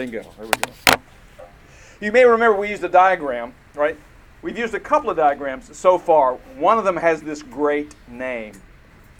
Bingo. 0.00 0.22
There 0.38 0.46
we 0.46 0.52
go. 0.52 0.94
You 2.00 2.10
may 2.10 2.24
remember 2.24 2.58
we 2.58 2.70
used 2.70 2.82
a 2.82 2.88
diagram, 2.88 3.52
right? 3.74 3.98
We've 4.40 4.56
used 4.56 4.72
a 4.72 4.80
couple 4.80 5.10
of 5.10 5.18
diagrams 5.18 5.76
so 5.76 5.98
far. 5.98 6.36
One 6.56 6.78
of 6.78 6.84
them 6.84 6.96
has 6.96 7.20
this 7.20 7.42
great 7.42 7.94
name, 8.08 8.54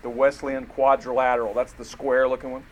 the 0.00 0.08
Wesleyan 0.08 0.64
quadrilateral. 0.64 1.52
That's 1.52 1.74
the 1.74 1.84
square 1.84 2.26
looking 2.26 2.52
one. 2.52 2.64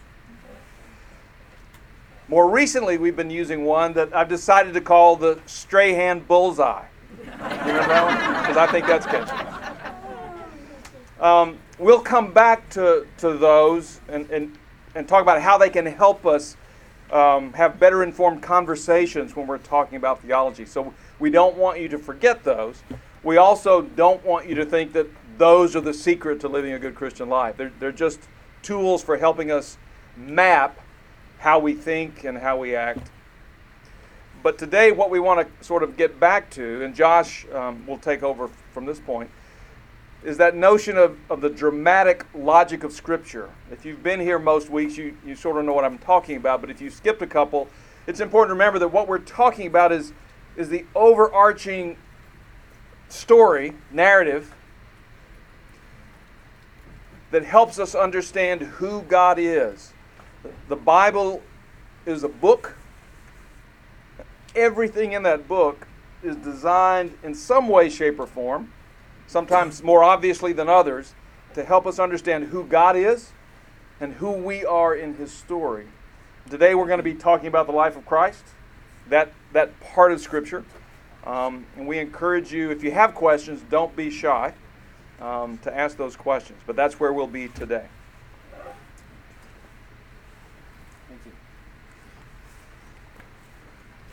More 2.29 2.49
recently, 2.49 2.97
we've 2.97 3.15
been 3.15 3.29
using 3.29 3.67
one 3.67 3.93
that 3.93 4.16
I've 4.16 4.30
decided 4.30 4.72
to 4.72 4.80
call 4.80 5.16
the 5.16 5.38
Strahan 5.45 6.20
bullseye. 6.20 6.86
You 7.11 7.30
remember 7.30 7.88
that 7.88 8.04
one? 8.06 8.40
Because 8.40 8.56
I 8.56 8.66
think 8.68 8.86
that's 8.86 9.04
catchy. 9.04 9.36
Um, 11.20 11.59
we'll 11.79 12.00
come 12.00 12.32
back 12.32 12.70
to, 12.70 13.06
to 13.18 13.36
those 13.36 14.00
and, 14.09 14.30
and, 14.30 14.56
and 14.95 15.06
talk 15.06 15.20
about 15.20 15.43
how 15.43 15.59
they 15.59 15.68
can 15.68 15.84
help 15.84 16.25
us 16.25 16.56
um, 17.12 17.52
have 17.54 17.79
better 17.80 18.02
informed 18.02 18.43
conversations 18.43 19.34
when 19.34 19.46
we're 19.46 19.58
talking 19.58 19.96
about 19.96 20.22
theology. 20.22 20.66
So 20.66 20.93
we 21.18 21.30
don't 21.30 21.57
want 21.57 21.80
you 21.80 21.89
to 21.89 21.99
forget 21.99 22.44
those. 22.44 22.82
We 23.22 23.36
also 23.36 23.82
don't 23.82 24.25
want 24.25 24.49
you 24.49 24.54
to 24.57 24.64
think 24.64 24.93
that 24.93 25.07
those 25.39 25.76
are 25.76 25.80
the 25.80 25.94
secret 25.94 26.40
to 26.40 26.49
living 26.49 26.72
a 26.72 26.79
good 26.79 26.94
Christian 26.94 27.29
life. 27.29 27.57
They're, 27.57 27.72
they're 27.79 27.93
just 27.93 28.21
tools 28.63 29.02
for 29.02 29.16
helping 29.16 29.50
us 29.50 29.79
map 30.16 30.80
how 31.39 31.58
we 31.58 31.72
think 31.72 32.25
and 32.25 32.36
how 32.39 32.58
we 32.58 32.75
act. 32.75 33.11
But 34.42 34.58
today, 34.58 34.92
what 34.92 35.11
we 35.11 35.20
want 35.20 35.47
to 35.47 35.64
sort 35.64 35.83
of 35.83 35.97
get 35.97 36.20
back 36.20 36.50
to, 36.50 36.84
and 36.84 36.94
Josh 36.94 37.47
um, 37.52 37.86
will 37.86 37.98
take 37.98 38.22
over 38.22 38.48
from 38.72 38.86
this 38.86 39.00
point, 39.00 39.30
is 40.25 40.36
that 40.39 40.56
notion 40.56 40.97
of, 40.97 41.17
of 41.31 41.41
the 41.41 41.48
dramatic 41.48 42.27
logic 42.34 42.83
of 42.83 42.92
Scripture. 42.92 43.50
If 43.70 43.84
you've 43.84 44.03
been 44.03 44.20
here 44.20 44.39
most 44.39 44.69
weeks, 44.69 44.97
you, 44.97 45.17
you 45.25 45.36
sort 45.36 45.58
of 45.58 45.64
know 45.64 45.72
what 45.72 45.84
I'm 45.84 45.98
talking 45.98 46.36
about, 46.36 46.61
but 46.61 46.70
if 46.70 46.81
you 46.81 46.91
skipped 46.91 47.22
a 47.22 47.27
couple, 47.27 47.69
it's 48.06 48.20
important 48.20 48.50
to 48.50 48.55
remember 48.55 48.78
that 48.81 48.89
what 48.89 49.06
we're 49.06 49.19
talking 49.19 49.67
about 49.67 49.92
is, 49.92 50.12
is 50.56 50.69
the 50.69 50.84
overarching 50.94 51.96
story, 53.08 53.74
narrative, 53.92 54.55
that 57.30 57.44
helps 57.44 57.78
us 57.78 57.94
understand 57.94 58.62
who 58.62 59.02
God 59.02 59.39
is. 59.39 59.92
The 60.69 60.77
Bible 60.77 61.42
is 62.06 62.24
a 62.24 62.28
book. 62.28 62.77
Everything 64.56 65.12
in 65.12 65.22
that 65.24 65.46
book 65.46 65.86
is 66.22 66.34
designed 66.36 67.16
in 67.22 67.34
some 67.34 67.69
way, 67.69 67.89
shape, 67.89 68.19
or 68.19 68.27
form 68.27 68.72
sometimes 69.28 69.82
more 69.82 70.02
obviously 70.02 70.52
than 70.52 70.68
others, 70.68 71.14
to 71.54 71.64
help 71.64 71.86
us 71.86 72.00
understand 72.00 72.48
who 72.48 72.64
God 72.64 72.96
is 72.96 73.30
and 74.00 74.14
who 74.14 74.32
we 74.32 74.64
are 74.64 74.94
in 74.94 75.14
His 75.14 75.30
story. 75.30 75.86
Today 76.50 76.74
we're 76.74 76.86
going 76.86 76.98
to 76.98 77.04
be 77.04 77.14
talking 77.14 77.46
about 77.46 77.66
the 77.66 77.72
life 77.72 77.96
of 77.96 78.04
Christ, 78.06 78.42
that, 79.08 79.32
that 79.52 79.78
part 79.80 80.12
of 80.12 80.20
Scripture. 80.20 80.64
Um, 81.24 81.66
and 81.76 81.86
we 81.86 81.98
encourage 81.98 82.52
you, 82.52 82.70
if 82.70 82.82
you 82.82 82.90
have 82.90 83.14
questions, 83.14 83.62
don't 83.68 83.94
be 83.94 84.10
shy 84.10 84.54
um, 85.20 85.58
to 85.58 85.76
ask 85.76 85.96
those 85.96 86.16
questions. 86.16 86.58
But 86.66 86.74
that's 86.74 86.98
where 86.98 87.12
we'll 87.12 87.26
be 87.26 87.48
today. 87.48 87.86
Thank 91.08 91.20
you. 91.26 91.32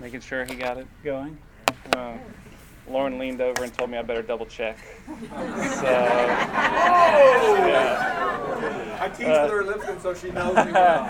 Making 0.01 0.19
sure 0.19 0.43
he 0.43 0.55
got 0.55 0.77
it 0.77 0.87
going. 1.03 1.37
Uh, 1.95 2.17
Lauren 2.87 3.17
leaned 3.17 3.41
over 3.41 3.63
and 3.63 3.73
told 3.73 3.89
me 3.89 3.97
I 3.97 4.01
better 4.01 4.21
double 4.21 4.45
check. 4.45 4.77
So, 5.75 5.87
yeah. 7.67 8.15
I 8.99 9.09
teach 9.09 9.27
uh, 9.27 9.47
her 9.49 9.63
Lipscomb 9.63 9.99
so 9.99 10.13
she 10.13 10.31
knows 10.31 10.55
me 10.55 10.71
well. 10.71 11.03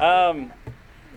um, 0.30 0.52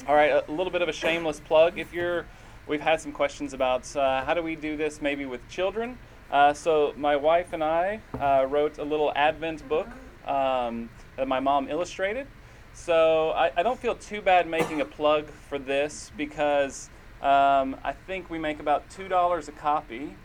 all 0.07 0.15
right, 0.15 0.31
a 0.31 0.51
little 0.51 0.71
bit 0.71 0.81
of 0.81 0.89
a 0.89 0.93
shameless 0.93 1.39
plug. 1.39 1.77
If 1.79 1.93
you're, 1.93 2.25
we've 2.67 2.81
had 2.81 2.99
some 3.01 3.11
questions 3.11 3.53
about 3.53 3.95
uh, 3.95 4.23
how 4.25 4.33
do 4.33 4.43
we 4.43 4.55
do 4.55 4.75
this 4.77 5.01
maybe 5.01 5.25
with 5.25 5.47
children. 5.47 5.97
Uh, 6.31 6.53
so 6.53 6.93
my 6.97 7.15
wife 7.15 7.53
and 7.53 7.63
I 7.63 8.01
uh, 8.19 8.45
wrote 8.47 8.77
a 8.77 8.83
little 8.83 9.11
Advent 9.15 9.67
book 9.69 9.87
um, 10.25 10.89
that 11.15 11.27
my 11.27 11.39
mom 11.39 11.69
illustrated. 11.69 12.27
So 12.73 13.29
I, 13.31 13.51
I 13.55 13.63
don't 13.63 13.79
feel 13.79 13.95
too 13.95 14.21
bad 14.21 14.47
making 14.47 14.81
a 14.81 14.85
plug 14.85 15.27
for 15.29 15.57
this 15.57 16.11
because 16.17 16.89
um, 17.25 17.75
I 17.83 17.91
think 17.91 18.29
we 18.29 18.37
make 18.37 18.59
about 18.59 18.87
$2 18.91 19.47
a 19.47 19.51
copy 19.53 20.15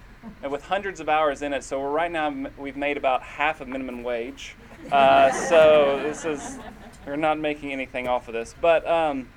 and 0.43 0.53
with 0.53 0.63
hundreds 0.65 1.01
of 1.01 1.09
hours 1.09 1.41
in 1.41 1.55
it. 1.55 1.65
So 1.65 1.81
we're 1.81 1.91
right 1.91 2.11
now, 2.11 2.51
we've 2.59 2.77
made 2.77 2.99
about 2.99 3.23
half 3.23 3.63
of 3.63 3.69
minimum 3.69 4.03
wage. 4.03 4.55
Uh, 4.93 5.33
so 5.49 5.99
this 6.03 6.27
is, 6.27 6.59
we're 7.07 7.17
not 7.17 7.39
making 7.39 7.73
anything 7.73 8.07
off 8.07 8.29
of 8.29 8.35
this. 8.35 8.55
But 8.61 8.87
um, 8.87 9.31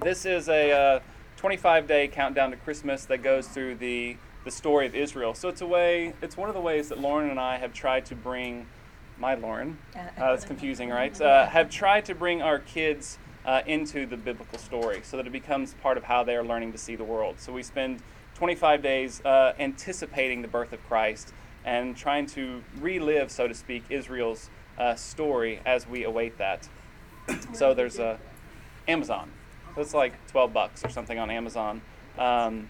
this 0.00 0.24
is 0.24 0.48
a 0.48 0.72
uh, 0.72 1.00
25 1.36 1.86
day 1.86 2.08
countdown 2.08 2.50
to 2.50 2.56
Christmas 2.56 3.04
that 3.04 3.22
goes 3.22 3.46
through 3.46 3.74
the, 3.74 4.16
the 4.46 4.50
story 4.50 4.86
of 4.86 4.94
Israel. 4.94 5.34
So 5.34 5.50
it's 5.50 5.60
a 5.60 5.66
way, 5.66 6.14
it's 6.22 6.38
one 6.38 6.48
of 6.48 6.54
the 6.54 6.62
ways 6.62 6.88
that 6.88 6.98
Lauren 6.98 7.28
and 7.28 7.38
I 7.38 7.58
have 7.58 7.74
tried 7.74 8.06
to 8.06 8.14
bring, 8.14 8.66
my 9.18 9.34
Lauren, 9.34 9.76
uh, 9.94 10.32
it's 10.32 10.46
confusing, 10.46 10.88
right? 10.88 11.20
Uh, 11.20 11.46
have 11.46 11.68
tried 11.68 12.06
to 12.06 12.14
bring 12.14 12.40
our 12.40 12.58
kids 12.58 13.18
uh, 13.46 13.62
into 13.66 14.06
the 14.06 14.16
biblical 14.16 14.58
story 14.58 15.00
so 15.04 15.16
that 15.16 15.26
it 15.26 15.32
becomes 15.32 15.74
part 15.74 15.96
of 15.96 16.04
how 16.04 16.24
they 16.24 16.34
are 16.36 16.44
learning 16.44 16.72
to 16.72 16.78
see 16.78 16.96
the 16.96 17.04
world. 17.04 17.36
So 17.38 17.52
we 17.52 17.62
spend 17.62 18.02
25 18.34 18.82
days 18.82 19.24
uh, 19.24 19.54
anticipating 19.58 20.42
the 20.42 20.48
birth 20.48 20.72
of 20.72 20.84
Christ 20.88 21.32
and 21.64 21.96
trying 21.96 22.26
to 22.26 22.62
relive, 22.80 23.30
so 23.30 23.48
to 23.48 23.54
speak, 23.54 23.84
Israel's 23.88 24.50
uh, 24.78 24.94
story 24.94 25.60
as 25.64 25.86
we 25.86 26.04
await 26.04 26.36
that. 26.38 26.68
so 27.54 27.72
there's 27.72 27.98
a 27.98 28.18
Amazon. 28.88 29.30
So 29.74 29.80
it's 29.80 29.94
like 29.94 30.14
12 30.28 30.52
bucks 30.52 30.84
or 30.84 30.90
something 30.90 31.18
on 31.18 31.30
Amazon. 31.30 31.80
Um, 32.18 32.68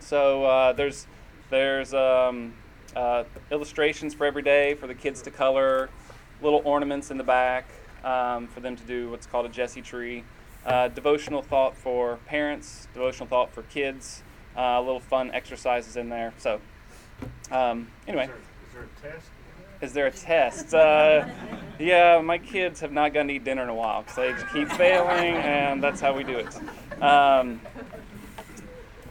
so 0.00 0.44
uh, 0.44 0.72
there's 0.72 1.06
there's 1.50 1.94
um, 1.94 2.54
uh, 2.94 3.24
illustrations 3.50 4.12
for 4.14 4.26
every 4.26 4.42
day 4.42 4.74
for 4.74 4.86
the 4.86 4.94
kids 4.94 5.22
to 5.22 5.30
color, 5.30 5.88
little 6.42 6.62
ornaments 6.64 7.10
in 7.10 7.16
the 7.16 7.24
back 7.24 7.66
um, 8.06 8.46
for 8.46 8.60
them 8.60 8.76
to 8.76 8.84
do 8.84 9.10
what's 9.10 9.26
called 9.26 9.44
a 9.44 9.48
Jesse 9.48 9.82
tree. 9.82 10.24
Uh, 10.64 10.88
devotional 10.88 11.42
thought 11.42 11.76
for 11.76 12.18
parents, 12.26 12.88
devotional 12.94 13.26
thought 13.28 13.52
for 13.52 13.62
kids, 13.64 14.22
uh, 14.56 14.80
little 14.80 15.00
fun 15.00 15.30
exercises 15.32 15.96
in 15.96 16.08
there. 16.08 16.32
So, 16.38 16.60
um, 17.50 17.88
anyway. 18.06 18.24
Is 18.24 18.30
there, 18.30 18.38
is 18.64 18.72
there, 18.72 18.82
a 18.82 19.12
test? 19.12 19.30
Is 19.82 19.92
there 19.92 20.06
a 20.06 20.10
test? 20.10 20.74
Uh, 20.74 21.28
yeah, 21.78 22.20
my 22.20 22.38
kids 22.38 22.80
have 22.80 22.92
not 22.92 23.12
gotten 23.12 23.28
to 23.28 23.34
eat 23.34 23.44
dinner 23.44 23.62
in 23.62 23.68
a 23.68 23.74
while 23.74 24.02
because 24.02 24.16
they 24.16 24.32
just 24.32 24.52
keep 24.52 24.68
failing, 24.72 25.36
and 25.36 25.82
that's 25.82 26.00
how 26.00 26.14
we 26.14 26.24
do 26.24 26.38
it. 26.38 27.02
Um, 27.02 27.60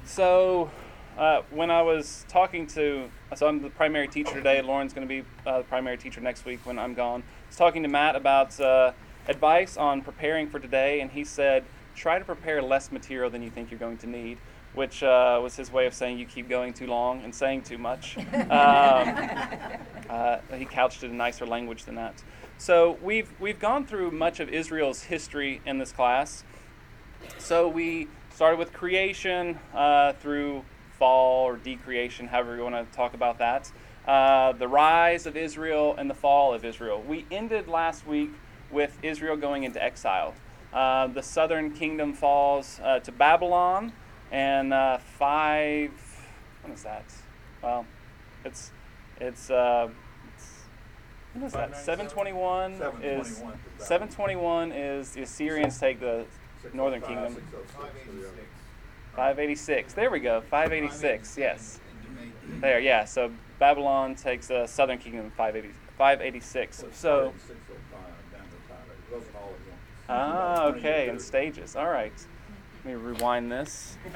so, 0.06 0.72
uh, 1.18 1.42
when 1.52 1.72
I 1.72 1.82
was 1.82 2.26
talking 2.28 2.68
to, 2.68 3.10
so 3.36 3.48
I'm 3.48 3.62
the 3.62 3.70
primary 3.70 4.08
teacher 4.08 4.34
today. 4.34 4.62
Lauren's 4.62 4.94
going 4.94 5.08
to 5.08 5.22
be 5.22 5.28
uh, 5.46 5.60
the 5.60 5.64
primary 5.66 5.98
teacher 5.98 6.20
next 6.20 6.46
week 6.46 6.60
when 6.66 6.78
I'm 6.78 6.94
gone 6.94 7.24
was 7.56 7.58
talking 7.58 7.84
to 7.84 7.88
Matt 7.88 8.18
about 8.18 8.60
uh, 8.60 8.92
advice 9.30 9.78
on 9.78 10.02
preparing 10.02 10.50
for 10.50 10.60
today, 10.60 11.00
and 11.00 11.10
he 11.10 11.24
said, 11.24 11.64
try 11.96 12.20
to 12.20 12.26
prepare 12.26 12.62
less 12.62 12.92
material 12.92 13.30
than 13.30 13.42
you 13.42 13.50
think 13.50 13.72
you're 13.72 13.80
going 13.80 13.98
to 14.00 14.08
need, 14.08 14.40
which 14.74 15.02
uh, 15.02 15.40
was 15.42 15.56
his 15.56 15.72
way 15.72 15.86
of 15.86 15.94
saying 15.94 16.20
you 16.20 16.26
keep 16.26 16.50
going 16.50 16.74
too 16.74 16.86
long 16.86 17.24
and 17.24 17.34
saying 17.34 17.62
too 17.62 17.78
much. 17.78 18.18
Um, 18.36 20.10
uh, 20.10 20.38
he 20.56 20.66
couched 20.66 21.04
it 21.04 21.10
in 21.12 21.18
nicer 21.18 21.46
language 21.46 21.86
than 21.86 21.96
that. 21.96 22.22
So 22.58 22.98
we've 23.02 23.30
we've 23.40 23.60
gone 23.60 23.86
through 23.86 24.12
much 24.12 24.40
of 24.40 24.50
Israel's 24.50 25.04
history 25.04 25.62
in 25.66 25.78
this 25.78 25.92
class. 25.92 26.44
So 27.40 27.68
we 27.68 28.08
started 28.34 28.60
with 28.60 28.72
creation 28.72 29.58
uh, 29.74 30.14
through 30.14 30.64
fall 31.00 31.46
or 31.46 31.58
decreation, 31.58 32.28
however 32.28 32.56
you 32.58 32.64
want 32.64 32.76
to 32.76 32.96
talk 32.96 33.14
about 33.14 33.40
that 33.40 33.72
uh, 34.08 34.52
the 34.54 34.68
rise 34.68 35.26
of 35.26 35.36
Israel 35.36 35.96
and 35.98 36.10
the 36.10 36.14
fall 36.14 36.54
of 36.54 36.64
Israel. 36.64 37.02
We 37.02 37.26
ended 37.32 37.68
last 37.68 38.06
week 38.06 38.32
with 38.72 38.98
Israel 39.04 39.36
going 39.36 39.64
into 39.64 39.84
exile. 39.84 40.34
Uh, 40.74 41.08
the 41.08 41.24
southern 41.24 41.72
kingdom 41.72 42.14
falls 42.14 42.80
uh, 42.84 43.00
to 43.00 43.12
Babylon, 43.12 43.94
and 44.32 44.74
uh, 44.74 44.98
five. 44.98 45.92
What 46.62 46.74
is 46.74 46.84
that? 46.84 47.06
Well, 47.64 47.86
it's 48.44 48.72
it's. 49.20 49.50
Uh, 49.50 49.90
what 51.34 51.48
is 51.48 51.54
that? 51.54 51.76
721 51.76 52.74
is 53.04 53.44
721 53.78 54.72
is 54.72 55.12
the 55.12 55.24
Assyrians 55.24 55.78
take 55.80 56.00
the 56.00 56.26
northern 56.74 57.02
kingdom. 57.02 57.36
586. 59.16 59.94
There 59.94 60.12
we 60.12 60.20
go. 60.20 60.42
586. 60.42 61.38
Yes. 61.38 61.80
There. 62.62 62.80
Yeah. 62.80 63.06
So 63.06 63.32
Babylon 63.60 64.16
takes 64.16 64.48
the 64.48 64.68
southern 64.68 64.98
kingdom 64.98 65.26
in 65.26 65.32
586. 65.32 66.84
So. 66.92 67.34
Ah, 70.08 70.66
okay, 70.66 71.10
in 71.10 71.20
stages. 71.20 71.76
All 71.76 71.90
right. 71.90 72.14
Let 72.84 72.86
me 72.86 72.94
rewind 72.94 73.52
this. 73.52 73.98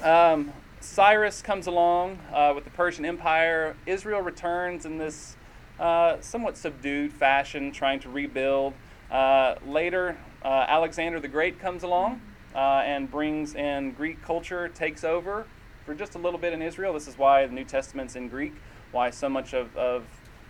Uh, 0.00 0.34
um, 0.34 0.52
Cyrus 0.80 1.42
comes 1.42 1.66
along 1.66 2.18
uh, 2.32 2.52
with 2.54 2.64
the 2.64 2.70
Persian 2.70 3.04
Empire. 3.04 3.76
Israel 3.84 4.20
returns 4.20 4.86
in 4.86 4.96
this 4.96 5.36
uh, 5.80 6.18
somewhat 6.20 6.56
subdued 6.56 7.12
fashion, 7.12 7.72
trying 7.72 7.98
to 8.00 8.08
rebuild. 8.08 8.74
Uh, 9.10 9.56
later, 9.66 10.16
uh, 10.44 10.66
Alexander 10.68 11.18
the 11.18 11.28
Great 11.28 11.58
comes 11.58 11.82
along 11.82 12.20
uh, 12.54 12.82
and 12.84 13.10
brings 13.10 13.54
in 13.54 13.92
Greek 13.92 14.22
culture, 14.22 14.68
takes 14.68 15.04
over 15.04 15.46
for 15.84 15.94
just 15.94 16.14
a 16.14 16.18
little 16.18 16.38
bit 16.38 16.52
in 16.52 16.62
Israel. 16.62 16.92
This 16.92 17.08
is 17.08 17.16
why 17.16 17.46
the 17.46 17.52
New 17.52 17.64
Testament's 17.64 18.16
in 18.16 18.28
Greek, 18.28 18.54
why 18.92 19.10
so 19.10 19.28
much 19.28 19.54
of, 19.54 19.74
of 19.76 20.04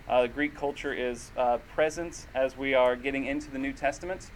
uh, 0.07 0.27
Greek 0.27 0.55
culture 0.55 0.93
is 0.93 1.31
uh, 1.37 1.57
present 1.73 2.27
as 2.33 2.57
we 2.57 2.73
are 2.73 2.95
getting 2.95 3.25
into 3.25 3.51
the 3.51 3.59
New 3.59 3.73
Testament. 3.73 4.31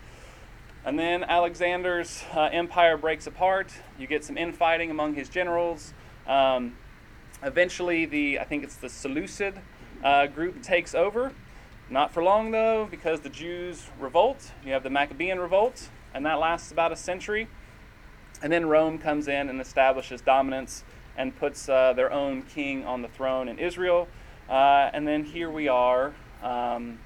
And 0.86 1.00
then 1.00 1.24
Alexander's 1.24 2.24
uh, 2.36 2.50
empire 2.51 2.98
breaks 2.98 3.25
apart. 3.25 3.71
You 3.98 4.06
get 4.06 4.24
some 4.24 4.38
infighting 4.38 4.92
among 4.92 5.15
his 5.15 5.30
generals. 5.30 5.94
Um, 6.27 6.75
eventually, 7.42 8.06
the 8.06 8.39
I 8.39 8.44
think 8.44 8.63
it's 8.63 8.75
the 8.75 8.89
Seleucid 8.89 9.60
uh, 10.04 10.27
group 10.27 10.62
takes 10.62 10.94
over. 10.94 11.31
Not 11.89 12.13
for 12.13 12.24
long 12.24 12.51
though, 12.51 12.88
because 12.89 13.21
the 13.21 13.30
Jews 13.30 13.89
revolt. 14.00 14.51
You 14.65 14.74
have 14.74 14.83
the 14.83 14.89
Maccabean 14.89 15.39
revolt, 15.39 15.89
and 16.13 16.25
that 16.25 16.39
lasts 16.39 16.71
about 16.71 16.92
a 16.92 16.95
century. 16.95 17.48
And 18.42 18.51
then 18.51 18.65
Rome 18.68 18.98
comes 18.98 19.27
in 19.27 19.50
and 19.50 19.62
establishes 19.62 20.21
dominance 20.21 20.83
and 21.18 21.36
puts 21.36 21.69
uh, 21.69 21.94
their 21.94 22.12
own 22.12 22.42
king 22.44 22.86
on 22.86 23.01
the 23.01 23.07
throne 23.07 23.48
in 23.48 23.60
Israel. 23.60 24.07
Uh, 24.50 24.89
and 24.94 25.07
then 25.07 25.24
here 25.24 25.50
we 25.50 25.68
are 25.68 26.13
um, 26.42 27.00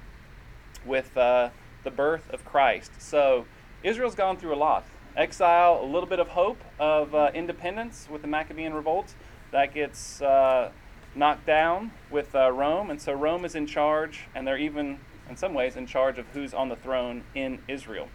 with 0.84 1.16
uh, 1.16 1.50
the 1.84 1.90
birth 1.90 2.28
of 2.30 2.44
Christ. 2.44 2.90
So 2.98 3.46
Israel's 3.82 4.14
gone 4.14 4.36
through 4.36 4.54
a 4.54 4.56
lot 4.56 4.84
exile, 5.16 5.80
a 5.82 5.84
little 5.84 6.08
bit 6.08 6.20
of 6.20 6.28
hope 6.28 6.62
of 6.78 7.14
uh, 7.14 7.30
independence 7.34 8.08
with 8.10 8.22
the 8.22 8.28
Maccabean 8.28 8.72
revolt. 8.72 9.14
That 9.50 9.74
gets 9.74 10.22
uh, 10.22 10.70
knocked 11.14 11.44
down 11.44 11.90
with 12.10 12.34
uh, 12.34 12.52
Rome. 12.52 12.90
And 12.90 13.00
so 13.00 13.12
Rome 13.12 13.44
is 13.44 13.54
in 13.54 13.66
charge, 13.66 14.26
and 14.34 14.46
they're 14.46 14.58
even, 14.58 15.00
in 15.28 15.36
some 15.36 15.54
ways, 15.54 15.76
in 15.76 15.86
charge 15.86 16.18
of 16.18 16.26
who's 16.28 16.54
on 16.54 16.68
the 16.68 16.76
throne 16.76 17.24
in 17.34 17.58
Israel. 17.66 18.08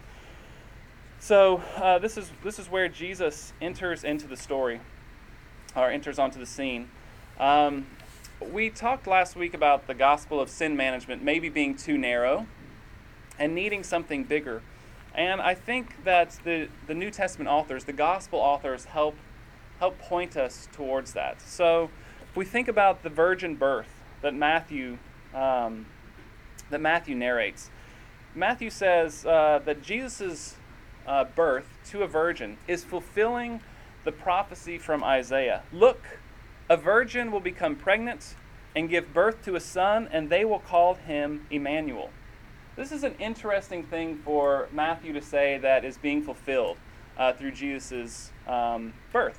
So 1.24 1.62
uh, 1.76 1.98
this 2.00 2.18
is 2.18 2.30
this 2.42 2.58
is 2.58 2.68
where 2.68 2.86
Jesus 2.86 3.54
enters 3.58 4.04
into 4.04 4.26
the 4.26 4.36
story, 4.36 4.82
or 5.74 5.88
enters 5.88 6.18
onto 6.18 6.38
the 6.38 6.44
scene. 6.44 6.90
Um, 7.40 7.86
we 8.52 8.68
talked 8.68 9.06
last 9.06 9.34
week 9.34 9.54
about 9.54 9.86
the 9.86 9.94
gospel 9.94 10.38
of 10.38 10.50
sin 10.50 10.76
management 10.76 11.22
maybe 11.22 11.48
being 11.48 11.76
too 11.76 11.96
narrow 11.96 12.46
and 13.38 13.54
needing 13.54 13.82
something 13.82 14.24
bigger. 14.24 14.60
And 15.14 15.40
I 15.40 15.54
think 15.54 16.04
that 16.04 16.38
the, 16.44 16.68
the 16.86 16.92
New 16.92 17.10
Testament 17.10 17.48
authors, 17.48 17.84
the 17.84 17.94
gospel 17.94 18.38
authors, 18.38 18.84
help 18.84 19.14
help 19.78 19.98
point 19.98 20.36
us 20.36 20.68
towards 20.72 21.14
that. 21.14 21.40
So 21.40 21.88
if 22.28 22.36
we 22.36 22.44
think 22.44 22.68
about 22.68 23.02
the 23.02 23.08
virgin 23.08 23.54
birth 23.54 24.02
that 24.20 24.34
Matthew 24.34 24.98
um, 25.34 25.86
that 26.68 26.82
Matthew 26.82 27.14
narrates, 27.14 27.70
Matthew 28.34 28.68
says 28.68 29.24
uh, 29.24 29.62
that 29.64 29.82
Jesus' 29.82 30.56
uh, 31.06 31.24
birth 31.24 31.66
to 31.90 32.02
a 32.02 32.06
virgin 32.06 32.56
is 32.66 32.84
fulfilling 32.84 33.60
the 34.04 34.12
prophecy 34.12 34.78
from 34.78 35.02
Isaiah. 35.02 35.62
Look, 35.72 36.18
a 36.68 36.76
virgin 36.76 37.30
will 37.30 37.40
become 37.40 37.76
pregnant 37.76 38.34
and 38.76 38.88
give 38.88 39.12
birth 39.14 39.44
to 39.44 39.56
a 39.56 39.60
son, 39.60 40.08
and 40.10 40.30
they 40.30 40.44
will 40.44 40.58
call 40.58 40.94
him 40.94 41.46
Emmanuel. 41.50 42.10
This 42.76 42.90
is 42.90 43.04
an 43.04 43.14
interesting 43.20 43.84
thing 43.84 44.16
for 44.24 44.68
Matthew 44.72 45.12
to 45.12 45.22
say 45.22 45.58
that 45.58 45.84
is 45.84 45.96
being 45.96 46.22
fulfilled 46.22 46.76
uh, 47.16 47.32
through 47.32 47.52
Jesus' 47.52 48.32
um, 48.48 48.94
birth. 49.12 49.38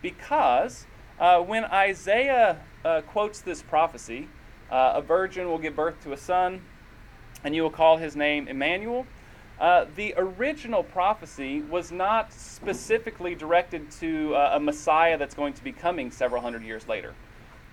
Because 0.00 0.86
uh, 1.20 1.40
when 1.40 1.64
Isaiah 1.64 2.58
uh, 2.84 3.02
quotes 3.02 3.40
this 3.40 3.62
prophecy, 3.62 4.28
uh, 4.70 4.94
a 4.96 5.02
virgin 5.02 5.48
will 5.48 5.58
give 5.58 5.76
birth 5.76 6.02
to 6.02 6.12
a 6.12 6.16
son, 6.16 6.62
and 7.44 7.54
you 7.54 7.62
will 7.62 7.70
call 7.70 7.98
his 7.98 8.16
name 8.16 8.48
Emmanuel. 8.48 9.06
Uh, 9.62 9.86
the 9.96 10.12
original 10.18 10.82
prophecy 10.82 11.62
was 11.62 11.90
not 11.90 12.30
specifically 12.32 13.34
directed 13.34 13.90
to 13.90 14.34
uh, 14.34 14.50
a 14.56 14.60
Messiah 14.60 15.16
that's 15.16 15.34
going 15.34 15.54
to 15.54 15.64
be 15.64 15.72
coming 15.72 16.10
several 16.10 16.42
hundred 16.42 16.62
years 16.64 16.86
later. 16.86 17.14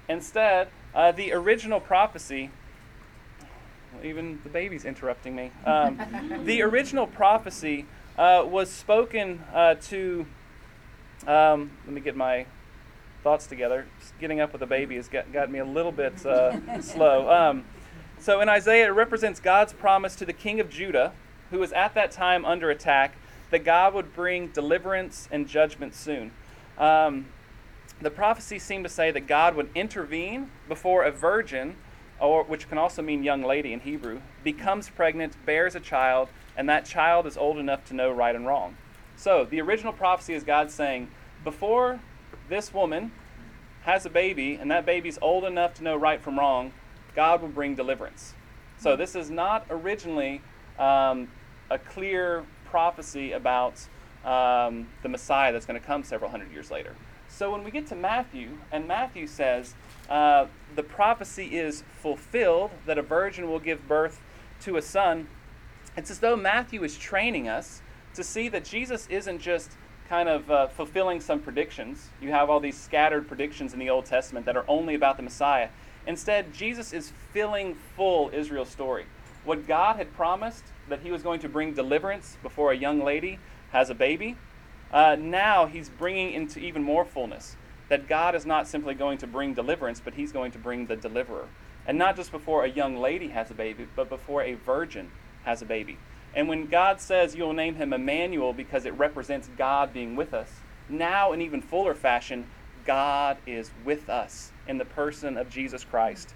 Instead, 0.07 0.69
the 1.15 1.33
original 1.33 1.81
prophecy 1.81 2.49
even 4.03 4.39
the 4.43 4.49
baby's 4.49 4.85
interrupting 4.85 5.35
me. 5.35 5.51
Um, 5.65 5.99
the 6.45 6.61
original 6.61 7.07
prophecy 7.07 7.85
uh, 8.17 8.43
was 8.45 8.69
spoken 8.69 9.43
uh, 9.53 9.75
to. 9.75 10.25
Um, 11.27 11.71
let 11.85 11.93
me 11.93 12.01
get 12.01 12.15
my 12.15 12.45
thoughts 13.23 13.47
together. 13.47 13.85
Just 13.99 14.17
getting 14.19 14.39
up 14.39 14.53
with 14.53 14.61
a 14.61 14.67
baby 14.67 14.95
has 14.95 15.09
got, 15.09 15.31
got 15.33 15.51
me 15.51 15.59
a 15.59 15.65
little 15.65 15.91
bit 15.91 16.25
uh, 16.25 16.81
slow. 16.81 17.29
Um, 17.29 17.65
so 18.17 18.39
in 18.41 18.47
Isaiah, 18.47 18.87
it 18.87 18.95
represents 18.95 19.39
God's 19.39 19.73
promise 19.73 20.15
to 20.15 20.25
the 20.25 20.33
king 20.33 20.59
of 20.59 20.69
Judah, 20.69 21.11
who 21.51 21.59
was 21.59 21.71
at 21.73 21.93
that 21.95 22.11
time 22.11 22.45
under 22.45 22.69
attack, 22.69 23.15
that 23.49 23.63
God 23.63 23.93
would 23.93 24.13
bring 24.13 24.47
deliverance 24.47 25.27
and 25.31 25.47
judgment 25.47 25.95
soon. 25.95 26.31
Um, 26.77 27.27
the 28.01 28.11
prophecy 28.11 28.59
seemed 28.59 28.85
to 28.85 28.89
say 28.89 29.11
that 29.11 29.27
God 29.27 29.55
would 29.55 29.69
intervene 29.75 30.51
before 30.67 31.03
a 31.03 31.11
virgin 31.11 31.75
or 32.19 32.43
which 32.43 32.67
can 32.67 32.77
also 32.77 33.01
mean 33.01 33.23
young 33.23 33.43
lady 33.43 33.73
in 33.73 33.79
Hebrew, 33.79 34.21
becomes 34.43 34.89
pregnant, 34.89 35.33
bears 35.45 35.75
a 35.75 35.79
child, 35.79 36.29
and 36.57 36.67
that 36.67 36.85
child 36.85 37.25
is 37.25 37.37
old 37.37 37.57
enough 37.57 37.85
to 37.85 37.93
know 37.93 38.11
right 38.11 38.35
and 38.35 38.45
wrong. 38.45 38.75
So 39.15 39.45
the 39.45 39.61
original 39.61 39.93
prophecy 39.93 40.33
is 40.33 40.43
God 40.43 40.71
saying, 40.71 41.09
before 41.43 41.99
this 42.49 42.73
woman 42.73 43.11
has 43.83 44.05
a 44.05 44.09
baby 44.09 44.55
and 44.55 44.69
that 44.71 44.85
baby's 44.85 45.17
old 45.21 45.45
enough 45.45 45.73
to 45.75 45.83
know 45.83 45.95
right 45.95 46.21
from 46.21 46.37
wrong, 46.37 46.73
God 47.15 47.41
will 47.41 47.49
bring 47.49 47.75
deliverance. 47.75 48.33
So 48.77 48.95
this 48.95 49.15
is 49.15 49.29
not 49.29 49.65
originally 49.69 50.41
um, 50.77 51.29
a 51.69 51.77
clear 51.77 52.45
prophecy 52.65 53.31
about 53.31 53.87
um, 54.25 54.87
the 55.03 55.09
Messiah 55.09 55.51
that's 55.51 55.65
going 55.65 55.79
to 55.79 55.85
come 55.85 56.03
several 56.03 56.29
hundred 56.29 56.51
years 56.51 56.69
later. 56.71 56.95
So 57.27 57.51
when 57.51 57.63
we 57.63 57.71
get 57.71 57.87
to 57.87 57.95
Matthew, 57.95 58.57
and 58.71 58.87
Matthew 58.87 59.27
says, 59.27 59.75
uh, 60.09 60.47
the 60.75 60.83
prophecy 60.83 61.57
is 61.57 61.83
fulfilled 62.01 62.71
that 62.85 62.97
a 62.97 63.01
virgin 63.01 63.49
will 63.49 63.59
give 63.59 63.87
birth 63.87 64.21
to 64.61 64.77
a 64.77 64.81
son, 64.81 65.27
it's 65.95 66.09
as 66.09 66.19
though 66.19 66.35
Matthew 66.35 66.83
is 66.83 66.97
training 66.97 67.47
us 67.47 67.81
to 68.15 68.23
see 68.23 68.49
that 68.49 68.65
Jesus 68.65 69.07
isn't 69.07 69.39
just 69.39 69.71
kind 70.09 70.27
of 70.27 70.49
uh, 70.49 70.67
fulfilling 70.67 71.21
some 71.21 71.39
predictions. 71.39 72.09
You 72.19 72.31
have 72.31 72.49
all 72.49 72.59
these 72.59 72.77
scattered 72.77 73.27
predictions 73.27 73.73
in 73.73 73.79
the 73.79 73.89
Old 73.91 74.05
Testament 74.05 74.45
that 74.47 74.57
are 74.57 74.65
only 74.67 74.95
about 74.95 75.17
the 75.17 75.23
Messiah. 75.23 75.69
Instead, 76.07 76.51
Jesus 76.51 76.91
is 76.93 77.13
filling 77.31 77.75
full 77.95 78.31
Israel's 78.33 78.69
story. 78.69 79.05
What 79.43 79.67
God 79.67 79.95
had 79.95 80.13
promised, 80.13 80.65
that 80.89 81.01
he 81.01 81.11
was 81.11 81.21
going 81.21 81.39
to 81.41 81.49
bring 81.49 81.73
deliverance 81.73 82.37
before 82.43 82.71
a 82.71 82.77
young 82.77 83.03
lady 83.03 83.39
has 83.71 83.89
a 83.89 83.95
baby, 83.95 84.35
uh, 84.91 85.15
now 85.19 85.65
he's 85.65 85.89
bringing 85.89 86.33
into 86.33 86.59
even 86.59 86.83
more 86.83 87.05
fullness 87.05 87.55
that 87.89 88.07
God 88.07 88.35
is 88.35 88.45
not 88.45 88.67
simply 88.67 88.93
going 88.93 89.17
to 89.17 89.27
bring 89.27 89.53
deliverance, 89.53 89.99
but 89.99 90.13
he's 90.13 90.31
going 90.31 90.51
to 90.51 90.59
bring 90.59 90.85
the 90.85 90.95
deliverer. 90.95 91.47
And 91.87 91.97
not 91.97 92.15
just 92.15 92.31
before 92.31 92.63
a 92.63 92.69
young 92.69 92.97
lady 92.97 93.29
has 93.29 93.49
a 93.49 93.55
baby, 93.55 93.87
but 93.95 94.09
before 94.09 94.43
a 94.43 94.53
virgin 94.53 95.11
has 95.43 95.61
a 95.61 95.65
baby. 95.65 95.97
And 96.35 96.47
when 96.47 96.67
God 96.67 97.01
says 97.01 97.35
you'll 97.35 97.53
name 97.53 97.75
him 97.75 97.91
Emmanuel 97.91 98.53
because 98.53 98.85
it 98.85 98.93
represents 98.93 99.49
God 99.57 99.91
being 99.91 100.15
with 100.15 100.33
us, 100.33 100.51
now 100.87 101.31
in 101.33 101.41
even 101.41 101.61
fuller 101.61 101.95
fashion, 101.95 102.47
God 102.85 103.37
is 103.47 103.71
with 103.83 104.09
us 104.09 104.51
in 104.67 104.77
the 104.77 104.85
person 104.85 105.37
of 105.37 105.49
Jesus 105.49 105.83
Christ. 105.83 106.33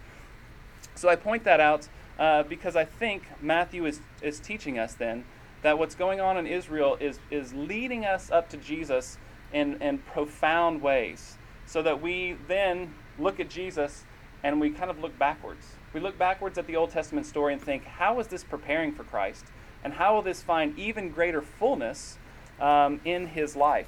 So 0.96 1.10
I 1.10 1.16
point 1.16 1.44
that 1.44 1.60
out 1.60 1.88
uh, 2.20 2.44
because 2.44 2.76
I 2.76 2.86
think 2.86 3.24
Matthew 3.42 3.86
is, 3.86 4.00
is 4.22 4.40
teaching 4.40 4.78
us 4.78 4.94
then 4.94 5.26
that 5.62 5.80
what's 5.80 5.96
going 5.96 6.20
on 6.20 6.38
in 6.38 6.46
Israel 6.46 6.98
is, 7.00 7.20
is 7.32 7.54
leading 7.54 8.06
us 8.06 8.30
up 8.32 8.50
to 8.50 8.58
Jesus 8.58 9.18
in, 9.52 9.82
in 9.82 9.98
profound 10.00 10.82
ways 10.82 11.38
so 11.66 11.82
that 11.82 12.02
we 12.02 12.36
then 12.48 12.94
look 13.18 13.40
at 13.40 13.50
Jesus 13.50 14.04
and 14.44 14.60
we 14.60 14.70
kind 14.70 14.92
of 14.92 15.00
look 15.00 15.18
backwards. 15.18 15.66
We 15.94 16.02
look 16.02 16.18
backwards 16.18 16.58
at 16.58 16.68
the 16.68 16.76
Old 16.76 16.90
Testament 16.90 17.26
story 17.26 17.54
and 17.54 17.62
think, 17.62 17.86
how 17.86 18.20
is 18.20 18.28
this 18.28 18.44
preparing 18.44 18.94
for 18.94 19.04
Christ? 19.04 19.46
And 19.84 19.94
how 19.94 20.16
will 20.16 20.22
this 20.22 20.42
find 20.42 20.78
even 20.78 21.10
greater 21.10 21.42
fullness 21.42 22.18
um, 22.60 23.00
in 23.06 23.28
his 23.28 23.56
life? 23.56 23.88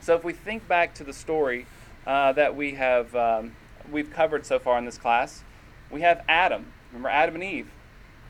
So 0.00 0.14
if 0.14 0.22
we 0.22 0.32
think 0.32 0.68
back 0.68 0.94
to 0.94 1.04
the 1.04 1.12
story 1.12 1.66
uh, 2.06 2.32
that 2.32 2.54
we 2.54 2.74
have 2.74 3.14
um, 3.16 3.56
we've 3.90 4.10
covered 4.10 4.46
so 4.46 4.58
far 4.58 4.78
in 4.78 4.84
this 4.84 4.98
class, 4.98 5.42
we 5.90 6.02
have 6.02 6.24
Adam. 6.28 6.72
Remember 6.90 7.08
Adam 7.08 7.34
and 7.34 7.44
Eve, 7.44 7.70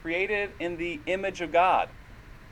created 0.03 0.51
in 0.59 0.77
the 0.77 1.01
image 1.07 1.41
of 1.41 1.53
God. 1.53 1.89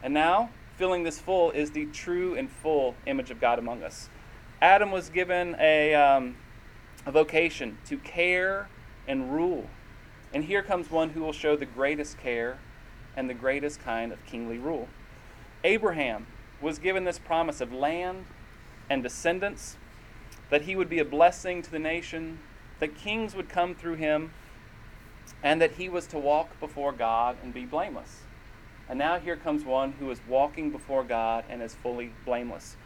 And 0.02 0.14
now, 0.14 0.50
filling 0.76 1.02
this 1.02 1.18
full 1.18 1.50
is 1.50 1.70
the 1.70 1.86
true 1.86 2.34
and 2.34 2.50
full 2.50 2.94
image 3.06 3.30
of 3.30 3.40
God 3.40 3.58
among 3.58 3.82
us. 3.82 4.08
Adam 4.60 4.90
was 4.90 5.08
given 5.08 5.56
a, 5.58 5.94
um, 5.94 6.36
a 7.04 7.12
vocation 7.12 7.78
to 7.86 7.98
care 7.98 8.68
and 9.06 9.32
rule. 9.32 9.68
And 10.32 10.44
here 10.44 10.62
comes 10.62 10.90
one 10.90 11.10
who 11.10 11.20
will 11.20 11.32
show 11.32 11.56
the 11.56 11.66
greatest 11.66 12.18
care 12.18 12.58
and 13.16 13.30
the 13.30 13.34
greatest 13.34 13.80
kind 13.80 14.12
of 14.12 14.24
kingly 14.26 14.58
rule. 14.58 14.88
Abraham 15.64 16.26
was 16.60 16.78
given 16.78 17.04
this 17.04 17.18
promise 17.18 17.60
of 17.60 17.72
land 17.72 18.26
and 18.88 19.02
descendants, 19.02 19.76
that 20.50 20.62
he 20.62 20.76
would 20.76 20.88
be 20.88 20.98
a 20.98 21.04
blessing 21.04 21.62
to 21.62 21.70
the 21.70 21.78
nation, 21.78 22.38
that 22.78 22.94
kings 22.94 23.34
would 23.34 23.48
come 23.48 23.74
through 23.74 23.94
him. 23.94 24.32
And 25.42 25.60
that 25.60 25.72
he 25.72 25.88
was 25.88 26.06
to 26.08 26.18
walk 26.18 26.58
before 26.60 26.92
God 26.92 27.36
and 27.42 27.52
be 27.52 27.64
blameless. 27.64 28.20
And 28.88 28.98
now 28.98 29.18
here 29.18 29.36
comes 29.36 29.64
one 29.64 29.92
who 29.92 30.10
is 30.10 30.20
walking 30.28 30.70
before 30.70 31.04
God 31.04 31.44
and 31.48 31.62
is 31.62 31.74
fully 31.74 32.12
blameless, 32.24 32.76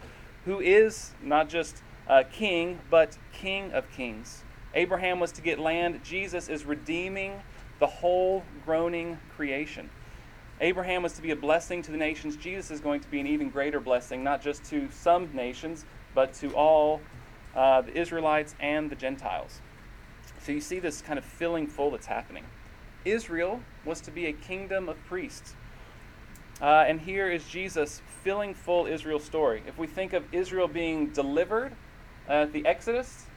who 0.45 0.59
is 0.59 1.11
not 1.21 1.49
just 1.49 1.83
a 2.07 2.23
king, 2.23 2.79
but 2.89 3.17
king 3.31 3.71
of 3.71 3.89
kings. 3.91 4.43
Abraham 4.73 5.19
was 5.19 5.31
to 5.33 5.41
get 5.41 5.59
land. 5.59 6.01
Jesus 6.03 6.49
is 6.49 6.65
redeeming 6.65 7.41
the 7.79 7.87
whole 7.87 8.43
groaning 8.65 9.19
creation. 9.35 9.89
Abraham 10.59 11.03
was 11.03 11.13
to 11.13 11.21
be 11.21 11.31
a 11.31 11.35
blessing 11.35 11.81
to 11.81 11.91
the 11.91 11.97
nations. 11.97 12.35
Jesus 12.35 12.69
is 12.69 12.79
going 12.79 13.01
to 13.01 13.09
be 13.09 13.19
an 13.19 13.27
even 13.27 13.49
greater 13.49 13.79
blessing, 13.79 14.23
not 14.23 14.41
just 14.41 14.63
to 14.65 14.89
some 14.91 15.29
nations, 15.33 15.85
but 16.13 16.33
to 16.35 16.53
all 16.55 17.01
uh, 17.55 17.81
the 17.81 17.97
Israelites 17.97 18.55
and 18.59 18.89
the 18.89 18.95
Gentiles. 18.95 19.61
So 20.51 20.55
you 20.55 20.59
see 20.59 20.79
this 20.79 21.01
kind 21.01 21.17
of 21.17 21.23
filling 21.23 21.65
full 21.65 21.91
that's 21.91 22.07
happening. 22.07 22.43
Israel 23.05 23.61
was 23.85 24.01
to 24.01 24.11
be 24.11 24.25
a 24.25 24.33
kingdom 24.33 24.89
of 24.89 25.01
priests. 25.05 25.55
Uh, 26.61 26.83
and 26.85 26.99
here 26.99 27.31
is 27.31 27.47
Jesus 27.47 28.01
filling 28.21 28.53
full 28.53 28.85
Israel's 28.85 29.23
story. 29.23 29.63
If 29.65 29.77
we 29.77 29.87
think 29.87 30.11
of 30.11 30.25
Israel 30.33 30.67
being 30.67 31.07
delivered 31.11 31.71
at 32.27 32.51
the 32.51 32.65
Exodus, 32.65 33.27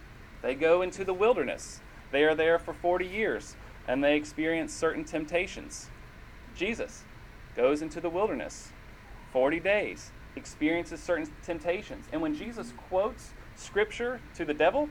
they 0.43 0.57
go 0.57 0.83
into 0.83 1.05
the 1.05 1.15
wilderness. 1.15 1.81
They 2.11 2.25
are 2.25 2.35
there 2.35 2.59
for 2.59 2.75
40 2.75 3.07
years 3.07 3.55
and 3.87 4.03
they 4.03 4.17
experience 4.17 4.75
certain 4.75 5.05
temptations. 5.05 5.91
Jesus 6.57 7.05
goes 7.55 7.81
into 7.81 8.01
the 8.01 8.11
wilderness 8.11 8.73
40 9.33 9.61
days, 9.61 10.11
experiences 10.35 11.01
certain 11.01 11.33
temptations. 11.45 12.07
And 12.11 12.21
when 12.21 12.35
Jesus 12.35 12.73
quotes 12.89 13.35
scripture 13.55 14.21
to 14.35 14.45
the 14.45 14.55
devil, 14.55 14.89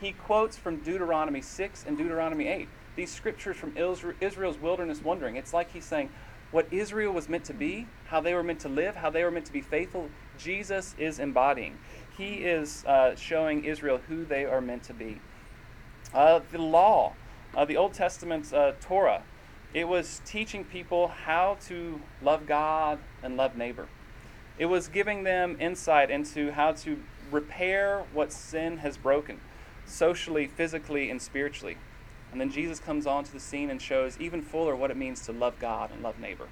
he 0.00 0.12
quotes 0.12 0.56
from 0.56 0.78
Deuteronomy 0.78 1.40
6 1.40 1.84
and 1.86 1.96
Deuteronomy 1.96 2.48
8. 2.48 2.68
These 2.96 3.12
scriptures 3.12 3.56
from 3.56 3.76
Israel's 4.20 4.58
wilderness 4.58 5.02
wandering. 5.02 5.36
It's 5.36 5.52
like 5.52 5.72
he's 5.72 5.84
saying, 5.84 6.10
what 6.50 6.72
Israel 6.72 7.12
was 7.12 7.28
meant 7.28 7.44
to 7.46 7.54
be, 7.54 7.88
how 8.06 8.20
they 8.20 8.32
were 8.32 8.44
meant 8.44 8.60
to 8.60 8.68
live, 8.68 8.94
how 8.94 9.10
they 9.10 9.24
were 9.24 9.30
meant 9.32 9.46
to 9.46 9.52
be 9.52 9.60
faithful, 9.60 10.08
Jesus 10.38 10.94
is 10.98 11.18
embodying. 11.18 11.78
He 12.16 12.44
is 12.44 12.84
uh, 12.84 13.16
showing 13.16 13.64
Israel 13.64 14.00
who 14.08 14.24
they 14.24 14.44
are 14.44 14.60
meant 14.60 14.84
to 14.84 14.94
be. 14.94 15.20
Uh, 16.14 16.40
the 16.52 16.58
law, 16.58 17.14
uh, 17.56 17.64
the 17.64 17.76
Old 17.76 17.92
Testament 17.92 18.52
uh, 18.52 18.72
Torah, 18.80 19.22
it 19.72 19.88
was 19.88 20.20
teaching 20.24 20.64
people 20.64 21.08
how 21.08 21.58
to 21.66 22.00
love 22.22 22.46
God 22.46 23.00
and 23.24 23.36
love 23.36 23.56
neighbor. 23.56 23.88
It 24.56 24.66
was 24.66 24.86
giving 24.86 25.24
them 25.24 25.56
insight 25.58 26.10
into 26.10 26.52
how 26.52 26.72
to 26.72 27.02
repair 27.32 28.04
what 28.12 28.32
sin 28.32 28.78
has 28.78 28.96
broken, 28.96 29.40
socially, 29.86 30.46
physically, 30.46 31.10
and 31.10 31.20
spiritually. 31.20 31.76
And 32.32 32.40
then 32.40 32.50
Jesus 32.50 32.80
comes 32.80 33.06
onto 33.06 33.32
the 33.32 33.40
scene 33.40 33.70
and 33.70 33.80
shows 33.80 34.18
even 34.18 34.42
fuller 34.42 34.74
what 34.74 34.90
it 34.90 34.96
means 34.96 35.20
to 35.26 35.32
love 35.32 35.58
God 35.60 35.90
and 35.92 36.02
love 36.02 36.18
neighbor. 36.18 36.48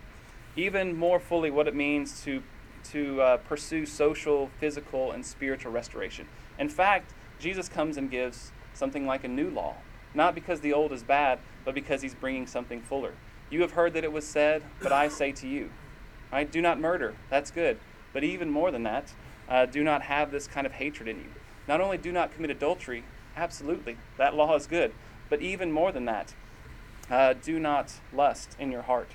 Even 0.55 0.97
more 0.97 1.19
fully 1.19 1.51
what 1.51 1.67
it 1.67 1.75
means 1.75 2.23
to, 2.23 2.43
to 2.91 3.21
uh, 3.21 3.37
pursue 3.39 3.85
social, 3.87 4.51
physical, 4.61 5.11
and 5.13 5.27
spiritual 5.27 5.73
restoration. 5.73 6.29
In 6.59 6.69
fact, 6.69 7.13
Jesus 7.41 7.69
comes 7.69 7.97
and 7.97 8.11
gives 8.11 8.53
something 8.75 9.07
like 9.07 9.25
a 9.25 9.29
new 9.29 9.51
law, 9.51 9.75
not 10.15 10.35
because 10.35 10.61
the 10.61 10.73
old 10.73 10.93
is 10.93 11.03
bad, 11.03 11.41
but 11.65 11.75
because 11.75 12.03
he's 12.03 12.15
bringing 12.15 12.47
something 12.47 12.81
fuller. 12.81 13.15
You 13.51 13.63
have 13.63 13.73
heard 13.73 13.95
that 13.95 14.05
it 14.05 14.13
was 14.13 14.27
said, 14.27 14.63
but 14.81 14.93
I 14.93 15.09
say 15.09 15.33
to 15.33 15.49
you. 15.49 15.71
Right? 16.31 16.51
Do 16.51 16.63
not 16.63 16.81
murder. 16.81 17.15
That's 17.29 17.51
good. 17.51 17.79
But 18.13 18.25
even 18.25 18.51
more 18.51 18.71
than 18.71 18.85
that, 18.85 19.13
uh, 19.49 19.67
do 19.67 19.83
not 19.83 20.03
have 20.03 20.31
this 20.31 20.47
kind 20.47 20.67
of 20.67 20.73
hatred 20.73 21.09
in 21.09 21.17
you. 21.17 21.31
Not 21.67 21.81
only 21.81 21.99
do 21.99 22.13
not 22.13 22.33
commit 22.33 22.51
adultery, 22.51 23.05
absolutely, 23.37 23.97
that 24.17 24.35
law 24.35 24.55
is 24.55 24.67
good, 24.67 24.93
but 25.29 25.41
even 25.41 25.73
more 25.73 25.93
than 25.93 26.05
that, 26.07 26.35
uh, 27.11 27.35
do 27.35 27.59
not 27.59 27.95
lust 28.13 28.57
in 28.59 28.71
your 28.71 28.83
heart. 28.83 29.11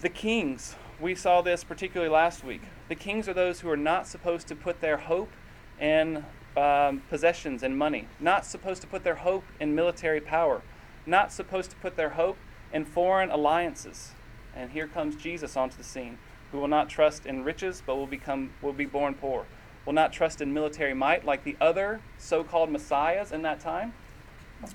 The 0.00 0.08
kings, 0.08 0.76
we 1.00 1.14
saw 1.14 1.42
this 1.42 1.64
particularly 1.64 2.10
last 2.10 2.44
week. 2.44 2.62
The 2.88 2.94
kings 2.94 3.28
are 3.28 3.34
those 3.34 3.60
who 3.60 3.70
are 3.70 3.76
not 3.76 4.06
supposed 4.06 4.46
to 4.48 4.56
put 4.56 4.80
their 4.80 4.96
hope 4.96 5.32
in 5.80 6.24
um, 6.56 7.02
possessions 7.08 7.62
and 7.62 7.76
money, 7.76 8.08
not 8.18 8.44
supposed 8.44 8.82
to 8.82 8.88
put 8.88 9.04
their 9.04 9.16
hope 9.16 9.44
in 9.60 9.74
military 9.74 10.20
power, 10.20 10.62
not 11.06 11.32
supposed 11.32 11.70
to 11.70 11.76
put 11.76 11.96
their 11.96 12.10
hope 12.10 12.36
in 12.72 12.84
foreign 12.84 13.30
alliances. 13.30 14.12
And 14.54 14.70
here 14.70 14.88
comes 14.88 15.16
Jesus 15.16 15.56
onto 15.56 15.76
the 15.76 15.84
scene, 15.84 16.18
who 16.50 16.58
will 16.58 16.68
not 16.68 16.88
trust 16.88 17.26
in 17.26 17.44
riches, 17.44 17.82
but 17.84 17.96
will 17.96 18.06
become 18.06 18.50
will 18.62 18.72
be 18.72 18.86
born 18.86 19.14
poor, 19.14 19.46
will 19.84 19.92
not 19.92 20.12
trust 20.12 20.40
in 20.40 20.52
military 20.52 20.94
might 20.94 21.24
like 21.24 21.44
the 21.44 21.56
other 21.60 22.00
so-called 22.18 22.70
messiahs 22.70 23.32
in 23.32 23.42
that 23.42 23.60
time, 23.60 23.94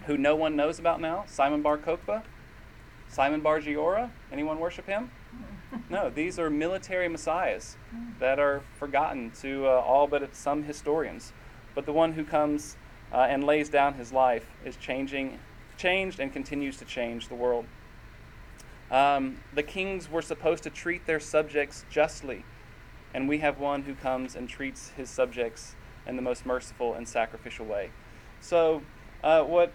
who 0.06 0.18
no 0.18 0.36
one 0.36 0.56
knows 0.56 0.80
about 0.80 1.02
now, 1.02 1.24
Simon 1.28 1.62
Bar 1.62 1.78
Kokhba, 1.78 2.24
Simon 3.10 3.42
Bar 3.42 3.60
Giora. 3.60 4.10
Anyone 4.32 4.60
worship 4.60 4.88
him? 4.88 5.12
No, 5.90 6.10
these 6.10 6.40
are 6.40 6.50
military 6.50 7.08
messiahs 7.08 7.78
that 8.20 8.40
are 8.40 8.62
forgotten 8.78 9.32
to 9.42 9.68
uh, 9.68 9.70
all 9.70 10.08
but 10.08 10.36
some 10.36 10.64
historians. 10.64 11.34
But 11.76 11.86
the 11.86 11.94
one 11.94 12.14
who 12.14 12.24
comes 12.24 12.78
uh, 13.12 13.18
and 13.18 13.44
lays 13.44 13.70
down 13.70 13.96
his 13.96 14.12
life 14.12 14.46
is 14.64 14.76
changing, 14.76 15.40
changed 15.78 16.20
and 16.20 16.32
continues 16.32 16.78
to 16.78 16.86
change 16.86 17.28
the 17.28 17.36
world. 17.36 17.66
Um, 18.92 19.40
the 19.54 19.64
kings 19.64 20.10
were 20.10 20.22
supposed 20.22 20.64
to 20.64 20.70
treat 20.70 21.06
their 21.06 21.20
subjects 21.20 21.86
justly, 21.90 22.46
and 23.14 23.30
we 23.30 23.40
have 23.40 23.60
one 23.60 23.84
who 23.84 23.96
comes 23.96 24.36
and 24.36 24.50
treats 24.50 24.90
his 24.90 25.10
subjects 25.10 25.76
in 26.08 26.16
the 26.16 26.22
most 26.22 26.46
merciful 26.46 26.94
and 26.94 27.08
sacrificial 27.08 27.66
way. 27.66 27.92
So 28.42 28.82
uh, 29.24 29.44
what, 29.44 29.72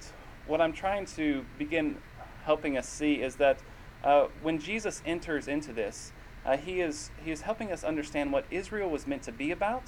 what 0.47 0.61
I'm 0.61 0.73
trying 0.73 1.07
to 1.17 1.45
begin 1.59 1.97
helping 2.45 2.77
us 2.77 2.89
see 2.89 3.15
is 3.15 3.37
that 3.37 3.61
uh, 4.05 4.27
when 4.43 4.59
Jesus 4.59 5.03
enters 5.05 5.49
into 5.49 5.73
this, 5.73 6.13
uh, 6.45 6.57
he, 6.57 6.81
is, 6.81 7.11
he 7.25 7.31
is 7.31 7.43
helping 7.43 7.73
us 7.73 7.85
understand 7.85 8.33
what 8.33 8.45
Israel 8.51 8.89
was 8.91 9.07
meant 9.07 9.23
to 9.23 9.33
be 9.33 9.51
about. 9.51 9.85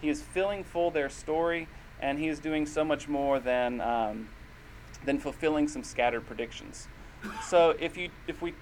He 0.00 0.08
is 0.08 0.20
filling 0.20 0.64
full 0.64 0.90
their 0.90 1.08
story, 1.08 1.68
and 2.00 2.18
he 2.18 2.28
is 2.28 2.38
doing 2.38 2.66
so 2.66 2.84
much 2.84 3.08
more 3.08 3.40
than, 3.40 3.80
um, 3.80 4.28
than 5.04 5.18
fulfilling 5.18 5.66
some 5.68 5.82
scattered 5.82 6.26
predictions. 6.26 6.88
So 7.48 7.74
if, 7.80 7.96
you, 7.96 8.10
if, 8.26 8.42
we, 8.42 8.54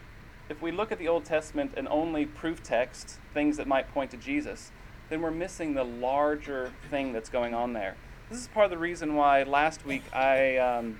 if 0.52 0.61
we 0.61 0.71
look 0.71 0.92
at 0.92 0.99
the 0.99 1.09
Old 1.09 1.25
Testament 1.25 1.73
and 1.78 1.88
only 1.88 2.26
proof 2.26 2.62
text, 2.62 3.18
things 3.32 3.56
that 3.56 3.66
might 3.66 3.90
point 3.94 4.11
to 4.11 4.18
Jesus, 4.18 4.71
then 5.09 5.23
we're 5.23 5.30
missing 5.30 5.73
the 5.73 5.82
larger 5.82 6.73
thing 6.90 7.14
that's 7.14 7.30
going 7.30 7.54
on 7.54 7.73
there. 7.73 7.97
This 8.28 8.38
is 8.38 8.49
part 8.49 8.66
of 8.66 8.71
the 8.71 8.76
reason 8.76 9.14
why 9.14 9.44
last 9.44 9.87
week 9.87 10.02
I, 10.14 10.59
um, 10.59 10.99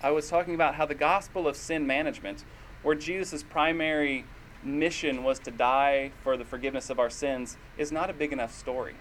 I 0.00 0.12
was 0.12 0.28
talking 0.30 0.54
about 0.54 0.76
how 0.76 0.86
the 0.86 0.94
gospel 0.94 1.48
of 1.48 1.56
sin 1.56 1.84
management, 1.84 2.44
where 2.84 2.94
Jesus' 2.94 3.42
primary 3.42 4.24
mission 4.62 5.24
was 5.24 5.40
to 5.40 5.50
die 5.50 6.12
for 6.22 6.36
the 6.36 6.44
forgiveness 6.44 6.90
of 6.90 7.00
our 7.00 7.10
sins, 7.10 7.56
is 7.76 7.90
not 7.90 8.08
a 8.08 8.12
big 8.12 8.32
enough 8.32 8.56
story. 8.56 8.94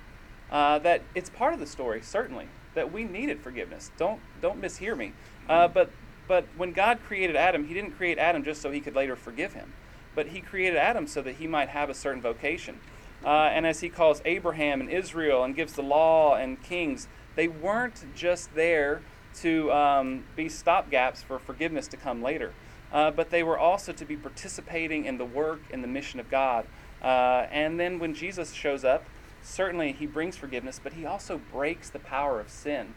Uh, 0.51 0.79
that 0.79 1.03
it's 1.13 1.29
part 1.29 1.53
of 1.53 1.59
the 1.59 1.67
story, 1.67 2.01
certainly, 2.01 2.47
that 2.73 2.91
we 2.91 3.03
needed 3.03 3.39
forgiveness. 3.39 3.91
Don't 3.97 4.19
don't 4.41 4.59
mishear 4.59 4.97
me. 4.97 5.13
Uh, 5.47 5.67
but 5.67 5.91
but 6.29 6.45
when 6.55 6.71
God 6.71 6.99
created 7.05 7.35
Adam, 7.35 7.67
He 7.67 7.73
didn't 7.73 7.97
create 7.97 8.17
Adam 8.17 8.45
just 8.45 8.61
so 8.61 8.71
He 8.71 8.79
could 8.79 8.95
later 8.95 9.17
forgive 9.17 9.51
him, 9.51 9.73
but 10.15 10.27
He 10.27 10.39
created 10.39 10.77
Adam 10.77 11.07
so 11.07 11.21
that 11.23 11.35
he 11.35 11.47
might 11.47 11.67
have 11.69 11.89
a 11.89 11.93
certain 11.93 12.21
vocation. 12.21 12.79
Uh, 13.25 13.49
and 13.51 13.67
as 13.67 13.81
He 13.81 13.89
calls 13.89 14.21
Abraham 14.23 14.79
and 14.79 14.89
Israel 14.89 15.43
and 15.43 15.53
gives 15.53 15.73
the 15.73 15.83
law 15.83 16.35
and 16.35 16.63
kings, 16.63 17.09
they 17.35 17.47
weren't 17.47 18.05
just 18.15 18.53
there 18.55 19.01
to 19.41 19.71
um, 19.71 20.23
be 20.35 20.45
stopgaps 20.45 21.23
for 21.23 21.39
forgiveness 21.39 21.87
to 21.87 21.97
come 21.97 22.21
later, 22.21 22.53
uh, 22.91 23.11
but 23.11 23.29
they 23.29 23.43
were 23.43 23.57
also 23.57 23.91
to 23.91 24.05
be 24.05 24.15
participating 24.15 25.05
in 25.05 25.17
the 25.17 25.25
work 25.25 25.61
and 25.71 25.83
the 25.83 25.87
mission 25.87 26.19
of 26.19 26.29
God. 26.29 26.65
Uh, 27.01 27.47
and 27.51 27.79
then 27.79 27.99
when 27.99 28.13
Jesus 28.13 28.53
shows 28.53 28.83
up, 28.83 29.05
certainly 29.41 29.93
he 29.93 30.05
brings 30.05 30.35
forgiveness, 30.35 30.79
but 30.83 30.93
he 30.93 31.05
also 31.05 31.39
breaks 31.51 31.89
the 31.89 31.99
power 31.99 32.39
of 32.39 32.49
sin, 32.49 32.93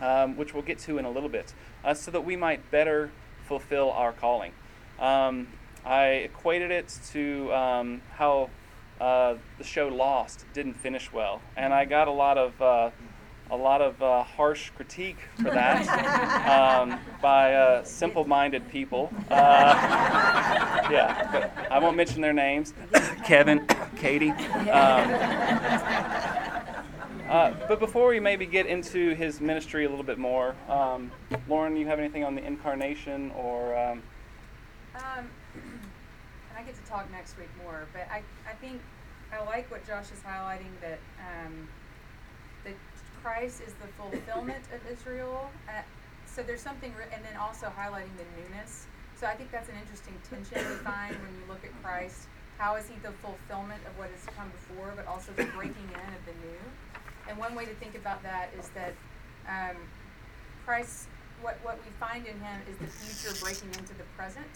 um, 0.00 0.36
which 0.36 0.54
we'll 0.54 0.62
get 0.62 0.78
to 0.80 0.98
in 0.98 1.04
a 1.04 1.10
little 1.10 1.28
bit, 1.28 1.54
uh, 1.86 1.94
so 1.94 2.10
that 2.10 2.24
we 2.24 2.36
might 2.36 2.70
better 2.70 3.10
fulfill 3.46 3.90
our 3.92 4.12
calling. 4.12 4.52
Um, 4.98 5.46
I 5.84 6.06
equated 6.06 6.72
it 6.72 6.92
to 7.12 7.54
um, 7.54 8.02
how 8.10 8.50
uh, 9.00 9.36
the 9.56 9.64
show 9.64 9.88
Lost 9.88 10.44
didn't 10.52 10.74
finish 10.74 11.12
well, 11.12 11.40
and 11.56 11.72
I 11.72 11.84
got 11.84 12.08
a 12.08 12.12
lot 12.12 12.36
of 12.36 12.60
uh, 12.60 12.90
a 13.48 13.56
lot 13.56 13.80
of 13.80 14.02
uh, 14.02 14.24
harsh 14.24 14.70
critique 14.70 15.18
for 15.36 15.50
that 15.50 15.86
um, 16.82 16.98
by 17.22 17.54
uh, 17.54 17.84
simple-minded 17.84 18.68
people. 18.68 19.12
Uh, 19.30 20.88
yeah, 20.90 21.28
but 21.30 21.70
I 21.70 21.78
won't 21.78 21.96
mention 21.96 22.20
their 22.20 22.32
names. 22.32 22.74
Kevin, 23.24 23.64
Katie. 23.96 24.30
Um, 24.30 26.55
uh, 27.28 27.52
but 27.68 27.80
before 27.80 28.08
we 28.08 28.20
maybe 28.20 28.46
get 28.46 28.66
into 28.66 29.14
his 29.14 29.40
ministry 29.40 29.84
a 29.84 29.88
little 29.88 30.04
bit 30.04 30.18
more, 30.18 30.54
um, 30.68 31.10
Lauren, 31.48 31.76
you 31.76 31.86
have 31.86 31.98
anything 31.98 32.24
on 32.24 32.34
the 32.34 32.44
incarnation 32.44 33.30
or? 33.32 33.76
Um, 33.76 34.02
um, 34.94 35.30
I 36.56 36.62
get 36.62 36.74
to 36.74 36.90
talk 36.90 37.10
next 37.10 37.36
week 37.38 37.50
more, 37.62 37.86
but 37.92 38.08
I, 38.10 38.22
I 38.48 38.54
think 38.60 38.80
I 39.32 39.44
like 39.44 39.70
what 39.70 39.86
Josh 39.86 40.06
is 40.12 40.20
highlighting 40.20 40.72
that 40.80 40.98
um, 41.20 41.68
that 42.64 42.74
Christ 43.22 43.60
is 43.66 43.74
the 43.74 43.88
fulfillment 43.98 44.64
of 44.74 44.80
Israel. 44.90 45.50
Uh, 45.68 45.82
so 46.26 46.42
there's 46.42 46.60
something, 46.60 46.92
re- 46.96 47.10
and 47.12 47.24
then 47.24 47.36
also 47.36 47.66
highlighting 47.76 48.14
the 48.18 48.26
newness. 48.40 48.86
So 49.18 49.26
I 49.26 49.34
think 49.34 49.50
that's 49.50 49.68
an 49.68 49.76
interesting 49.80 50.14
tension 50.28 50.58
we 50.68 50.76
find 50.84 51.16
when 51.16 51.32
you 51.40 51.44
look 51.48 51.64
at 51.64 51.72
Christ. 51.82 52.28
How 52.58 52.76
is 52.76 52.86
he 52.86 52.94
the 53.02 53.12
fulfillment 53.24 53.80
of 53.86 53.98
what 53.98 54.10
has 54.10 54.24
come 54.36 54.50
before, 54.50 54.92
but 54.96 55.06
also 55.06 55.32
the 55.32 55.44
breaking 55.56 55.88
in 55.88 56.08
of 56.12 56.22
the 56.24 56.36
new? 56.44 56.60
And 57.28 57.38
one 57.38 57.54
way 57.54 57.64
to 57.64 57.74
think 57.74 57.94
about 57.96 58.22
that 58.22 58.50
is 58.58 58.68
that 58.70 58.94
um, 59.48 59.76
Christ, 60.64 61.08
what, 61.42 61.58
what 61.62 61.78
we 61.84 61.90
find 61.98 62.26
in 62.26 62.38
him 62.40 62.60
is 62.70 62.76
the 62.78 62.86
future 62.86 63.34
breaking 63.42 63.68
into 63.78 63.94
the 63.94 64.04
present, 64.16 64.46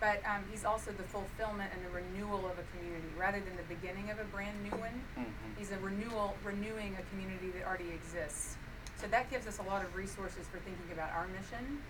but 0.00 0.22
um, 0.26 0.44
he's 0.50 0.64
also 0.64 0.90
the 0.92 1.02
fulfillment 1.04 1.70
and 1.74 1.84
the 1.84 1.90
renewal 1.90 2.46
of 2.46 2.56
a 2.58 2.64
community 2.76 3.08
rather 3.18 3.38
than 3.40 3.54
the 3.56 3.68
beginning 3.74 4.10
of 4.10 4.18
a 4.18 4.24
brand 4.24 4.56
new 4.62 4.70
one. 4.78 4.96
Mhm. 5.18 5.26
He's 5.58 5.70
a 5.70 5.78
renewal, 5.78 6.36
renewing 6.44 6.96
a 6.98 7.02
community 7.10 7.50
that 7.50 7.66
already 7.66 7.90
exists. 7.90 8.56
So 8.96 9.06
that 9.08 9.30
gives 9.30 9.46
us 9.46 9.58
a 9.58 9.62
lot 9.62 9.84
of 9.84 9.94
resources 9.94 10.46
for 10.48 10.58
thinking 10.60 10.92
about 10.92 11.10
our 11.12 11.26
mission, 11.28 11.82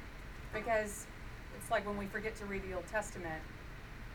because 0.53 1.07
it's 1.57 1.71
like 1.71 1.87
when 1.87 1.97
we 1.97 2.07
forget 2.07 2.37
to 2.37 2.45
read 2.47 2.63
the 2.69 2.75
Old 2.75 2.87
Testament, 2.87 3.43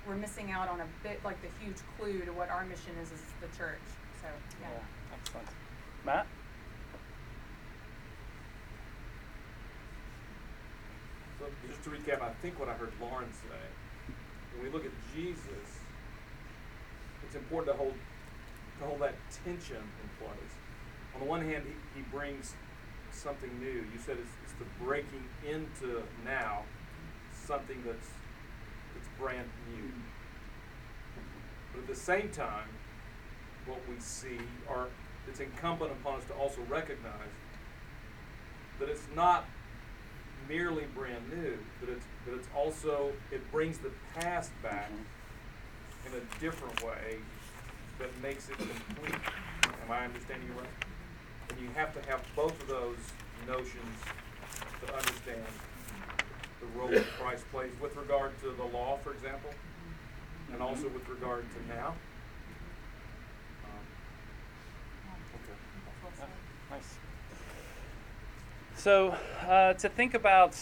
we're 0.08 0.16
missing 0.16 0.52
out 0.52 0.70
on 0.70 0.82
a 0.82 0.88
bit 1.04 1.20
like 1.26 1.38
the 1.42 1.50
huge 1.64 1.78
clue 1.98 2.20
to 2.26 2.32
what 2.32 2.50
our 2.50 2.64
mission 2.66 2.94
is 3.02 3.12
as 3.12 3.22
the 3.42 3.48
church. 3.58 3.82
So 4.22 4.28
yeah. 4.62 4.70
Yeah, 4.70 5.16
excellent. 5.18 5.48
Matt? 6.06 6.28
So 11.40 11.46
just 11.68 11.84
to 11.84 11.90
recap, 11.90 12.22
I 12.22 12.30
think 12.42 12.60
what 12.60 12.70
I 12.70 12.74
heard 12.74 12.92
Lauren 13.02 13.32
say, 13.34 14.14
when 14.54 14.64
we 14.64 14.72
look 14.72 14.86
at 14.86 14.92
Jesus, 15.14 15.82
it's 17.26 17.36
important 17.36 17.76
to 17.76 17.84
hold 17.84 17.94
to 18.80 18.86
hold 18.86 19.02
that 19.02 19.16
tension 19.44 19.78
in 19.78 20.26
place. 20.26 20.54
On 21.14 21.22
the 21.22 21.26
one 21.26 21.42
hand, 21.42 21.64
he, 21.66 22.00
he 22.00 22.06
brings 22.12 22.54
something 23.12 23.50
new. 23.60 23.68
You 23.68 24.00
said 24.06 24.18
it's, 24.20 24.32
it's 24.44 24.54
the 24.60 24.84
breaking 24.84 25.24
into 25.48 26.04
now 26.26 26.64
something 27.34 27.82
that's 27.86 28.10
that's 28.94 29.08
brand 29.20 29.50
new. 29.74 29.92
But 31.74 31.82
at 31.82 31.88
the 31.88 31.96
same 31.96 32.30
time, 32.30 32.70
what 33.66 33.80
we 33.90 34.00
see 34.00 34.40
are 34.70 34.88
it's 35.28 35.40
incumbent 35.40 35.92
upon 35.92 36.20
us 36.20 36.26
to 36.26 36.34
also 36.34 36.62
recognize 36.70 37.34
that 38.80 38.90
it's 38.90 39.08
not 39.16 39.46
merely 40.48 40.86
brand 40.94 41.30
new, 41.30 41.58
but 41.80 41.90
it's 41.90 42.06
but 42.26 42.36
it's 42.36 42.48
also 42.56 43.12
it 43.32 43.52
brings 43.52 43.78
the 43.78 43.92
past 44.16 44.52
back 44.62 44.90
mm-hmm. 44.92 46.16
in 46.16 46.22
a 46.22 46.40
different 46.40 46.84
way 46.84 47.18
that 48.00 48.10
makes 48.22 48.50
it 48.50 48.58
complete. 48.58 49.20
Am 49.84 49.92
I 49.92 50.06
understanding 50.06 50.48
you 50.48 50.60
right? 50.60 50.70
And 51.50 51.60
you 51.60 51.70
have 51.76 51.94
to 51.94 52.10
have 52.10 52.22
both 52.36 52.60
of 52.62 52.68
those 52.68 52.98
notions 53.48 53.98
to 54.86 54.94
understand 54.94 55.46
the 56.60 56.80
role 56.80 56.90
that 56.90 57.06
Christ 57.20 57.46
plays 57.52 57.72
with 57.82 57.96
regard 57.96 58.40
to 58.42 58.52
the 58.52 58.64
law, 58.64 58.98
for 59.04 59.14
example, 59.14 59.52
and 60.52 60.62
also 60.62 60.90
with 60.90 61.08
regard 61.08 61.46
to 61.54 61.76
now. 61.76 61.94
Um, 63.64 63.86
okay. 65.36 65.58
That's 65.86 66.04
well 66.04 66.12
said. 66.18 66.30
Nice. 66.72 66.98
So, 68.86 69.18
uh, 69.48 69.74
to 69.74 69.90
think 69.90 70.14
about 70.14 70.56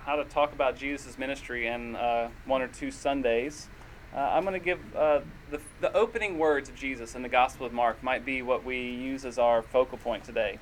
how 0.00 0.16
to 0.16 0.24
talk 0.24 0.52
about 0.52 0.76
Jesus' 0.76 1.16
ministry 1.16 1.68
in 1.68 1.94
uh, 1.94 2.28
one 2.44 2.60
or 2.60 2.66
two 2.66 2.90
Sundays, 2.90 3.68
uh, 4.12 4.18
I'm 4.18 4.42
going 4.42 4.54
to 4.54 4.64
give 4.64 4.80
uh, 4.96 5.20
the, 5.52 5.60
the 5.80 5.96
opening 5.96 6.40
words 6.40 6.68
of 6.68 6.74
Jesus 6.74 7.14
in 7.14 7.22
the 7.22 7.28
Gospel 7.28 7.66
of 7.66 7.72
Mark, 7.72 8.02
might 8.02 8.24
be 8.24 8.42
what 8.42 8.64
we 8.64 8.80
use 8.80 9.24
as 9.24 9.38
our 9.38 9.62
focal 9.62 9.96
point 9.96 10.24
today. 10.24 10.58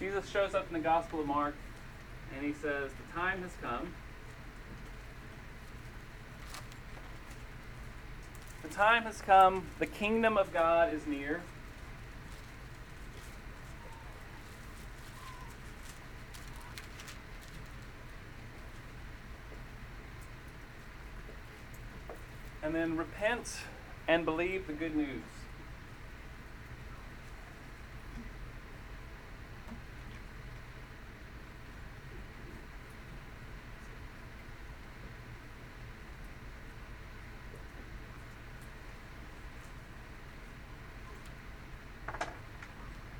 Jesus 0.00 0.28
shows 0.28 0.56
up 0.56 0.66
in 0.66 0.72
the 0.72 0.80
Gospel 0.80 1.20
of 1.20 1.28
Mark 1.28 1.54
and 2.36 2.44
he 2.44 2.52
says, 2.52 2.90
The 2.90 3.14
time 3.14 3.42
has 3.42 3.52
come. 3.62 3.94
The 8.64 8.68
time 8.70 9.04
has 9.04 9.20
come. 9.20 9.68
The 9.78 9.86
kingdom 9.86 10.36
of 10.36 10.52
God 10.52 10.92
is 10.92 11.06
near. 11.06 11.42
And 22.66 22.74
then 22.74 22.96
repent 22.96 23.58
and 24.08 24.24
believe 24.24 24.66
the 24.66 24.72
good 24.72 24.96
news. 24.96 25.22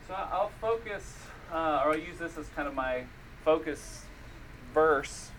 So 0.08 0.14
I'll 0.14 0.50
focus, 0.60 1.14
uh, 1.52 1.54
or 1.54 1.92
I'll 1.92 1.96
use 1.96 2.18
this 2.18 2.36
as 2.36 2.48
kind 2.56 2.66
of 2.66 2.74
my 2.74 3.04
focus 3.44 4.02
verse 4.74 5.30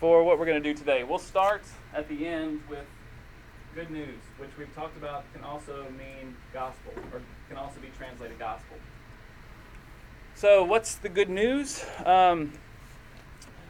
for 0.00 0.24
what 0.24 0.38
we're 0.38 0.46
going 0.46 0.62
to 0.62 0.72
do 0.72 0.72
today. 0.72 1.04
We'll 1.04 1.18
start 1.18 1.64
at 1.92 2.08
the 2.08 2.26
end 2.26 2.62
with 2.70 2.86
good 3.78 3.90
news, 3.92 4.18
which 4.38 4.50
we've 4.58 4.74
talked 4.74 4.96
about 4.96 5.22
can 5.32 5.44
also 5.44 5.84
mean 5.96 6.34
gospel, 6.52 6.92
or 7.12 7.20
can 7.48 7.56
also 7.56 7.78
be 7.78 7.86
translated 7.96 8.36
gospel. 8.36 8.76
So, 10.34 10.64
what's 10.64 10.96
the 10.96 11.08
good 11.08 11.30
news? 11.30 11.84
Um, 12.04 12.54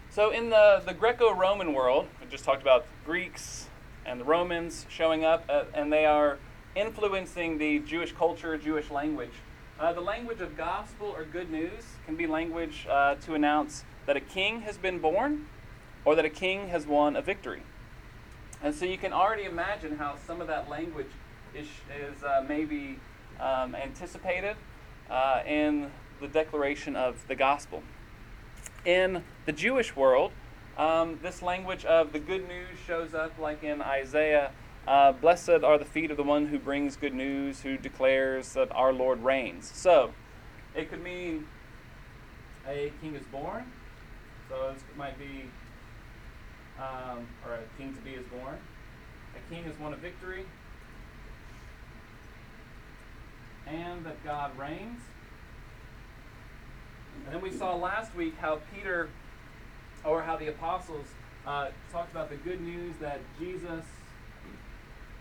so, 0.08 0.30
in 0.30 0.48
the, 0.48 0.82
the 0.86 0.94
Greco 0.94 1.34
Roman 1.34 1.74
world, 1.74 2.08
we 2.22 2.26
just 2.30 2.42
talked 2.42 2.62
about 2.62 2.86
Greeks 3.04 3.68
and 4.06 4.18
the 4.18 4.24
Romans 4.24 4.86
showing 4.88 5.26
up, 5.26 5.44
uh, 5.46 5.64
and 5.74 5.92
they 5.92 6.06
are 6.06 6.38
influencing 6.74 7.58
the 7.58 7.80
Jewish 7.80 8.12
culture, 8.12 8.56
Jewish 8.56 8.90
language. 8.90 9.34
Uh, 9.78 9.92
the 9.92 10.00
language 10.00 10.40
of 10.40 10.56
gospel 10.56 11.08
or 11.08 11.24
good 11.24 11.50
news 11.50 11.84
can 12.06 12.16
be 12.16 12.26
language 12.26 12.86
uh, 12.88 13.16
to 13.16 13.34
announce 13.34 13.84
that 14.06 14.16
a 14.16 14.20
king 14.20 14.62
has 14.62 14.78
been 14.78 15.00
born 15.00 15.48
or 16.06 16.14
that 16.14 16.24
a 16.24 16.30
king 16.30 16.68
has 16.68 16.86
won 16.86 17.14
a 17.14 17.20
victory. 17.20 17.60
And 18.62 18.74
so 18.74 18.84
you 18.84 18.98
can 18.98 19.12
already 19.12 19.44
imagine 19.44 19.96
how 19.96 20.16
some 20.26 20.40
of 20.40 20.48
that 20.48 20.68
language 20.68 21.10
is, 21.54 21.68
is 21.96 22.22
uh, 22.22 22.44
maybe 22.48 22.98
um, 23.40 23.74
anticipated 23.74 24.56
uh, 25.10 25.42
in 25.46 25.90
the 26.20 26.28
declaration 26.28 26.96
of 26.96 27.26
the 27.28 27.36
gospel. 27.36 27.82
In 28.84 29.22
the 29.46 29.52
Jewish 29.52 29.94
world, 29.94 30.32
um, 30.76 31.18
this 31.22 31.42
language 31.42 31.84
of 31.84 32.12
the 32.12 32.18
good 32.18 32.46
news 32.48 32.78
shows 32.86 33.14
up 33.14 33.38
like 33.38 33.62
in 33.62 33.82
Isaiah 33.82 34.50
uh, 34.88 35.12
Blessed 35.12 35.50
are 35.50 35.76
the 35.76 35.84
feet 35.84 36.10
of 36.10 36.16
the 36.16 36.22
one 36.22 36.46
who 36.46 36.58
brings 36.58 36.96
good 36.96 37.12
news, 37.12 37.60
who 37.60 37.76
declares 37.76 38.54
that 38.54 38.72
our 38.72 38.90
Lord 38.90 39.22
reigns. 39.22 39.70
So 39.74 40.14
it 40.74 40.88
could 40.88 41.02
mean 41.02 41.46
a 42.66 42.90
king 43.02 43.14
is 43.14 43.26
born. 43.26 43.70
So 44.48 44.70
it 44.70 44.96
might 44.96 45.18
be 45.18 45.44
um, 46.80 47.26
or 47.44 47.54
a 47.54 47.78
king 47.78 47.94
to 47.94 48.00
be 48.00 48.10
is 48.10 48.26
born. 48.26 48.56
A 49.34 49.54
king 49.54 49.64
has 49.64 49.78
won 49.78 49.92
a 49.92 49.96
victory, 49.96 50.44
and 53.66 54.04
that 54.04 54.22
God 54.24 54.56
reigns. 54.58 55.00
And 57.26 57.34
then 57.34 57.42
we 57.42 57.50
saw 57.50 57.74
last 57.74 58.14
week 58.14 58.36
how 58.40 58.60
Peter, 58.74 59.08
or 60.04 60.22
how 60.22 60.36
the 60.36 60.48
apostles, 60.48 61.06
uh, 61.46 61.68
talked 61.90 62.12
about 62.12 62.30
the 62.30 62.36
good 62.36 62.60
news 62.60 62.94
that 63.00 63.20
Jesus 63.38 63.84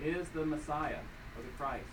is 0.03 0.27
the 0.29 0.45
Messiah 0.45 0.99
or 1.35 1.43
the 1.43 1.57
Christ. 1.57 1.85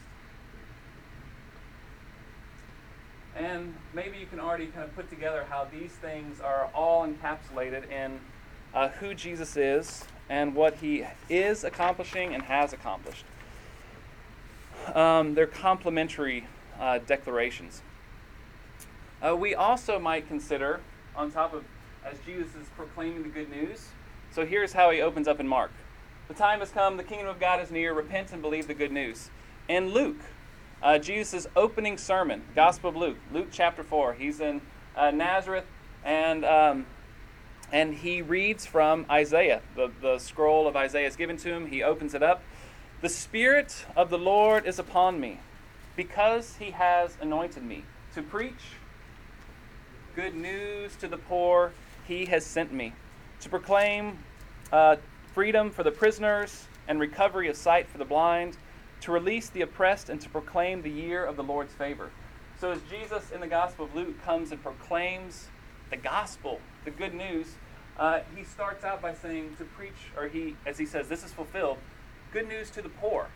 And 3.37 3.74
maybe 3.92 4.18
you 4.18 4.27
can 4.27 4.38
already 4.38 4.66
kind 4.66 4.85
of 4.85 4.94
put 4.94 5.11
together 5.11 5.44
how 5.48 5.66
these 5.72 5.90
things 5.92 6.40
are 6.40 6.70
all 6.74 7.07
encapsulated 7.07 7.90
in 7.90 8.20
uh, 8.75 8.89
who 8.89 9.15
Jesus 9.15 9.57
is 9.57 10.05
and 10.29 10.55
what 10.55 10.77
he 10.77 11.05
is 11.29 11.65
accomplishing 11.65 12.35
and 12.35 12.43
has 12.45 12.73
accomplished. 12.73 13.25
Um, 14.95 15.35
they're 15.35 15.47
complementary 15.47 16.47
uh, 16.79 16.99
declarations. 16.99 17.83
Uh, 19.23 19.37
we 19.37 19.55
also 19.55 19.99
might 19.99 20.29
consider, 20.29 20.81
on 21.17 21.31
top 21.31 21.55
of 21.55 21.65
as 22.05 22.19
Jesus 22.27 22.55
is 22.55 22.69
proclaiming 22.77 23.23
the 23.23 23.29
good 23.31 23.51
news, 23.51 23.89
so 24.31 24.45
here's 24.45 24.73
how 24.75 24.91
he 24.91 25.01
opens 25.01 25.27
up 25.27 25.41
in 25.41 25.49
Mark 25.49 25.71
The 26.29 26.35
time 26.35 26.61
has 26.61 26.71
come, 26.71 26.97
the 26.97 27.05
kingdom 27.05 27.29
of 27.29 27.41
God 27.41 27.63
is 27.63 27.71
near, 27.71 27.95
repent 27.95 28.33
and 28.33 28.43
believe 28.43 28.67
the 28.67 28.75
good 28.75 28.93
news. 28.93 29.31
In 29.69 29.95
Luke, 29.95 30.21
uh, 30.83 30.99
Jesus' 30.99 31.47
opening 31.57 31.97
sermon, 31.97 32.43
Gospel 32.55 32.91
of 32.91 32.97
Luke, 32.97 33.17
Luke 33.33 33.49
chapter 33.51 33.83
4, 33.83 34.15
he's 34.15 34.41
in 34.41 34.61
uh, 34.97 35.11
Nazareth, 35.11 35.65
and 36.05 36.45
um, 36.45 36.87
and 37.72 37.94
he 37.94 38.22
reads 38.22 38.66
from 38.66 39.07
Isaiah. 39.11 39.62
The, 39.77 39.90
the 40.00 40.18
scroll 40.18 40.66
of 40.66 40.77
Isaiah 40.77 41.07
is 41.07 41.16
given 41.16 41.37
to 41.38 41.53
him. 41.53 41.66
He 41.66 41.83
opens 41.83 42.14
it 42.14 42.22
up. 42.22 42.42
The 43.00 43.09
Spirit 43.09 43.87
of 43.96 44.11
the 44.11 44.18
Lord 44.18 44.66
is 44.66 44.79
upon 44.79 45.20
me, 45.20 45.40
because 45.96 46.57
he 46.57 46.70
has 46.70 47.16
anointed 47.20 47.62
me 47.62 47.85
to 48.14 48.22
preach 48.22 48.53
good 50.14 50.35
news 50.35 50.94
to 50.96 51.09
the 51.09 51.16
poor. 51.16 51.72
he 52.07 52.27
has 52.27 52.46
sent 52.46 52.72
me 52.72 52.92
to 53.40 53.48
proclaim 53.48 54.18
uh, 54.72 54.96
freedom 55.35 55.70
for 55.70 55.83
the 55.83 55.90
prisoners 55.90 56.66
and 56.87 57.00
recovery 57.00 57.48
of 57.48 57.57
sight 57.57 57.88
for 57.88 57.98
the 57.98 58.05
blind, 58.05 58.57
to 59.00 59.12
release 59.12 59.48
the 59.50 59.62
oppressed, 59.62 60.09
and 60.09 60.20
to 60.20 60.29
proclaim 60.29 60.81
the 60.83 60.90
year 60.90 61.24
of 61.24 61.37
the 61.37 61.42
Lord's 61.42 61.72
favor. 61.74 62.11
So, 62.59 62.70
as 62.70 62.81
Jesus 62.88 63.31
in 63.33 63.40
the 63.40 63.46
Gospel 63.46 63.87
of 63.87 63.94
Luke 63.94 64.22
comes 64.24 64.53
and 64.53 64.62
proclaims 64.62 65.48
the 65.90 65.96
gospel, 65.96 66.61
the 66.85 66.90
good 66.90 67.14
news, 67.14 67.55
uh, 67.99 68.20
he 68.37 68.44
starts 68.44 68.85
out 68.85 69.01
by 69.01 69.14
saying 69.14 69.57
to 69.59 69.64
preach, 69.64 70.11
or 70.16 70.29
he, 70.29 70.57
as 70.66 70.79
he 70.79 70.87
says, 70.87 71.09
this 71.09 71.25
is 71.25 71.33
fulfilled, 71.33 71.79
good 72.33 72.49
news 72.49 72.70
to 72.70 72.83
the 72.83 72.88
poor. 72.88 73.29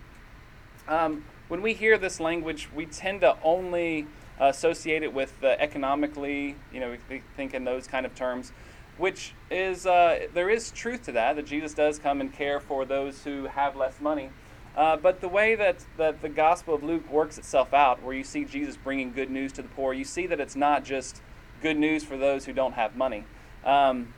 Um, 0.88 1.24
when 1.48 1.62
we 1.62 1.74
hear 1.74 1.98
this 1.98 2.20
language, 2.20 2.68
we 2.74 2.86
tend 2.86 3.20
to 3.20 3.36
only 3.42 4.06
associate 4.40 5.02
it 5.02 5.12
with 5.12 5.32
uh, 5.42 5.48
economically, 5.58 6.56
you 6.72 6.80
know, 6.80 6.96
we 7.08 7.22
think 7.36 7.54
in 7.54 7.64
those 7.64 7.86
kind 7.86 8.06
of 8.06 8.14
terms, 8.14 8.52
which 8.96 9.32
is, 9.50 9.86
uh, 9.86 10.26
there 10.34 10.50
is 10.50 10.70
truth 10.70 11.04
to 11.04 11.12
that, 11.12 11.36
that 11.36 11.46
Jesus 11.46 11.74
does 11.74 11.98
come 11.98 12.20
and 12.20 12.32
care 12.32 12.58
for 12.58 12.84
those 12.84 13.24
who 13.24 13.46
have 13.46 13.76
less 13.76 14.00
money. 14.00 14.30
Uh, 14.76 14.96
but 14.96 15.20
the 15.20 15.28
way 15.28 15.54
that, 15.54 15.84
that 15.96 16.20
the 16.22 16.28
Gospel 16.28 16.74
of 16.74 16.82
Luke 16.82 17.10
works 17.10 17.38
itself 17.38 17.72
out, 17.74 18.02
where 18.02 18.14
you 18.14 18.24
see 18.24 18.44
Jesus 18.44 18.76
bringing 18.76 19.12
good 19.12 19.30
news 19.30 19.52
to 19.52 19.62
the 19.62 19.68
poor, 19.68 19.92
you 19.92 20.04
see 20.04 20.26
that 20.26 20.40
it's 20.40 20.56
not 20.56 20.84
just 20.84 21.20
good 21.62 21.76
news 21.76 22.04
for 22.04 22.16
those 22.16 22.44
who 22.44 22.52
don't 22.52 22.74
have 22.74 22.96
money. 22.96 23.24
Um, 23.64 24.14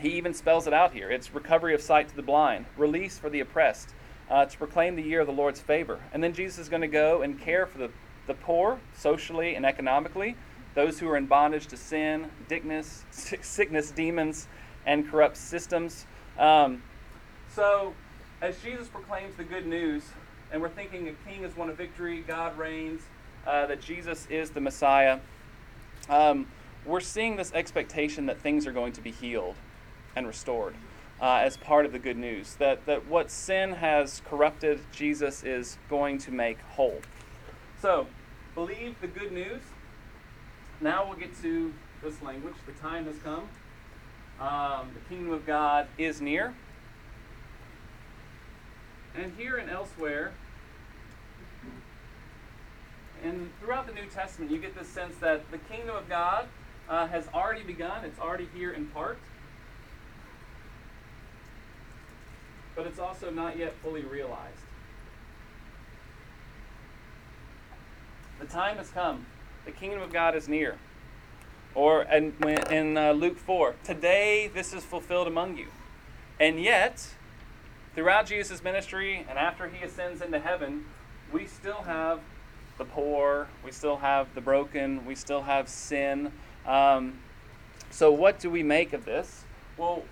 he 0.00 0.10
even 0.10 0.34
spells 0.34 0.66
it 0.66 0.72
out 0.72 0.92
here 0.92 1.10
it's 1.10 1.34
recovery 1.34 1.74
of 1.74 1.82
sight 1.82 2.08
to 2.08 2.16
the 2.16 2.22
blind, 2.22 2.66
release 2.76 3.18
for 3.18 3.30
the 3.30 3.40
oppressed, 3.40 3.94
uh, 4.30 4.44
to 4.46 4.58
proclaim 4.58 4.96
the 4.96 5.02
year 5.02 5.20
of 5.20 5.26
the 5.26 5.32
Lord's 5.32 5.60
favor. 5.60 6.00
And 6.12 6.22
then 6.22 6.32
Jesus 6.32 6.58
is 6.58 6.68
going 6.68 6.82
to 6.82 6.88
go 6.88 7.22
and 7.22 7.38
care 7.38 7.66
for 7.66 7.78
the, 7.78 7.90
the 8.26 8.34
poor, 8.34 8.80
socially 8.96 9.54
and 9.54 9.64
economically, 9.64 10.36
those 10.74 10.98
who 10.98 11.08
are 11.08 11.16
in 11.16 11.26
bondage 11.26 11.66
to 11.68 11.76
sin, 11.76 12.30
sickness, 12.48 13.04
sickness 13.10 13.90
demons, 13.90 14.48
and 14.86 15.08
corrupt 15.08 15.36
systems. 15.36 16.06
Um, 16.38 16.82
so, 17.54 17.94
as 18.40 18.60
Jesus 18.62 18.88
proclaims 18.88 19.36
the 19.36 19.44
good 19.44 19.66
news, 19.66 20.02
and 20.50 20.60
we're 20.60 20.70
thinking 20.70 21.08
a 21.08 21.30
king 21.30 21.44
is 21.44 21.56
one 21.56 21.68
of 21.68 21.76
victory, 21.76 22.22
God 22.26 22.56
reigns, 22.56 23.02
uh, 23.46 23.66
that 23.66 23.80
Jesus 23.80 24.26
is 24.30 24.50
the 24.50 24.60
Messiah, 24.60 25.18
um, 26.08 26.46
we're 26.84 27.00
seeing 27.00 27.36
this 27.36 27.52
expectation 27.52 28.26
that 28.26 28.40
things 28.40 28.66
are 28.66 28.72
going 28.72 28.92
to 28.92 29.00
be 29.00 29.10
healed 29.10 29.54
and 30.16 30.26
restored 30.26 30.74
uh, 31.20 31.40
as 31.42 31.56
part 31.56 31.86
of 31.86 31.92
the 31.92 31.98
good 31.98 32.16
news. 32.16 32.54
That, 32.56 32.84
that 32.86 33.06
what 33.06 33.30
sin 33.30 33.72
has 33.74 34.22
corrupted, 34.28 34.80
Jesus 34.92 35.42
is 35.44 35.78
going 35.88 36.18
to 36.18 36.30
make 36.32 36.60
whole. 36.60 37.00
So, 37.80 38.06
believe 38.54 39.00
the 39.00 39.06
good 39.06 39.32
news. 39.32 39.62
Now 40.80 41.06
we'll 41.06 41.18
get 41.18 41.40
to 41.42 41.72
this 42.02 42.20
language. 42.22 42.54
The 42.66 42.72
time 42.72 43.06
has 43.06 43.16
come. 43.18 43.48
Um, 44.40 44.90
the 44.94 45.00
kingdom 45.08 45.32
of 45.32 45.46
God 45.46 45.86
is 45.96 46.20
near. 46.20 46.54
And 49.14 49.32
here 49.36 49.58
and 49.58 49.70
elsewhere, 49.70 50.32
and 53.22 53.50
throughout 53.60 53.86
the 53.86 53.92
New 53.92 54.06
Testament, 54.06 54.50
you 54.50 54.58
get 54.58 54.76
this 54.76 54.88
sense 54.88 55.16
that 55.18 55.48
the 55.52 55.58
kingdom 55.58 55.94
of 55.94 56.08
God 56.08 56.48
uh, 56.92 57.06
has 57.06 57.26
already 57.32 57.62
begun. 57.62 58.04
It's 58.04 58.20
already 58.20 58.46
here 58.54 58.70
in 58.70 58.86
part. 58.88 59.18
But 62.76 62.86
it's 62.86 62.98
also 62.98 63.30
not 63.30 63.56
yet 63.56 63.72
fully 63.82 64.02
realized. 64.02 64.58
The 68.40 68.46
time 68.46 68.76
has 68.76 68.90
come. 68.90 69.24
The 69.64 69.70
kingdom 69.70 70.02
of 70.02 70.12
God 70.12 70.36
is 70.36 70.48
near. 70.48 70.76
Or 71.74 72.02
in, 72.02 72.34
in 72.70 72.98
uh, 72.98 73.12
Luke 73.12 73.38
4, 73.38 73.76
today 73.82 74.50
this 74.52 74.74
is 74.74 74.84
fulfilled 74.84 75.26
among 75.26 75.56
you. 75.56 75.68
And 76.38 76.60
yet, 76.60 77.14
throughout 77.94 78.26
Jesus' 78.26 78.62
ministry 78.62 79.24
and 79.28 79.38
after 79.38 79.68
he 79.68 79.82
ascends 79.82 80.20
into 80.20 80.40
heaven, 80.40 80.84
we 81.32 81.46
still 81.46 81.82
have 81.82 82.20
the 82.76 82.84
poor, 82.84 83.48
we 83.64 83.70
still 83.70 83.98
have 83.98 84.34
the 84.34 84.42
broken, 84.42 85.06
we 85.06 85.14
still 85.14 85.42
have 85.42 85.70
sin. 85.70 86.32
Um, 86.66 87.18
so, 87.90 88.10
what 88.10 88.38
do 88.38 88.50
we 88.50 88.62
make 88.62 88.92
of 88.92 89.04
this? 89.04 89.44
Well, 89.76 90.04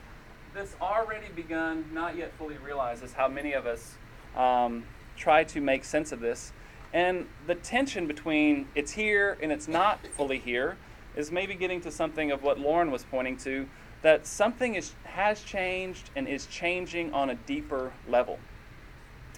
this 0.54 0.74
already 0.80 1.28
begun, 1.34 1.86
not 1.92 2.16
yet 2.16 2.32
fully 2.36 2.58
realized, 2.58 3.04
is 3.04 3.12
how 3.12 3.28
many 3.28 3.52
of 3.52 3.66
us 3.66 3.94
um, 4.36 4.84
try 5.16 5.44
to 5.44 5.60
make 5.60 5.84
sense 5.84 6.12
of 6.12 6.20
this. 6.20 6.52
And 6.92 7.28
the 7.46 7.54
tension 7.54 8.06
between 8.06 8.68
it's 8.74 8.92
here 8.92 9.38
and 9.40 9.52
it's 9.52 9.68
not 9.68 10.04
fully 10.08 10.38
here 10.38 10.76
is 11.16 11.30
maybe 11.30 11.54
getting 11.54 11.80
to 11.82 11.90
something 11.90 12.32
of 12.32 12.42
what 12.42 12.58
Lauren 12.58 12.90
was 12.90 13.04
pointing 13.04 13.36
to 13.38 13.68
that 14.02 14.26
something 14.26 14.74
is, 14.74 14.94
has 15.04 15.42
changed 15.42 16.10
and 16.16 16.26
is 16.26 16.46
changing 16.46 17.12
on 17.12 17.30
a 17.30 17.34
deeper 17.34 17.92
level. 18.08 18.38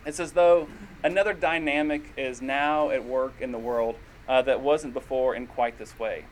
It's 0.06 0.18
as 0.18 0.32
though 0.32 0.68
another 1.04 1.32
dynamic 1.32 2.12
is 2.16 2.40
now 2.40 2.90
at 2.90 3.04
work 3.04 3.34
in 3.40 3.52
the 3.52 3.58
world 3.58 3.96
uh, 4.28 4.42
that 4.42 4.60
wasn't 4.60 4.94
before 4.94 5.34
in 5.34 5.46
quite 5.46 5.78
this 5.78 5.98
way 5.98 6.24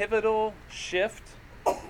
pivotal 0.00 0.54
shift 0.70 1.22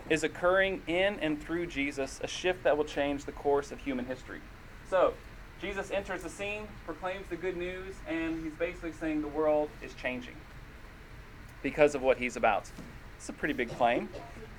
is 0.08 0.24
occurring 0.24 0.82
in 0.88 1.16
and 1.20 1.40
through 1.40 1.64
Jesus, 1.64 2.18
a 2.24 2.26
shift 2.26 2.64
that 2.64 2.76
will 2.76 2.84
change 2.84 3.24
the 3.24 3.30
course 3.30 3.70
of 3.70 3.78
human 3.78 4.04
history. 4.04 4.40
So, 4.88 5.14
Jesus 5.60 5.92
enters 5.92 6.24
the 6.24 6.28
scene, 6.28 6.66
proclaims 6.84 7.24
the 7.30 7.36
good 7.36 7.56
news, 7.56 7.94
and 8.08 8.42
he's 8.42 8.52
basically 8.54 8.90
saying 8.90 9.20
the 9.22 9.28
world 9.28 9.68
is 9.80 9.94
changing 9.94 10.34
because 11.62 11.94
of 11.94 12.02
what 12.02 12.18
he's 12.18 12.34
about. 12.34 12.68
It's 13.16 13.28
a 13.28 13.32
pretty 13.32 13.54
big 13.54 13.70
claim. 13.76 14.08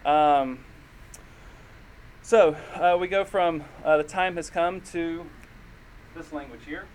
Um, 0.06 0.64
so, 2.22 2.56
uh, 2.76 2.96
we 2.98 3.10
go 3.10 3.26
from 3.26 3.66
uh, 3.84 3.98
the 3.98 4.04
time 4.04 4.38
has 4.38 4.50
come 4.50 4.80
to 4.94 5.26
this 6.16 6.32
language 6.32 6.62
here 6.66 6.86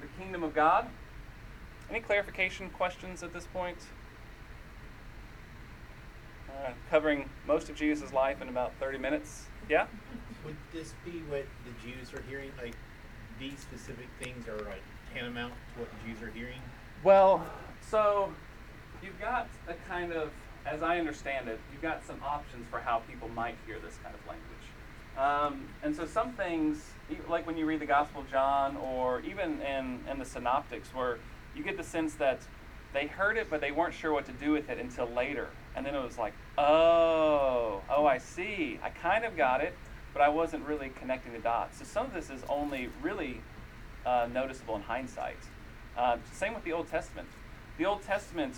the 0.00 0.06
kingdom 0.18 0.42
of 0.42 0.54
God. 0.54 0.86
Any 1.90 2.00
clarification 2.00 2.70
questions 2.70 3.22
at 3.22 3.32
this 3.32 3.46
point? 3.46 3.78
Uh, 6.50 6.70
covering 6.90 7.28
most 7.46 7.68
of 7.68 7.76
Jesus' 7.76 8.12
life 8.12 8.42
in 8.42 8.48
about 8.48 8.72
30 8.80 8.98
minutes. 8.98 9.46
Yeah? 9.68 9.86
Would 10.44 10.56
this 10.72 10.94
be 11.04 11.22
what 11.28 11.46
the 11.64 11.86
Jews 11.86 12.12
are 12.12 12.22
hearing? 12.28 12.50
Like, 12.60 12.74
these 13.38 13.58
specific 13.58 14.08
things 14.20 14.48
are 14.48 14.58
like 14.64 14.82
tantamount 15.14 15.52
to 15.74 15.80
what 15.80 15.90
the 15.90 16.08
Jews 16.08 16.22
are 16.22 16.30
hearing? 16.30 16.60
Well, 17.04 17.44
so 17.88 18.32
you've 19.02 19.20
got 19.20 19.48
a 19.68 19.74
kind 19.88 20.12
of, 20.12 20.30
as 20.64 20.82
I 20.82 20.98
understand 20.98 21.48
it, 21.48 21.60
you've 21.72 21.82
got 21.82 22.04
some 22.04 22.20
options 22.24 22.66
for 22.70 22.80
how 22.80 23.02
people 23.10 23.28
might 23.28 23.56
hear 23.66 23.78
this 23.78 23.98
kind 24.02 24.14
of 24.14 24.20
language. 24.26 24.46
Um, 25.16 25.68
and 25.82 25.94
so 25.94 26.06
some 26.06 26.32
things, 26.32 26.90
like 27.28 27.46
when 27.46 27.56
you 27.56 27.64
read 27.64 27.80
the 27.80 27.86
Gospel 27.86 28.22
of 28.22 28.30
John 28.30 28.76
or 28.76 29.20
even 29.20 29.60
in, 29.62 30.00
in 30.10 30.18
the 30.18 30.24
Synoptics, 30.24 30.88
where 30.94 31.18
you 31.56 31.64
get 31.64 31.76
the 31.76 31.84
sense 31.84 32.14
that 32.14 32.40
they 32.92 33.06
heard 33.06 33.36
it, 33.36 33.48
but 33.50 33.60
they 33.60 33.72
weren't 33.72 33.94
sure 33.94 34.12
what 34.12 34.26
to 34.26 34.32
do 34.32 34.52
with 34.52 34.70
it 34.70 34.78
until 34.78 35.06
later. 35.06 35.48
And 35.74 35.84
then 35.84 35.94
it 35.94 36.02
was 36.02 36.18
like, 36.18 36.32
oh, 36.56 37.82
oh, 37.90 38.06
I 38.06 38.18
see. 38.18 38.78
I 38.82 38.90
kind 38.90 39.24
of 39.24 39.36
got 39.36 39.60
it, 39.60 39.76
but 40.12 40.22
I 40.22 40.28
wasn't 40.28 40.66
really 40.66 40.90
connecting 40.98 41.32
the 41.32 41.38
dots. 41.38 41.78
So 41.78 41.84
some 41.84 42.06
of 42.06 42.14
this 42.14 42.30
is 42.30 42.42
only 42.48 42.88
really 43.02 43.40
uh, 44.04 44.28
noticeable 44.32 44.76
in 44.76 44.82
hindsight. 44.82 45.38
Uh, 45.96 46.18
same 46.32 46.54
with 46.54 46.64
the 46.64 46.72
Old 46.72 46.88
Testament. 46.88 47.28
The 47.78 47.86
Old 47.86 48.02
Testament 48.02 48.54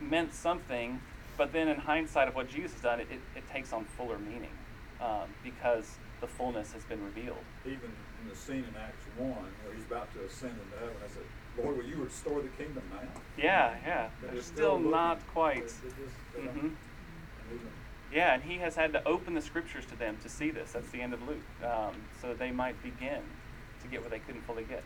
meant 0.00 0.34
something, 0.34 1.00
but 1.38 1.52
then 1.52 1.68
in 1.68 1.76
hindsight 1.76 2.28
of 2.28 2.34
what 2.34 2.48
Jesus 2.48 2.72
has 2.72 2.82
done, 2.82 3.00
it, 3.00 3.08
it, 3.10 3.20
it 3.36 3.50
takes 3.50 3.72
on 3.72 3.84
fuller 3.84 4.18
meaning 4.18 4.52
um, 5.00 5.28
because 5.42 5.96
the 6.20 6.26
fullness 6.26 6.72
has 6.72 6.84
been 6.84 7.02
revealed. 7.02 7.44
Even 7.64 7.92
in 8.22 8.28
the 8.28 8.36
scene 8.36 8.64
in 8.68 8.76
Acts 8.76 9.04
1 9.16 9.30
where 9.30 9.74
he's 9.74 9.84
about 9.84 10.12
to 10.14 10.24
ascend 10.24 10.52
into 10.52 10.78
heaven, 10.78 10.96
I 11.04 11.08
said, 11.08 11.22
Lord, 11.62 11.76
will 11.76 11.84
you 11.84 11.96
restore 11.96 12.40
the 12.42 12.48
kingdom 12.48 12.82
now? 12.92 13.00
Yeah, 13.36 13.74
yeah. 13.86 14.08
But 14.20 14.26
They're 14.26 14.34
they're 14.34 14.42
still 14.42 14.74
looking. 14.76 14.90
not 14.90 15.26
quite. 15.28 15.66
They- 15.68 15.88
they 15.88 15.94
just- 16.04 16.34
they 16.34 16.44
don't- 16.44 16.54
hmm 16.54 16.60
don't- 16.68 17.72
Yeah, 18.12 18.34
and 18.34 18.42
he 18.44 18.58
has 18.58 18.76
had 18.76 18.92
to 18.92 19.06
open 19.06 19.34
the 19.34 19.42
scriptures 19.42 19.86
to 19.86 19.96
them 19.96 20.16
to 20.22 20.28
see 20.28 20.50
this. 20.50 20.72
That's 20.72 20.90
the 20.90 21.00
end 21.00 21.14
of 21.14 21.22
Luke, 21.28 21.42
um, 21.64 21.94
so 22.20 22.28
that 22.28 22.38
they 22.38 22.50
might 22.52 22.80
begin 22.82 23.22
to 23.82 23.88
get 23.88 24.02
what 24.02 24.10
they 24.10 24.20
couldn't 24.20 24.42
fully 24.42 24.64
get. 24.64 24.82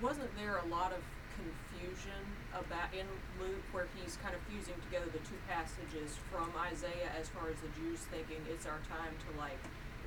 Wasn't 0.00 0.34
there 0.36 0.56
a 0.58 0.66
lot 0.66 0.92
of 0.92 1.02
confusion 1.36 2.20
about 2.52 2.92
in 2.92 3.06
Luke 3.40 3.62
where 3.72 3.86
he's 3.96 4.16
kind 4.22 4.34
of 4.34 4.40
fusing 4.42 4.74
together 4.84 5.06
the 5.10 5.18
two 5.20 5.38
passages 5.48 6.16
from 6.30 6.52
Isaiah 6.58 7.10
as 7.18 7.28
far 7.28 7.48
as 7.48 7.56
the 7.60 7.68
Jews 7.80 8.00
thinking 8.10 8.44
it's 8.50 8.66
our 8.66 8.78
time 8.88 9.14
to 9.30 9.38
like 9.38 9.58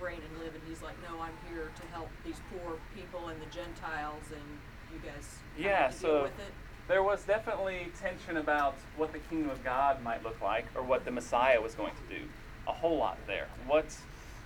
reign 0.01 0.21
and 0.21 0.39
live, 0.43 0.53
and 0.53 0.63
he's 0.67 0.81
like, 0.81 0.95
no, 1.01 1.21
I'm 1.21 1.37
here 1.49 1.71
to 1.73 1.87
help 1.87 2.09
these 2.25 2.39
poor 2.51 2.77
people 2.93 3.29
and 3.29 3.41
the 3.41 3.45
Gentiles, 3.47 4.23
and 4.31 4.59
you 5.03 5.09
guys 5.09 5.37
Yeah, 5.57 5.83
have 5.83 5.95
to 5.95 5.99
deal 6.01 6.09
so 6.09 6.21
with 6.23 6.39
it. 6.39 6.53
there 6.87 7.03
was 7.03 7.23
definitely 7.23 7.91
tension 7.99 8.37
about 8.37 8.75
what 8.97 9.11
the 9.13 9.19
kingdom 9.19 9.49
of 9.49 9.63
God 9.63 10.01
might 10.03 10.23
look 10.23 10.39
like 10.41 10.65
or 10.75 10.83
what 10.83 11.05
the 11.05 11.11
Messiah 11.11 11.61
was 11.61 11.75
going 11.75 11.93
to 12.09 12.15
do. 12.15 12.21
A 12.67 12.71
whole 12.73 12.97
lot 12.97 13.17
there. 13.27 13.47
What, 13.67 13.85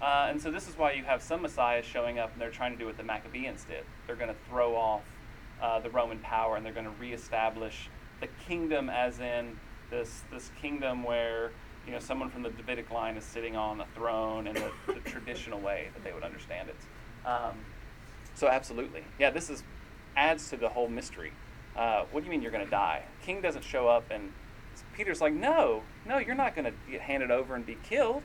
uh, 0.02 0.28
and 0.30 0.42
so 0.42 0.52
this 0.52 0.68
is 0.68 0.78
why 0.78 0.92
you 0.94 1.04
have 1.04 1.22
some 1.22 1.42
messiahs 1.42 1.86
showing 1.86 2.20
up 2.20 2.32
and 2.34 2.42
they're 2.42 2.50
trying 2.52 2.74
to 2.74 2.78
do 2.78 2.86
what 2.86 2.98
the 2.98 3.04
Maccabees 3.04 3.64
did. 3.68 3.84
They're 4.08 4.16
going 4.16 4.30
to 4.30 4.40
throw 4.50 4.76
off 4.76 5.04
uh, 5.62 5.80
the 5.80 5.90
Roman 5.90 6.20
power 6.20 6.56
and 6.58 6.66
they're 6.66 6.74
going 6.74 6.86
to 6.86 6.92
reestablish 7.00 7.90
the 8.20 8.28
kingdom, 8.48 8.90
as 8.90 9.20
in 9.20 9.58
this 9.90 10.22
this 10.32 10.52
kingdom 10.62 11.04
where 11.04 11.52
you 11.86 11.94
know 11.94 12.00
someone 12.00 12.30
from 12.30 12.44
the 12.44 12.50
Davidic 12.50 12.92
line 12.92 13.16
is 13.16 13.24
sitting 13.24 13.56
on 13.56 13.80
a 13.82 13.86
throne 13.96 14.46
in 14.48 14.56
the, 14.56 14.72
the 14.88 14.94
traditional 15.06 15.60
way 15.60 15.88
that 15.94 16.04
they 16.04 16.12
would 16.12 16.24
understand 16.24 16.68
it. 16.70 16.76
Um, 17.28 17.54
so 18.36 18.48
absolutely, 18.50 19.04
yeah, 19.20 19.30
this 19.30 19.50
is 19.50 19.64
adds 20.20 20.50
to 20.50 20.58
the 20.58 20.70
whole 20.70 20.90
mystery. 20.90 21.32
Uh, 21.76 22.04
what 22.12 22.20
do 22.20 22.26
you 22.26 22.32
mean 22.32 22.42
you're 22.42 22.52
going 22.52 22.66
to 22.66 22.70
die? 22.70 23.04
King 23.24 23.40
doesn't 23.40 23.64
show 23.64 23.88
up, 23.88 24.12
and 24.12 24.34
Peter's 24.94 25.22
like, 25.22 25.34
no, 25.34 25.84
no, 26.06 26.18
you're 26.18 26.36
not 26.36 26.56
going 26.56 26.66
to 26.66 26.74
get 26.92 27.00
handed 27.00 27.32
over 27.32 27.56
and 27.56 27.66
be 27.66 27.78
killed. 27.84 28.22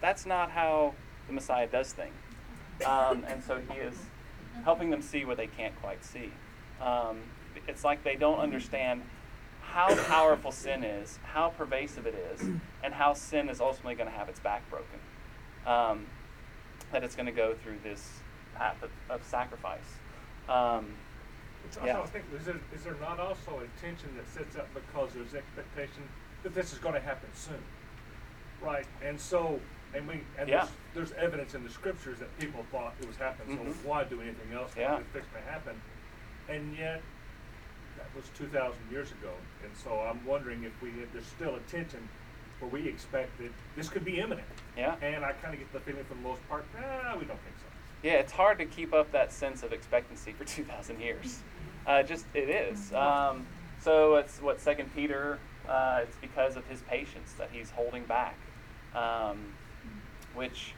That's 0.00 0.24
not 0.24 0.52
how 0.52 0.94
the 1.26 1.32
Messiah 1.32 1.66
does 1.66 1.92
things. 1.92 2.14
Um, 2.86 3.24
and 3.26 3.42
so 3.42 3.60
he 3.70 3.78
is 3.78 3.96
helping 4.62 4.90
them 4.90 5.02
see 5.02 5.24
what 5.24 5.36
they 5.36 5.48
can't 5.48 5.74
quite 5.80 6.04
see. 6.04 6.30
Um, 6.80 7.18
it's 7.66 7.82
like 7.82 8.04
they 8.04 8.14
don't 8.14 8.38
understand 8.38 9.02
how 9.62 9.92
powerful 10.04 10.52
sin 10.52 10.84
is, 10.84 11.18
how 11.24 11.48
pervasive 11.48 12.06
it 12.06 12.14
is, 12.32 12.48
and 12.84 12.94
how 12.94 13.14
sin 13.14 13.48
is 13.48 13.60
ultimately 13.60 13.96
going 13.96 14.08
to 14.08 14.16
have 14.16 14.28
its 14.28 14.38
back 14.38 14.62
broken. 14.70 15.00
Um, 15.66 16.06
that 16.92 17.02
it's 17.02 17.16
going 17.16 17.26
to 17.26 17.32
go 17.32 17.54
through 17.54 17.78
this 17.82 18.20
path 18.54 18.80
of, 18.82 18.90
of 19.10 19.24
sacrifice. 19.24 19.98
Um, 20.48 20.94
It's 21.66 21.76
also, 21.76 21.86
Yeah. 21.88 22.00
I 22.00 22.06
think, 22.06 22.24
is 22.38 22.44
there, 22.46 22.60
is 22.72 22.82
there 22.84 22.94
not 23.00 23.18
also 23.18 23.60
a 23.60 23.80
tension 23.80 24.14
that 24.16 24.28
sets 24.28 24.56
up 24.56 24.72
because 24.72 25.12
there's 25.12 25.34
expectation 25.34 26.08
that 26.44 26.54
this 26.54 26.72
is 26.72 26.78
gonna 26.78 27.00
happen 27.00 27.28
soon? 27.34 27.62
Right, 28.60 28.86
and 29.02 29.20
so, 29.20 29.60
and 29.92 30.06
we, 30.06 30.22
and 30.38 30.48
Yeah. 30.48 30.66
there's, 30.94 31.10
there's 31.10 31.22
evidence 31.24 31.54
in 31.54 31.64
the 31.64 31.70
scriptures 31.70 32.18
that 32.20 32.36
people 32.38 32.64
thought 32.70 32.94
it 33.00 33.06
was 33.06 33.16
happening, 33.16 33.58
Mhm. 33.58 33.72
so 33.82 33.88
why 33.88 34.04
do 34.04 34.20
anything 34.20 34.52
else? 34.52 34.72
Yeah. 34.76 34.98
It's 34.98 35.08
fixing 35.10 35.32
to 35.34 35.40
happen. 35.50 35.80
And 36.48 36.76
yet, 36.76 37.02
that 37.96 38.06
was 38.14 38.28
two 38.30 38.46
thousand 38.46 38.88
years 38.90 39.10
ago, 39.10 39.32
and 39.64 39.76
so 39.76 39.98
I'm 40.00 40.24
wondering 40.24 40.62
if 40.62 40.80
we, 40.80 40.90
if 41.02 41.12
there's 41.12 41.26
still 41.26 41.56
a 41.56 41.60
tension 41.60 42.08
where 42.60 42.70
we 42.70 42.88
expect 42.88 43.36
that 43.38 43.50
this 43.74 43.88
could 43.88 44.04
be 44.04 44.20
imminent. 44.20 44.46
yeah. 44.76 44.94
And 45.02 45.24
I 45.24 45.32
kinda 45.32 45.56
get 45.56 45.72
the 45.72 45.80
feeling 45.80 46.04
for 46.04 46.14
the 46.14 46.20
most 46.20 46.46
part, 46.48 46.64
nah, 46.74 47.16
we 47.16 47.24
don't 47.24 47.40
think 47.42 47.56
so. 47.58 47.64
Yeah, 48.02 48.14
it's 48.14 48.32
hard 48.32 48.58
to 48.58 48.66
keep 48.66 48.94
up 48.94 49.10
that 49.12 49.32
sense 49.32 49.62
of 49.62 49.72
expectancy 49.72 50.32
for 50.32 50.44
2,000 50.44 51.00
years. 51.00 51.42
Uh, 51.86 52.02
just 52.02 52.26
it 52.34 52.48
is. 52.48 52.92
Um, 52.92 53.46
so 53.80 54.16
it's 54.16 54.40
what 54.42 54.60
Second 54.60 54.94
Peter. 54.94 55.38
Uh, 55.68 56.00
it's 56.02 56.16
because 56.18 56.56
of 56.56 56.64
his 56.68 56.80
patience 56.82 57.32
that 57.38 57.48
he's 57.50 57.70
holding 57.70 58.04
back, 58.04 58.36
um, 58.94 59.52
which, 60.34 60.74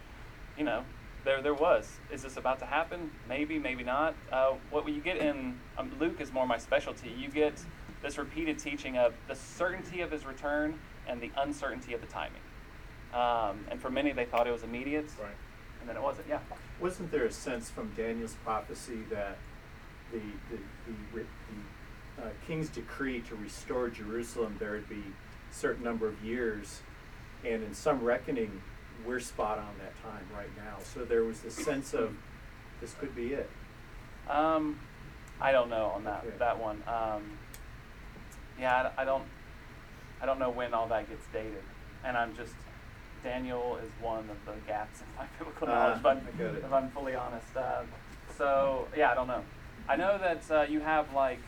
you 0.56 0.64
know, 0.64 0.82
there 1.24 1.42
there 1.42 1.52
was. 1.54 1.98
Is 2.10 2.22
this 2.22 2.36
about 2.38 2.58
to 2.60 2.66
happen? 2.66 3.10
Maybe, 3.28 3.58
maybe 3.58 3.84
not. 3.84 4.14
Uh, 4.32 4.54
what 4.70 4.88
you 4.88 5.00
get 5.02 5.18
in 5.18 5.58
um, 5.76 5.92
Luke 6.00 6.20
is 6.20 6.32
more 6.32 6.46
my 6.46 6.56
specialty. 6.56 7.10
You 7.10 7.28
get 7.28 7.60
this 8.02 8.16
repeated 8.16 8.58
teaching 8.58 8.96
of 8.96 9.12
the 9.26 9.34
certainty 9.34 10.00
of 10.00 10.10
his 10.10 10.24
return 10.24 10.78
and 11.06 11.20
the 11.20 11.30
uncertainty 11.36 11.92
of 11.92 12.00
the 12.00 12.06
timing. 12.06 12.40
Um, 13.12 13.64
and 13.70 13.80
for 13.80 13.90
many, 13.90 14.12
they 14.12 14.24
thought 14.24 14.46
it 14.46 14.52
was 14.52 14.62
immediate, 14.62 15.10
Right. 15.20 15.30
and 15.80 15.88
then 15.88 15.96
it 15.96 16.02
wasn't. 16.02 16.28
Yeah. 16.28 16.38
Wasn't 16.80 17.10
there 17.10 17.24
a 17.24 17.32
sense 17.32 17.68
from 17.70 17.92
Daniel's 17.96 18.36
prophecy 18.44 19.00
that 19.10 19.36
the, 20.12 20.18
the, 20.50 20.60
the, 20.86 21.20
the 22.18 22.22
uh, 22.24 22.28
king's 22.46 22.68
decree 22.68 23.20
to 23.22 23.34
restore 23.36 23.88
Jerusalem, 23.88 24.56
there 24.58 24.72
would 24.72 24.88
be 24.88 25.02
a 25.50 25.54
certain 25.54 25.84
number 25.84 26.08
of 26.08 26.22
years, 26.24 26.80
and 27.44 27.62
in 27.62 27.74
some 27.74 28.02
reckoning, 28.02 28.60
we're 29.06 29.20
spot 29.20 29.58
on 29.58 29.74
that 29.78 29.94
time 30.02 30.26
right 30.34 30.50
now. 30.56 30.76
So 30.82 31.04
there 31.04 31.22
was 31.24 31.40
this 31.40 31.54
sense 31.54 31.94
of 31.94 32.16
this 32.80 32.94
could 32.98 33.14
be 33.14 33.28
it. 33.32 33.48
Um, 34.28 34.80
I 35.40 35.52
don't 35.52 35.70
know 35.70 35.86
on 35.94 36.04
that 36.04 36.24
Okay. 36.26 36.36
that 36.38 36.58
one. 36.58 36.82
Um, 36.88 37.38
yeah, 38.58 38.90
I, 38.96 39.02
I 39.02 39.04
don't. 39.04 39.22
I 40.20 40.26
don't 40.26 40.40
know 40.40 40.50
when 40.50 40.74
all 40.74 40.88
that 40.88 41.08
gets 41.08 41.24
dated, 41.32 41.62
and 42.04 42.16
I'm 42.16 42.34
just 42.36 42.54
Daniel 43.22 43.78
is 43.82 43.90
one 44.02 44.28
of 44.28 44.44
the 44.44 44.52
gaps 44.66 45.00
in 45.00 45.06
my 45.16 45.26
biblical 45.38 45.68
Ah, 45.68 45.72
knowledge. 45.90 46.02
But 46.02 46.16
I 46.16 46.36
get 46.36 46.54
if 46.56 46.72
I'm 46.72 46.90
fully 46.90 47.14
honest, 47.14 47.56
uh, 47.56 47.82
so 48.36 48.88
yeah, 48.96 49.12
I 49.12 49.14
don't 49.14 49.28
know. 49.28 49.44
I 49.86 49.96
know 49.96 50.18
that 50.18 50.50
uh, 50.50 50.62
you 50.62 50.80
have 50.80 51.12
like 51.14 51.40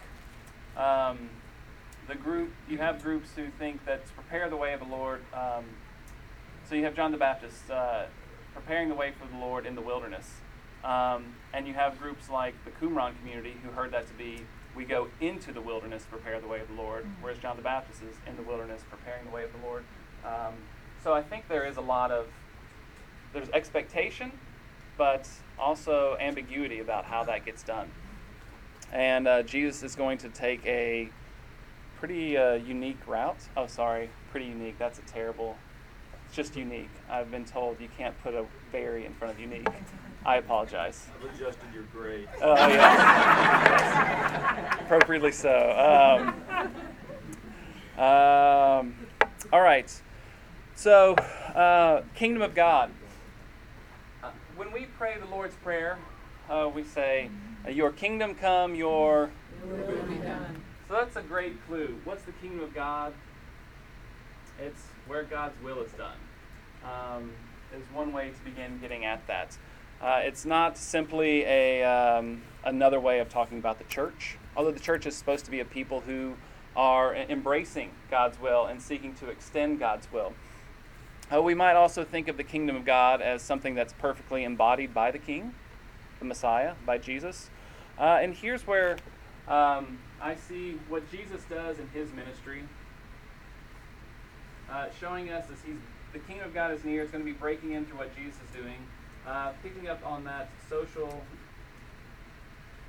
um, 0.76 1.30
the 2.08 2.14
group. 2.14 2.52
You 2.68 2.78
have 2.78 3.02
groups 3.02 3.30
who 3.34 3.48
think 3.58 3.84
that 3.86 4.06
to 4.06 4.12
prepare 4.12 4.48
the 4.48 4.56
way 4.56 4.72
of 4.72 4.80
the 4.80 4.86
Lord. 4.86 5.22
Um, 5.34 5.64
so 6.68 6.74
you 6.74 6.84
have 6.84 6.94
John 6.94 7.12
the 7.12 7.18
Baptist 7.18 7.70
uh, 7.70 8.04
preparing 8.54 8.88
the 8.88 8.94
way 8.94 9.12
for 9.18 9.26
the 9.26 9.38
Lord 9.38 9.66
in 9.66 9.74
the 9.74 9.80
wilderness. 9.80 10.36
Um, 10.84 11.34
and 11.52 11.66
you 11.66 11.74
have 11.74 11.98
groups 11.98 12.30
like 12.30 12.54
the 12.64 12.70
Qumran 12.70 13.18
community 13.18 13.56
who 13.62 13.70
heard 13.70 13.90
that 13.92 14.06
to 14.06 14.14
be 14.14 14.44
we 14.74 14.84
go 14.84 15.08
into 15.20 15.52
the 15.52 15.60
wilderness 15.60 16.04
to 16.04 16.08
prepare 16.08 16.40
the 16.40 16.46
way 16.46 16.60
of 16.60 16.68
the 16.68 16.74
Lord, 16.74 17.04
whereas 17.20 17.38
John 17.38 17.56
the 17.56 17.62
Baptist 17.62 18.02
is 18.02 18.16
in 18.26 18.36
the 18.36 18.42
wilderness 18.42 18.82
preparing 18.88 19.24
the 19.24 19.30
way 19.30 19.44
of 19.44 19.52
the 19.52 19.66
Lord. 19.66 19.84
Um, 20.24 20.54
so 21.02 21.12
I 21.12 21.22
think 21.22 21.48
there 21.48 21.66
is 21.66 21.76
a 21.76 21.80
lot 21.80 22.10
of 22.10 22.28
there's 23.32 23.48
expectation, 23.50 24.32
but 24.96 25.28
also 25.58 26.16
ambiguity 26.20 26.80
about 26.80 27.04
how 27.04 27.24
that 27.24 27.44
gets 27.44 27.62
done. 27.62 27.90
And 28.92 29.28
uh, 29.28 29.42
Jesus 29.42 29.82
is 29.82 29.94
going 29.94 30.18
to 30.18 30.28
take 30.28 30.64
a 30.66 31.08
pretty 31.98 32.36
uh, 32.36 32.54
unique 32.54 33.06
route. 33.06 33.38
Oh, 33.56 33.66
sorry, 33.66 34.10
pretty 34.30 34.46
unique. 34.46 34.78
That's 34.78 34.98
a 34.98 35.02
terrible. 35.02 35.56
It's 36.26 36.34
just 36.34 36.56
unique. 36.56 36.90
I've 37.08 37.30
been 37.30 37.44
told 37.44 37.80
you 37.80 37.88
can't 37.96 38.20
put 38.22 38.34
a 38.34 38.44
very 38.72 39.06
in 39.06 39.14
front 39.14 39.34
of 39.34 39.40
unique. 39.40 39.68
I 40.24 40.36
apologize. 40.36 41.06
I've 41.18 41.34
adjusted 41.34 41.72
your 41.72 41.84
grade. 41.84 42.28
Oh 42.42 42.54
yeah, 42.54 43.64
appropriately 44.84 45.32
so. 45.32 46.30
Um, 47.98 48.04
um, 48.04 48.94
all 49.52 49.60
right. 49.60 49.90
So, 50.74 51.14
uh, 51.14 52.02
kingdom 52.14 52.42
of 52.42 52.54
God. 52.54 52.90
Uh, 54.22 54.30
when 54.56 54.72
we 54.72 54.86
pray 54.86 55.16
the 55.18 55.26
Lord's 55.26 55.56
prayer, 55.56 55.98
uh, 56.48 56.70
we 56.72 56.84
say, 56.84 57.28
"Your 57.68 57.92
kingdom 57.92 58.34
come, 58.34 58.74
your." 58.74 59.30
Will 59.64 60.02
be 60.04 60.16
done. 60.16 60.62
So 60.88 60.94
that's 60.94 61.16
a 61.16 61.22
great 61.22 61.64
clue. 61.66 61.98
What's 62.04 62.24
the 62.24 62.32
kingdom 62.32 62.60
of 62.60 62.74
God? 62.74 63.12
It's 64.60 64.82
where 65.06 65.22
God's 65.22 65.60
will 65.62 65.80
is 65.80 65.92
done. 65.92 66.16
Um, 66.84 67.32
is 67.76 67.84
one 67.92 68.12
way 68.12 68.30
to 68.30 68.44
begin 68.44 68.78
getting 68.80 69.04
at 69.04 69.26
that. 69.26 69.56
Uh, 70.02 70.20
it's 70.22 70.44
not 70.44 70.78
simply 70.78 71.44
a 71.44 71.84
um, 71.84 72.42
another 72.64 72.98
way 72.98 73.20
of 73.20 73.28
talking 73.28 73.58
about 73.58 73.78
the 73.78 73.84
church. 73.84 74.38
Although 74.56 74.72
the 74.72 74.80
church 74.80 75.06
is 75.06 75.14
supposed 75.16 75.44
to 75.44 75.50
be 75.50 75.60
a 75.60 75.64
people 75.64 76.00
who 76.00 76.34
are 76.74 77.14
embracing 77.14 77.90
God's 78.10 78.40
will 78.40 78.66
and 78.66 78.80
seeking 78.80 79.14
to 79.14 79.28
extend 79.28 79.78
God's 79.78 80.10
will. 80.12 80.32
Uh, 81.32 81.42
we 81.42 81.54
might 81.54 81.74
also 81.74 82.04
think 82.04 82.28
of 82.28 82.36
the 82.36 82.44
kingdom 82.44 82.76
of 82.76 82.84
God 82.84 83.20
as 83.20 83.42
something 83.42 83.74
that's 83.74 83.92
perfectly 83.92 84.42
embodied 84.44 84.92
by 84.92 85.10
the 85.10 85.18
King, 85.18 85.54
the 86.20 86.24
Messiah, 86.24 86.74
by 86.86 86.98
Jesus. 86.98 87.50
Uh, 87.98 88.20
and 88.22 88.34
here's 88.34 88.66
where 88.66 88.96
um, 89.48 89.98
I 90.20 90.36
see 90.36 90.78
what 90.88 91.10
Jesus 91.10 91.42
does 91.50 91.78
in 91.78 91.88
his 91.88 92.12
ministry, 92.12 92.62
uh, 94.70 94.86
showing 95.00 95.30
us 95.30 95.46
as 95.50 95.58
he's 95.66 95.80
the 96.12 96.18
kingdom 96.20 96.46
of 96.46 96.54
God 96.54 96.72
is 96.72 96.84
near. 96.84 97.02
It's 97.02 97.12
going 97.12 97.24
to 97.24 97.30
be 97.30 97.36
breaking 97.36 97.72
into 97.72 97.94
what 97.94 98.14
Jesus 98.16 98.34
is 98.34 98.56
doing, 98.56 98.78
uh, 99.26 99.52
picking 99.62 99.88
up 99.88 100.04
on 100.04 100.24
that 100.24 100.50
social, 100.68 101.22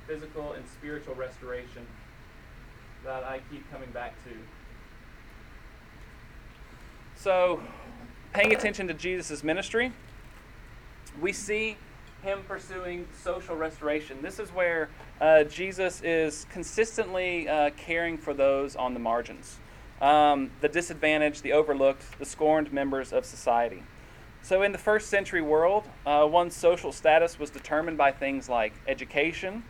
physical, 0.06 0.52
and 0.52 0.64
spiritual 0.68 1.14
restoration 1.14 1.86
that 3.04 3.24
I 3.24 3.40
keep 3.50 3.68
coming 3.70 3.90
back 3.90 4.14
to. 4.24 4.30
So, 7.14 7.60
paying 8.32 8.52
attention 8.52 8.88
to 8.88 8.94
Jesus' 8.94 9.44
ministry, 9.44 9.92
we 11.20 11.32
see 11.32 11.76
him 12.22 12.40
pursuing 12.46 13.06
social 13.20 13.56
restoration. 13.56 14.22
This 14.22 14.38
is 14.38 14.50
where 14.50 14.88
uh, 15.20 15.44
Jesus 15.44 16.00
is 16.02 16.46
consistently 16.50 17.48
uh, 17.48 17.70
caring 17.76 18.16
for 18.16 18.32
those 18.32 18.76
on 18.76 18.94
the 18.94 19.00
margins, 19.00 19.58
um, 20.00 20.50
the 20.60 20.68
disadvantaged, 20.68 21.42
the 21.42 21.52
overlooked, 21.52 22.18
the 22.18 22.24
scorned 22.24 22.72
members 22.72 23.12
of 23.12 23.24
society. 23.24 23.82
So, 24.44 24.62
in 24.62 24.72
the 24.72 24.78
first 24.78 25.08
century 25.08 25.42
world, 25.42 25.84
uh, 26.06 26.26
one's 26.28 26.56
social 26.56 26.92
status 26.92 27.38
was 27.38 27.50
determined 27.50 27.98
by 27.98 28.12
things 28.12 28.48
like 28.48 28.72
education, 28.88 29.64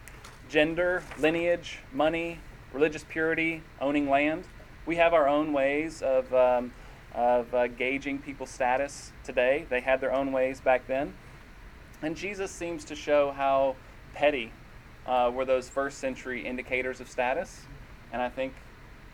gender, 0.48 1.02
lineage, 1.18 1.80
money, 1.92 2.38
religious 2.72 3.04
purity, 3.04 3.62
owning 3.80 4.08
land. 4.08 4.44
We 4.84 4.96
have 4.96 5.14
our 5.14 5.28
own 5.28 5.52
ways 5.52 6.02
of, 6.02 6.32
um, 6.34 6.72
of 7.14 7.54
uh, 7.54 7.66
gauging 7.68 8.18
people's 8.18 8.50
status 8.50 9.12
today. 9.24 9.66
They 9.68 9.80
had 9.80 10.00
their 10.00 10.12
own 10.12 10.32
ways 10.32 10.60
back 10.60 10.86
then. 10.86 11.14
And 12.02 12.16
Jesus 12.16 12.50
seems 12.50 12.84
to 12.86 12.96
show 12.96 13.30
how 13.30 13.76
petty 14.12 14.52
uh, 15.06 15.30
were 15.32 15.44
those 15.44 15.68
first 15.68 15.98
century 15.98 16.44
indicators 16.44 17.00
of 17.00 17.08
status. 17.08 17.62
And 18.12 18.20
I 18.20 18.28
think 18.28 18.54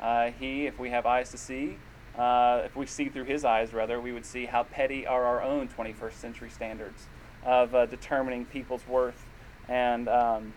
uh, 0.00 0.30
he, 0.38 0.66
if 0.66 0.78
we 0.78 0.88
have 0.90 1.04
eyes 1.04 1.30
to 1.32 1.38
see, 1.38 1.76
uh, 2.18 2.62
if 2.64 2.74
we 2.74 2.86
see 2.86 3.10
through 3.10 3.24
his 3.24 3.44
eyes, 3.44 3.74
rather, 3.74 4.00
we 4.00 4.12
would 4.12 4.24
see 4.24 4.46
how 4.46 4.62
petty 4.62 5.06
are 5.06 5.24
our 5.24 5.42
own 5.42 5.68
21st 5.68 6.14
century 6.14 6.50
standards 6.50 7.06
of 7.44 7.74
uh, 7.74 7.86
determining 7.86 8.46
people's 8.46 8.86
worth 8.88 9.26
and, 9.68 10.08
um, 10.08 10.54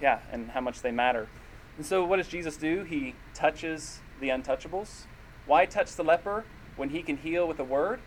yeah, 0.00 0.20
and 0.30 0.50
how 0.50 0.60
much 0.60 0.82
they 0.82 0.92
matter. 0.92 1.26
And 1.78 1.86
so, 1.86 2.04
what 2.04 2.16
does 2.16 2.28
Jesus 2.28 2.56
do? 2.56 2.84
He 2.84 3.14
touches 3.34 4.00
the 4.20 4.28
untouchables? 4.28 5.04
Why 5.46 5.64
touch 5.64 5.94
the 5.94 6.04
leper 6.04 6.44
when 6.76 6.90
he 6.90 7.02
can 7.02 7.16
heal 7.16 7.48
with 7.48 7.58
a 7.58 7.64
word? 7.64 8.00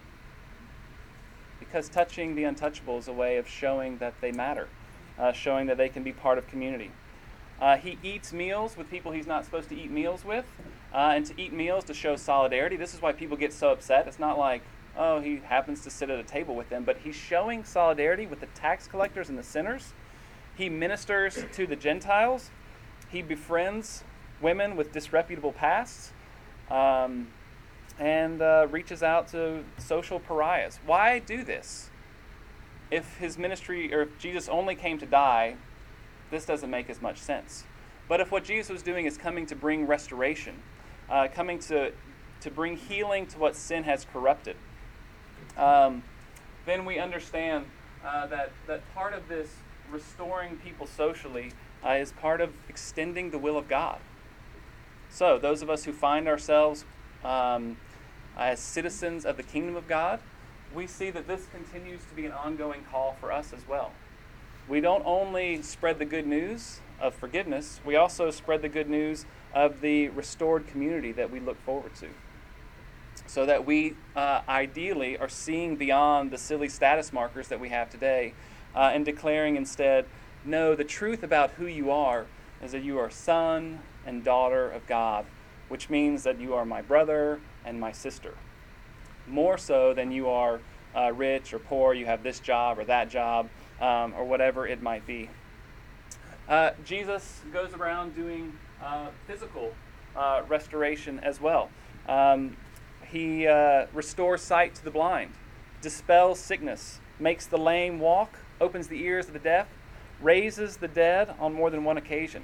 Because 1.62 1.88
touching 1.88 2.36
the 2.36 2.44
untouchable 2.44 2.98
is 2.98 3.08
a 3.08 3.14
way 3.14 3.38
of 3.38 3.48
showing 3.48 3.98
that 4.00 4.14
they 4.20 4.34
matter, 4.34 4.68
uh, 5.18 5.32
showing 5.32 5.68
that 5.68 5.78
they 5.78 5.88
can 5.88 6.04
be 6.04 6.12
part 6.12 6.38
of 6.38 6.48
community. 6.48 6.92
Uh, 7.62 7.78
he 7.78 7.98
eats 8.04 8.34
meals 8.34 8.76
with 8.76 8.90
people 8.90 9.12
he's 9.12 9.28
not 9.28 9.46
supposed 9.46 9.70
to 9.70 9.80
eat 9.80 9.92
meals 9.92 10.26
with, 10.26 10.46
uh, 10.94 11.14
and 11.16 11.26
to 11.28 11.40
eat 11.40 11.54
meals 11.54 11.84
to 11.86 11.94
show 11.94 12.16
solidarity. 12.16 12.76
This 12.76 12.94
is 12.94 13.02
why 13.02 13.14
people 13.14 13.38
get 13.38 13.54
so 13.54 13.72
upset. 13.72 14.08
It's 14.08 14.20
not 14.20 14.38
like, 14.38 14.64
oh, 14.98 15.22
he 15.22 15.38
happens 15.46 15.82
to 15.84 15.92
sit 15.92 16.10
at 16.10 16.20
a 16.20 16.24
table 16.24 16.56
with 16.56 16.70
them, 16.70 16.84
but 16.84 16.98
he's 16.98 17.16
showing 17.16 17.64
solidarity 17.64 18.26
with 18.26 18.40
the 18.40 18.48
tax 18.48 18.88
collectors 18.88 19.30
and 19.30 19.38
the 19.38 19.44
sinners. 19.44 19.94
He 20.58 20.68
ministers 20.68 21.46
to 21.54 21.68
the 21.68 21.76
Gentiles. 21.76 22.50
He 23.10 23.22
befriends 23.22 24.04
women 24.42 24.76
with 24.76 24.92
disreputable 24.92 25.54
pasts. 25.54 26.12
Um, 26.70 27.28
and 28.02 28.42
uh, 28.42 28.68
reaches 28.72 29.04
out 29.04 29.28
to 29.28 29.64
social 29.78 30.20
pariahs. 30.20 30.80
Why 30.88 31.20
do 31.20 31.44
this? 31.44 31.92
If 32.90 33.18
his 33.18 33.38
ministry, 33.38 33.94
or 33.94 34.02
if 34.02 34.18
Jesus 34.18 34.50
only 34.50 34.74
came 34.74 34.98
to 34.98 35.06
die, 35.06 35.56
this 36.32 36.44
doesn't 36.44 36.70
make 36.70 36.90
as 36.90 37.00
much 37.00 37.20
sense. 37.20 37.64
But 38.10 38.20
if 38.20 38.32
what 38.32 38.44
Jesus 38.44 38.72
was 38.72 38.82
doing 38.82 39.06
is 39.06 39.20
coming 39.20 39.46
to 39.46 39.56
bring 39.56 39.86
restoration, 39.86 40.56
uh, 41.12 41.28
coming 41.28 41.60
to, 41.60 41.94
to 42.42 42.50
bring 42.50 42.76
healing 42.76 43.28
to 43.28 43.38
what 43.38 43.56
sin 43.56 43.84
has 43.84 44.04
corrupted, 44.12 44.56
um, 45.56 46.02
then 46.66 46.86
we 46.86 46.98
understand 46.98 47.66
uh, 48.04 48.26
that, 48.28 48.52
that 48.66 48.82
part 48.96 49.14
of 49.14 49.28
this 49.30 49.54
restoring 49.92 50.58
people 50.58 50.88
socially 50.88 51.52
uh, 51.86 51.92
is 51.92 52.14
part 52.14 52.42
of 52.42 52.52
extending 52.68 53.30
the 53.30 53.38
will 53.38 53.58
of 53.58 53.68
God. 53.68 54.00
So, 55.12 55.38
those 55.38 55.62
of 55.62 55.70
us 55.70 55.84
who 55.84 55.94
find 55.94 56.28
ourselves 56.28 56.84
um, 57.24 57.78
as 58.38 58.60
citizens 58.60 59.26
of 59.26 59.38
the 59.38 59.44
kingdom 59.44 59.76
of 59.76 59.88
God, 59.88 60.20
we 60.74 60.88
see 60.88 61.10
that 61.12 61.28
this 61.28 61.48
continues 61.52 62.02
to 62.06 62.16
be 62.16 62.26
an 62.26 62.32
ongoing 62.32 62.84
call 62.90 63.16
for 63.20 63.32
us 63.32 63.54
as 63.54 63.68
well. 63.68 63.92
We 64.68 64.80
don't 64.80 65.04
only 65.06 65.62
spread 65.62 66.00
the 66.00 66.06
good 66.06 66.26
news 66.26 66.80
of 67.00 67.14
forgiveness, 67.16 67.80
we 67.84 67.96
also 67.96 68.30
spread 68.30 68.62
the 68.62 68.70
good 68.70 68.90
news 68.90 69.26
of 69.54 69.82
the 69.82 70.10
restored 70.10 70.68
community 70.68 71.12
that 71.14 71.32
we 71.32 71.40
look 71.40 71.60
forward 71.66 71.96
to. 71.96 72.08
So 73.28 73.46
that 73.46 73.66
we 73.66 73.96
uh, 74.16 74.42
ideally 74.48 75.18
are 75.18 75.30
seeing 75.30 75.76
beyond 75.76 76.32
the 76.32 76.38
silly 76.38 76.70
status 76.70 77.12
markers 77.12 77.48
that 77.48 77.60
we 77.60 77.70
have 77.70 77.90
today 77.90 78.34
uh, 78.76 78.92
and 78.94 79.04
declaring 79.04 79.56
instead, 79.56 80.06
no, 80.46 80.76
the 80.76 80.84
truth 80.84 81.24
about 81.24 81.52
who 81.52 81.66
you 81.66 81.92
are 81.92 82.28
is 82.64 82.72
that 82.72 82.84
you 82.84 83.00
are 83.00 83.10
son 83.10 83.80
and 84.06 84.24
daughter 84.24 84.70
of 84.70 84.86
God, 84.88 85.26
which 85.70 85.90
means 85.90 86.24
that 86.24 86.40
you 86.40 86.54
are 86.54 86.66
my 86.66 86.82
brother 86.82 87.40
and 87.66 87.80
my 87.80 87.92
sister. 87.92 88.34
More 89.28 89.58
so 89.58 89.94
than 89.94 90.12
you 90.12 90.30
are 90.30 90.60
uh, 90.96 91.12
rich 91.14 91.54
or 91.54 91.60
poor, 91.60 91.94
you 91.94 92.06
have 92.06 92.24
this 92.24 92.40
job 92.40 92.80
or 92.80 92.86
that 92.86 93.10
job, 93.10 93.50
um, 93.80 94.14
or 94.16 94.26
whatever 94.26 94.68
it 94.68 94.82
might 94.82 95.06
be. 95.06 95.30
Uh, 96.48 96.72
Jesus 96.84 97.42
goes 97.54 97.74
around 97.74 98.16
doing 98.16 98.54
uh, 98.84 99.08
physical 99.28 99.74
uh, 100.16 100.42
restoration 100.48 101.20
as 101.20 101.40
well. 101.40 101.70
Um, 102.08 102.58
he 103.08 103.48
uh, 103.48 103.88
restores 103.94 104.42
sight 104.42 104.76
to 104.76 104.84
the 104.84 104.92
blind, 104.92 105.34
dispels 105.82 106.40
sickness, 106.40 107.00
makes 107.20 107.46
the 107.46 107.58
lame 107.58 108.00
walk, 108.00 108.40
opens 108.60 108.88
the 108.88 109.02
ears 109.04 109.28
of 109.28 109.34
the 109.34 109.40
deaf, 109.40 109.68
raises 110.22 110.78
the 110.78 110.88
dead 110.88 111.34
on 111.40 111.54
more 111.54 111.70
than 111.70 111.84
one 111.84 111.98
occasion. 111.98 112.44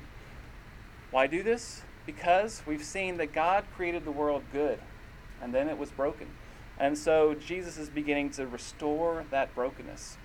Why 1.12 1.28
do 1.28 1.44
this? 1.44 1.84
Because 2.06 2.62
we've 2.66 2.84
seen 2.84 3.18
that 3.18 3.34
God 3.34 3.66
created 3.76 4.06
the 4.06 4.12
world 4.12 4.44
good 4.52 4.80
and 5.42 5.54
then 5.54 5.70
it 5.70 5.78
was 5.78 5.92
broken. 5.92 6.28
And 6.80 6.98
so 6.98 7.34
Jesus 7.34 7.78
is 7.78 7.90
beginning 7.90 8.30
to 8.32 8.46
restore 8.46 9.26
that 9.32 9.54
brokenness. 9.56 10.18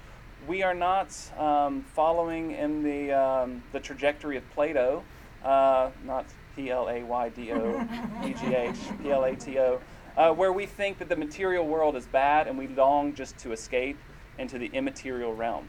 We 0.47 0.63
are 0.63 0.75
not 0.75 1.17
um, 1.39 1.83
following 1.95 2.51
in 2.53 2.83
the, 2.83 3.13
um, 3.13 3.63
the 3.73 3.81
trajectory 3.81 4.37
of 4.37 4.49
Plato, 4.51 5.03
uh, 5.45 5.91
not 6.05 6.27
P 6.57 6.71
L 6.71 6.89
A 6.89 7.03
Y 7.03 7.29
D 7.31 7.53
O 7.53 7.89
E 8.25 8.35
G 8.35 8.55
H, 8.55 8.77
P 9.03 9.11
L 9.11 9.25
A 9.25 9.35
T 9.35 9.59
O, 9.59 9.81
uh, 10.17 10.33
where 10.33 10.53
we 10.53 10.67
think 10.67 10.99
that 10.99 11.09
the 11.09 11.17
material 11.17 11.67
world 11.67 11.97
is 11.97 12.07
bad 12.07 12.49
and 12.49 12.59
we 12.59 12.67
long 12.69 13.15
just 13.15 13.39
to 13.39 13.53
escape 13.53 13.99
into 14.39 14.59
the 14.59 14.67
immaterial 14.73 15.35
realm. 15.35 15.69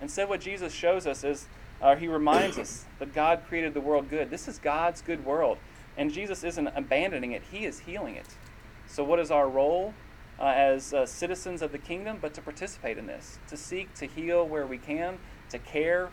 Instead, 0.00 0.28
what 0.28 0.40
Jesus 0.40 0.72
shows 0.72 1.06
us 1.06 1.24
is, 1.24 1.46
uh, 1.80 1.96
he 1.96 2.08
reminds 2.08 2.58
us 2.58 2.84
that 2.98 3.14
God 3.14 3.42
created 3.48 3.74
the 3.74 3.80
world 3.80 4.10
good. 4.10 4.30
This 4.30 4.48
is 4.48 4.58
God's 4.58 5.00
good 5.00 5.24
world. 5.24 5.58
And 5.96 6.12
Jesus 6.12 6.44
isn't 6.44 6.68
abandoning 6.68 7.32
it, 7.32 7.42
he 7.50 7.64
is 7.64 7.80
healing 7.80 8.16
it. 8.16 8.26
So, 8.90 9.04
what 9.04 9.20
is 9.20 9.30
our 9.30 9.48
role 9.48 9.94
uh, 10.40 10.46
as 10.46 10.92
uh, 10.92 11.06
citizens 11.06 11.62
of 11.62 11.70
the 11.70 11.78
kingdom? 11.78 12.18
But 12.20 12.34
to 12.34 12.42
participate 12.42 12.98
in 12.98 13.06
this, 13.06 13.38
to 13.46 13.56
seek 13.56 13.94
to 13.94 14.06
heal 14.06 14.44
where 14.44 14.66
we 14.66 14.78
can, 14.78 15.18
to 15.50 15.60
care 15.60 16.10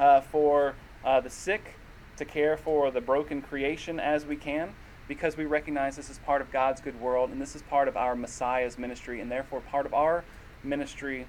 uh, 0.00 0.20
for 0.20 0.74
uh, 1.04 1.20
the 1.20 1.30
sick, 1.30 1.76
to 2.16 2.24
care 2.24 2.56
for 2.56 2.90
the 2.90 3.00
broken 3.00 3.40
creation 3.40 4.00
as 4.00 4.26
we 4.26 4.34
can, 4.34 4.74
because 5.06 5.36
we 5.36 5.44
recognize 5.44 5.94
this 5.94 6.10
is 6.10 6.18
part 6.18 6.42
of 6.42 6.50
God's 6.50 6.80
good 6.80 7.00
world 7.00 7.30
and 7.30 7.40
this 7.40 7.54
is 7.54 7.62
part 7.62 7.86
of 7.86 7.96
our 7.96 8.16
Messiah's 8.16 8.78
ministry 8.78 9.20
and 9.20 9.30
therefore 9.30 9.60
part 9.60 9.86
of 9.86 9.94
our 9.94 10.24
ministry 10.64 11.28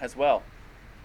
as 0.00 0.16
well. 0.16 0.42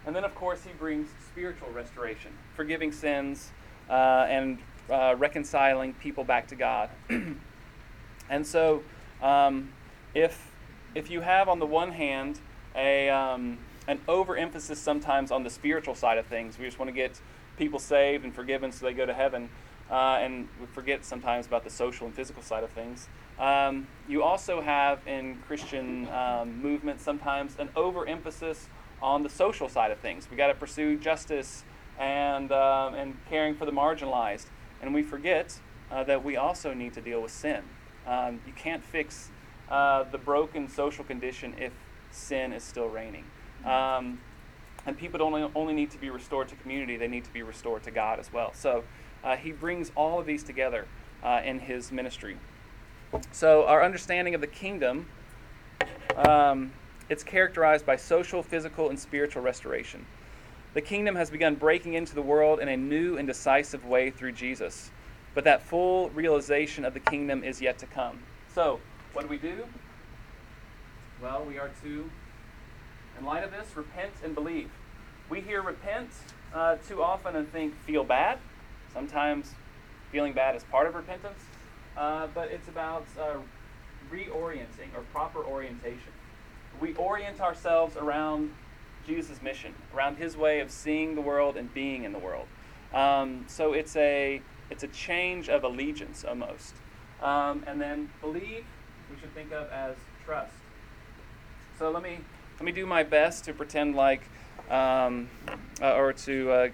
And 0.05 0.15
then, 0.15 0.23
of 0.23 0.33
course, 0.33 0.63
he 0.63 0.71
brings 0.71 1.09
spiritual 1.29 1.69
restoration, 1.71 2.31
forgiving 2.55 2.93
sins, 2.93 3.51
uh, 3.89 4.27
and 4.29 4.59
uh, 4.89 5.15
reconciling 5.17 5.93
people 5.95 6.23
back 6.23 6.47
to 6.47 6.55
God. 6.55 6.89
And 8.29 8.45
so, 8.45 8.83
um, 9.21 9.71
if 10.13 10.51
if 10.95 11.09
you 11.09 11.21
have 11.21 11.47
on 11.49 11.59
the 11.59 11.65
one 11.65 11.91
hand 11.91 12.39
a 12.75 13.09
um, 13.09 13.59
an 13.87 13.99
overemphasis 14.07 14.79
sometimes 14.79 15.31
on 15.31 15.43
the 15.43 15.49
spiritual 15.49 15.95
side 15.95 16.17
of 16.17 16.25
things, 16.25 16.57
we 16.57 16.65
just 16.65 16.79
want 16.79 16.89
to 16.89 16.93
get 16.93 17.19
people 17.57 17.79
saved 17.79 18.23
and 18.23 18.33
forgiven 18.33 18.71
so 18.71 18.85
they 18.85 18.93
go 18.93 19.05
to 19.05 19.13
heaven, 19.13 19.49
uh, 19.89 20.19
and 20.21 20.47
we 20.59 20.67
forget 20.67 21.05
sometimes 21.05 21.47
about 21.47 21.63
the 21.63 21.69
social 21.69 22.05
and 22.05 22.15
physical 22.15 22.43
side 22.43 22.63
of 22.63 22.69
things. 22.71 23.07
Um, 23.39 23.87
you 24.07 24.23
also 24.23 24.61
have 24.61 25.05
in 25.07 25.37
Christian 25.47 26.07
um, 26.09 26.61
movements 26.61 27.03
sometimes 27.03 27.55
an 27.59 27.69
overemphasis 27.75 28.67
on 29.01 29.23
the 29.23 29.29
social 29.29 29.69
side 29.69 29.91
of 29.91 29.99
things. 29.99 30.27
We 30.29 30.37
got 30.37 30.47
to 30.47 30.55
pursue 30.55 30.97
justice 30.97 31.63
and 31.99 32.51
um, 32.51 32.93
and 32.95 33.17
caring 33.29 33.55
for 33.55 33.65
the 33.65 33.71
marginalized, 33.71 34.47
and 34.81 34.93
we 34.93 35.03
forget 35.03 35.59
uh, 35.91 36.03
that 36.03 36.23
we 36.23 36.35
also 36.35 36.73
need 36.73 36.93
to 36.93 37.01
deal 37.01 37.21
with 37.21 37.31
sin. 37.31 37.63
Um, 38.07 38.39
you 38.47 38.53
can't 38.53 38.83
fix 38.83 39.29
uh, 39.69 40.03
the 40.03 40.17
broken 40.17 40.69
social 40.69 41.03
condition 41.03 41.53
if 41.59 41.73
sin 42.11 42.53
is 42.53 42.63
still 42.63 42.87
reigning. 42.87 43.25
Um, 43.65 44.19
and 44.85 44.97
people 44.97 45.19
don't 45.19 45.33
only, 45.33 45.51
only 45.55 45.73
need 45.73 45.91
to 45.91 45.97
be 45.97 46.09
restored 46.09 46.47
to 46.49 46.55
community, 46.55 46.95
they 46.95 47.09
need 47.09 47.25
to 47.25 47.33
be 47.33 47.43
restored 47.43 47.83
to 47.83 47.91
God 47.91 48.19
as 48.19 48.31
well. 48.31 48.53
So 48.53 48.85
uh, 49.23 49.35
he 49.35 49.51
brings 49.51 49.91
all 49.95 50.19
of 50.19 50.25
these 50.25 50.43
together 50.43 50.87
uh, 51.21 51.41
in 51.43 51.59
his 51.59 51.91
ministry. 51.91 52.37
So 53.31 53.65
our 53.65 53.83
understanding 53.83 54.35
of 54.35 54.41
the 54.41 54.47
kingdom, 54.47 55.07
um, 56.15 56.71
it's 57.09 57.23
characterized 57.23 57.85
by 57.85 57.97
social, 57.97 58.41
physical, 58.41 58.89
and 58.89 58.97
spiritual 58.97 59.41
restoration. 59.41 60.05
The 60.73 60.81
kingdom 60.81 61.15
has 61.15 61.29
begun 61.29 61.55
breaking 61.55 61.95
into 61.95 62.15
the 62.15 62.21
world 62.21 62.59
in 62.59 62.67
a 62.67 62.77
new 62.77 63.17
and 63.17 63.27
decisive 63.27 63.85
way 63.85 64.11
through 64.11 64.33
Jesus 64.33 64.91
but 65.37 65.43
that 65.43 65.61
full 65.61 66.09
realization 66.15 66.83
of 66.83 66.95
the 66.95 66.99
kingdom 66.99 67.43
is 67.43 67.61
yet 67.61 67.77
to 67.77 67.85
come. 67.85 68.17
So, 68.55 68.79
what 69.13 69.21
do 69.21 69.27
we 69.27 69.37
do? 69.37 69.65
Well, 71.21 71.45
we 71.47 71.59
are 71.59 71.69
to, 71.83 72.09
in 73.19 73.23
light 73.23 73.43
of 73.43 73.51
this, 73.51 73.67
repent 73.77 74.13
and 74.23 74.33
believe. 74.33 74.71
We 75.29 75.41
hear 75.41 75.61
repent 75.61 76.09
uh, 76.55 76.77
too 76.89 77.03
often 77.03 77.35
and 77.35 77.51
think 77.51 77.79
feel 77.81 78.03
bad. 78.03 78.39
Sometimes 78.91 79.53
feeling 80.11 80.33
bad 80.33 80.55
is 80.55 80.63
part 80.63 80.87
of 80.87 80.95
repentance, 80.95 81.39
uh, 81.95 82.25
but 82.33 82.49
it's 82.49 82.67
about 82.67 83.05
uh, 83.21 83.35
reorienting 84.11 84.91
or 84.95 85.01
proper 85.13 85.43
orientation. 85.43 86.13
We 86.81 86.95
orient 86.95 87.41
ourselves 87.41 87.95
around 87.95 88.55
Jesus' 89.05 89.39
mission, 89.43 89.75
around 89.95 90.17
his 90.17 90.35
way 90.35 90.61
of 90.61 90.71
seeing 90.71 91.13
the 91.13 91.21
world 91.21 91.57
and 91.57 91.71
being 91.75 92.05
in 92.05 92.11
the 92.11 92.17
world. 92.17 92.47
Um, 92.91 93.45
so 93.47 93.73
it's 93.73 93.95
a 93.97 94.41
it's 94.69 94.83
a 94.83 94.87
change 94.87 95.49
of 95.49 95.63
allegiance 95.63 96.23
almost. 96.23 96.75
Um, 97.21 97.63
and 97.65 97.81
then 97.81 98.09
believe 98.21 98.65
we 99.09 99.19
should 99.19 99.33
think 99.33 99.51
of 99.51 99.69
as 99.71 99.95
trust. 100.25 100.53
So 101.79 101.89
let 101.91 102.03
me 102.03 102.19
let 102.59 102.65
me 102.65 102.71
do 102.71 102.85
my 102.85 103.03
best 103.03 103.45
to 103.45 103.53
pretend 103.53 103.95
like 103.95 104.21
um, 104.69 105.29
uh, 105.81 105.95
or 105.95 106.13
to 106.13 106.51
uh, 106.51 106.69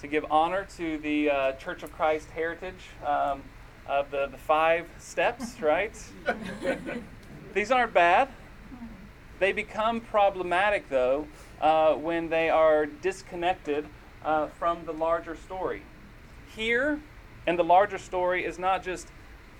to 0.00 0.06
give 0.08 0.24
honor 0.30 0.66
to 0.76 0.98
the 0.98 1.30
uh, 1.30 1.52
Church 1.52 1.82
of 1.82 1.92
Christ 1.92 2.28
heritage 2.30 2.90
um, 3.06 3.42
of 3.86 4.10
the, 4.10 4.26
the 4.26 4.38
five 4.38 4.88
steps, 4.98 5.58
right? 5.60 5.96
These 7.54 7.70
aren't 7.70 7.94
bad. 7.94 8.28
They 9.38 9.52
become 9.52 10.00
problematic 10.00 10.88
though 10.88 11.26
uh, 11.60 11.94
when 11.94 12.28
they 12.28 12.50
are 12.50 12.86
disconnected 12.86 13.86
uh, 14.24 14.48
from 14.48 14.84
the 14.84 14.92
larger 14.92 15.36
story. 15.36 15.82
Here, 16.54 17.00
and 17.46 17.58
the 17.58 17.64
larger 17.64 17.98
story 17.98 18.44
is 18.44 18.58
not 18.58 18.82
just 18.82 19.08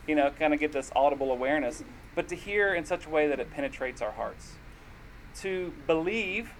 you 0.06 0.14
know, 0.14 0.30
kind 0.38 0.52
of 0.52 0.60
get 0.60 0.72
this 0.72 0.90
audible 0.96 1.30
awareness, 1.30 1.82
but 2.14 2.28
to 2.28 2.34
hear 2.34 2.74
in 2.74 2.84
such 2.84 3.06
a 3.06 3.08
way 3.08 3.28
that 3.28 3.40
it 3.40 3.50
penetrates 3.50 4.02
our 4.02 4.10
hearts. 4.10 4.54
To 5.40 5.72
believe 5.86 6.50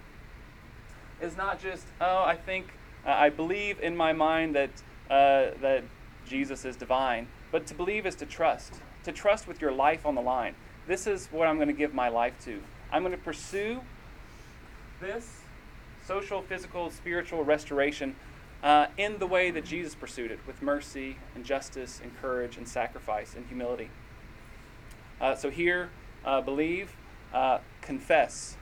is 1.21 1.37
not 1.37 1.61
just, 1.61 1.85
oh, 2.01 2.23
I 2.25 2.37
think, 2.37 2.67
uh, 3.07 3.11
I 3.11 3.29
believe 3.29 3.81
in 3.81 3.97
my 3.97 4.13
mind 4.13 4.55
that, 4.55 4.71
uh, 5.11 5.59
that 5.61 5.85
Jesus 6.27 6.65
is 6.65 6.77
divine, 6.77 7.27
but 7.51 7.67
to 7.67 7.75
believe 7.75 8.07
is 8.07 8.15
to 8.17 8.27
trust, 8.27 8.75
to 9.05 9.13
trust 9.13 9.47
with 9.47 9.61
your 9.61 9.73
life 9.73 10.07
on 10.07 10.15
the 10.15 10.21
line. 10.23 10.55
This 10.87 11.07
is 11.07 11.29
what 11.31 11.47
I'm 11.49 11.57
going 11.57 11.69
to 11.69 11.75
give 11.75 11.95
my 11.95 12.09
life 12.09 12.35
to. 12.45 12.61
I'm 12.91 13.03
going 13.03 13.17
to 13.17 13.23
pursue 13.23 13.81
this 15.01 15.41
social, 16.07 16.43
physical, 16.43 16.91
spiritual 16.91 17.45
restoration 17.45 18.17
uh, 18.63 18.87
in 18.97 19.19
the 19.19 19.27
way 19.27 19.51
that 19.51 19.65
Jesus 19.65 19.95
pursued 19.95 20.31
it, 20.31 20.39
with 20.47 20.63
mercy 20.63 21.17
and 21.35 21.45
justice 21.45 22.01
and 22.03 22.17
courage 22.21 22.57
and 22.57 22.69
sacrifice 22.69 23.35
and 23.35 23.47
humility. 23.47 23.91
Uh, 25.21 25.35
so 25.35 25.51
here, 25.51 25.91
uh, 26.25 26.41
believe, 26.41 26.97
uh, 27.33 27.59
confess. 27.81 28.57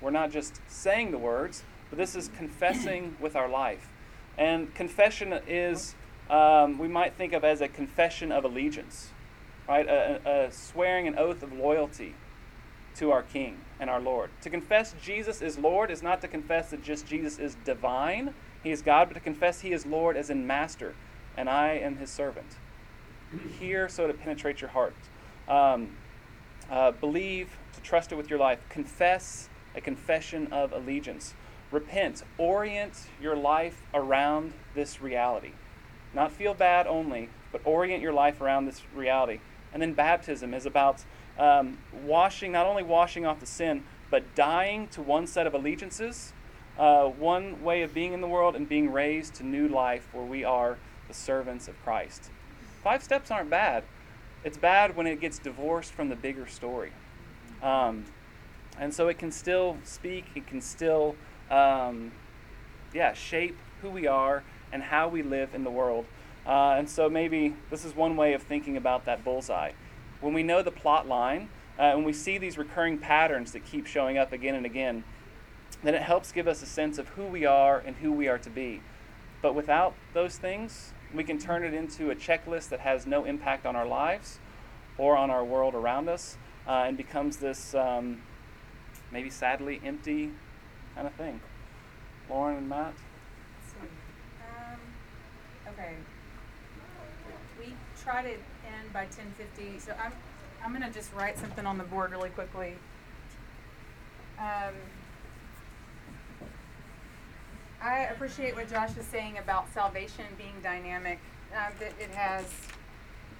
We're 0.00 0.10
not 0.10 0.30
just 0.30 0.60
saying 0.68 1.10
the 1.10 1.18
words, 1.18 1.64
but 1.90 1.98
this 1.98 2.14
is 2.14 2.28
confessing 2.28 3.16
with 3.20 3.36
our 3.36 3.48
life. 3.48 3.88
And 4.38 4.74
confession 4.74 5.38
is, 5.46 5.94
um, 6.30 6.78
we 6.78 6.88
might 6.88 7.14
think 7.14 7.32
of 7.32 7.44
as 7.44 7.60
a 7.60 7.68
confession 7.68 8.32
of 8.32 8.44
allegiance, 8.44 9.10
right? 9.68 9.86
A, 9.86 10.46
a 10.46 10.52
swearing 10.52 11.06
an 11.06 11.18
oath 11.18 11.42
of 11.42 11.52
loyalty 11.52 12.14
to 12.96 13.10
our 13.10 13.22
King 13.22 13.58
and 13.80 13.90
our 13.90 14.00
Lord. 14.00 14.30
To 14.42 14.50
confess 14.50 14.94
Jesus 15.02 15.42
is 15.42 15.58
Lord 15.58 15.90
is 15.90 16.02
not 16.02 16.20
to 16.22 16.28
confess 16.28 16.70
that 16.70 16.82
just 16.82 17.06
Jesus 17.06 17.38
is 17.38 17.56
divine, 17.64 18.34
He 18.62 18.70
is 18.70 18.82
God, 18.82 19.08
but 19.08 19.14
to 19.14 19.20
confess 19.20 19.60
He 19.60 19.72
is 19.72 19.86
Lord 19.86 20.16
as 20.16 20.30
in 20.30 20.46
Master, 20.46 20.94
and 21.36 21.48
I 21.48 21.70
am 21.70 21.96
His 21.96 22.10
servant. 22.10 22.56
Hear 23.58 23.88
so 23.88 24.06
to 24.06 24.12
penetrate 24.12 24.60
your 24.60 24.70
heart. 24.70 24.94
Um, 25.48 25.96
uh, 26.70 26.92
believe, 26.92 27.56
to 27.74 27.80
trust 27.80 28.12
it 28.12 28.16
with 28.16 28.30
your 28.30 28.38
life. 28.38 28.60
Confess, 28.68 29.48
a 29.74 29.80
confession 29.80 30.52
of 30.52 30.72
allegiance. 30.72 31.34
Repent, 31.70 32.22
orient 32.38 33.06
your 33.20 33.34
life 33.34 33.82
around 33.94 34.52
this 34.74 35.00
reality. 35.00 35.52
Not 36.14 36.30
feel 36.30 36.54
bad 36.54 36.86
only, 36.86 37.30
but 37.50 37.62
orient 37.64 38.02
your 38.02 38.12
life 38.12 38.40
around 38.40 38.66
this 38.66 38.82
reality. 38.94 39.40
And 39.72 39.80
then 39.80 39.94
baptism 39.94 40.52
is 40.52 40.66
about 40.66 41.04
um, 41.38 41.78
washing, 42.04 42.52
not 42.52 42.66
only 42.66 42.82
washing 42.82 43.24
off 43.24 43.40
the 43.40 43.46
sin, 43.46 43.84
but 44.10 44.34
dying 44.34 44.88
to 44.88 45.00
one 45.00 45.26
set 45.26 45.46
of 45.46 45.54
allegiances, 45.54 46.34
uh, 46.78 47.06
one 47.06 47.62
way 47.62 47.82
of 47.82 47.94
being 47.94 48.12
in 48.12 48.20
the 48.20 48.28
world, 48.28 48.56
and 48.56 48.68
being 48.68 48.92
raised 48.92 49.34
to 49.34 49.44
new 49.44 49.68
life 49.68 50.08
where 50.12 50.24
we 50.24 50.44
are 50.44 50.78
the 51.08 51.14
servants 51.14 51.68
of 51.68 51.80
Christ. 51.84 52.30
Five 52.82 53.02
steps 53.02 53.30
aren't 53.30 53.50
bad. 53.50 53.84
It's 54.44 54.56
bad 54.56 54.96
when 54.96 55.06
it 55.06 55.20
gets 55.20 55.38
divorced 55.38 55.92
from 55.92 56.08
the 56.08 56.16
bigger 56.16 56.46
story. 56.46 56.92
Um, 57.62 58.04
and 58.78 58.92
so 58.92 59.08
it 59.08 59.18
can 59.18 59.30
still 59.30 59.76
speak, 59.84 60.24
it 60.34 60.46
can 60.46 60.60
still, 60.60 61.14
um, 61.50 62.12
yeah, 62.92 63.12
shape 63.12 63.56
who 63.82 63.90
we 63.90 64.06
are 64.06 64.42
and 64.72 64.82
how 64.82 65.08
we 65.08 65.22
live 65.22 65.54
in 65.54 65.62
the 65.62 65.70
world. 65.70 66.06
Uh, 66.44 66.74
and 66.76 66.90
so 66.90 67.08
maybe 67.08 67.54
this 67.70 67.84
is 67.84 67.94
one 67.94 68.16
way 68.16 68.32
of 68.32 68.42
thinking 68.42 68.76
about 68.76 69.04
that 69.04 69.22
bullseye 69.22 69.72
when 70.22 70.32
we 70.32 70.42
know 70.42 70.62
the 70.62 70.70
plot 70.70 71.06
line, 71.06 71.48
uh, 71.78 71.82
and 71.82 72.06
we 72.06 72.12
see 72.12 72.38
these 72.38 72.56
recurring 72.56 72.96
patterns 72.96 73.52
that 73.52 73.66
keep 73.66 73.86
showing 73.86 74.16
up 74.16 74.32
again 74.32 74.54
and 74.54 74.64
again, 74.64 75.04
then 75.82 75.94
it 75.94 76.02
helps 76.02 76.32
give 76.32 76.46
us 76.46 76.62
a 76.62 76.66
sense 76.66 76.98
of 76.98 77.08
who 77.08 77.24
we 77.24 77.44
are 77.44 77.78
and 77.78 77.96
who 77.96 78.12
we 78.12 78.28
are 78.28 78.38
to 78.38 78.50
be. 78.50 78.80
But 79.40 79.54
without 79.54 79.94
those 80.14 80.38
things, 80.38 80.92
we 81.12 81.24
can 81.24 81.38
turn 81.38 81.64
it 81.64 81.74
into 81.74 82.10
a 82.10 82.14
checklist 82.14 82.68
that 82.68 82.80
has 82.80 83.06
no 83.06 83.24
impact 83.24 83.66
on 83.66 83.74
our 83.74 83.86
lives 83.86 84.38
or 84.96 85.16
on 85.16 85.30
our 85.30 85.44
world 85.44 85.74
around 85.74 86.08
us 86.08 86.36
uh, 86.66 86.84
and 86.86 86.96
becomes 86.96 87.38
this 87.38 87.74
um, 87.74 88.22
maybe 89.10 89.28
sadly 89.28 89.80
empty 89.84 90.30
kind 90.94 91.06
of 91.06 91.14
thing. 91.14 91.40
Lauren 92.30 92.58
and 92.58 92.68
Matt? 92.68 92.94
Um, 93.80 94.78
okay. 95.68 95.94
We 97.58 97.74
try 98.02 98.22
to 98.22 98.30
end 98.30 98.92
by 98.92 99.06
ten 99.06 99.32
fifty, 99.36 99.78
so 99.78 99.92
I'm, 100.02 100.12
I'm 100.64 100.72
gonna 100.72 100.90
just 100.90 101.12
write 101.14 101.38
something 101.38 101.66
on 101.66 101.78
the 101.78 101.84
board 101.84 102.12
really 102.12 102.30
quickly. 102.30 102.74
Um, 104.38 104.74
I 107.82 108.06
appreciate 108.12 108.54
what 108.54 108.70
Josh 108.70 108.96
is 108.96 109.04
saying 109.06 109.38
about 109.38 109.72
salvation 109.74 110.24
being 110.38 110.54
dynamic, 110.62 111.18
uh, 111.52 111.70
that 111.80 111.92
it 111.98 112.10
has 112.14 112.44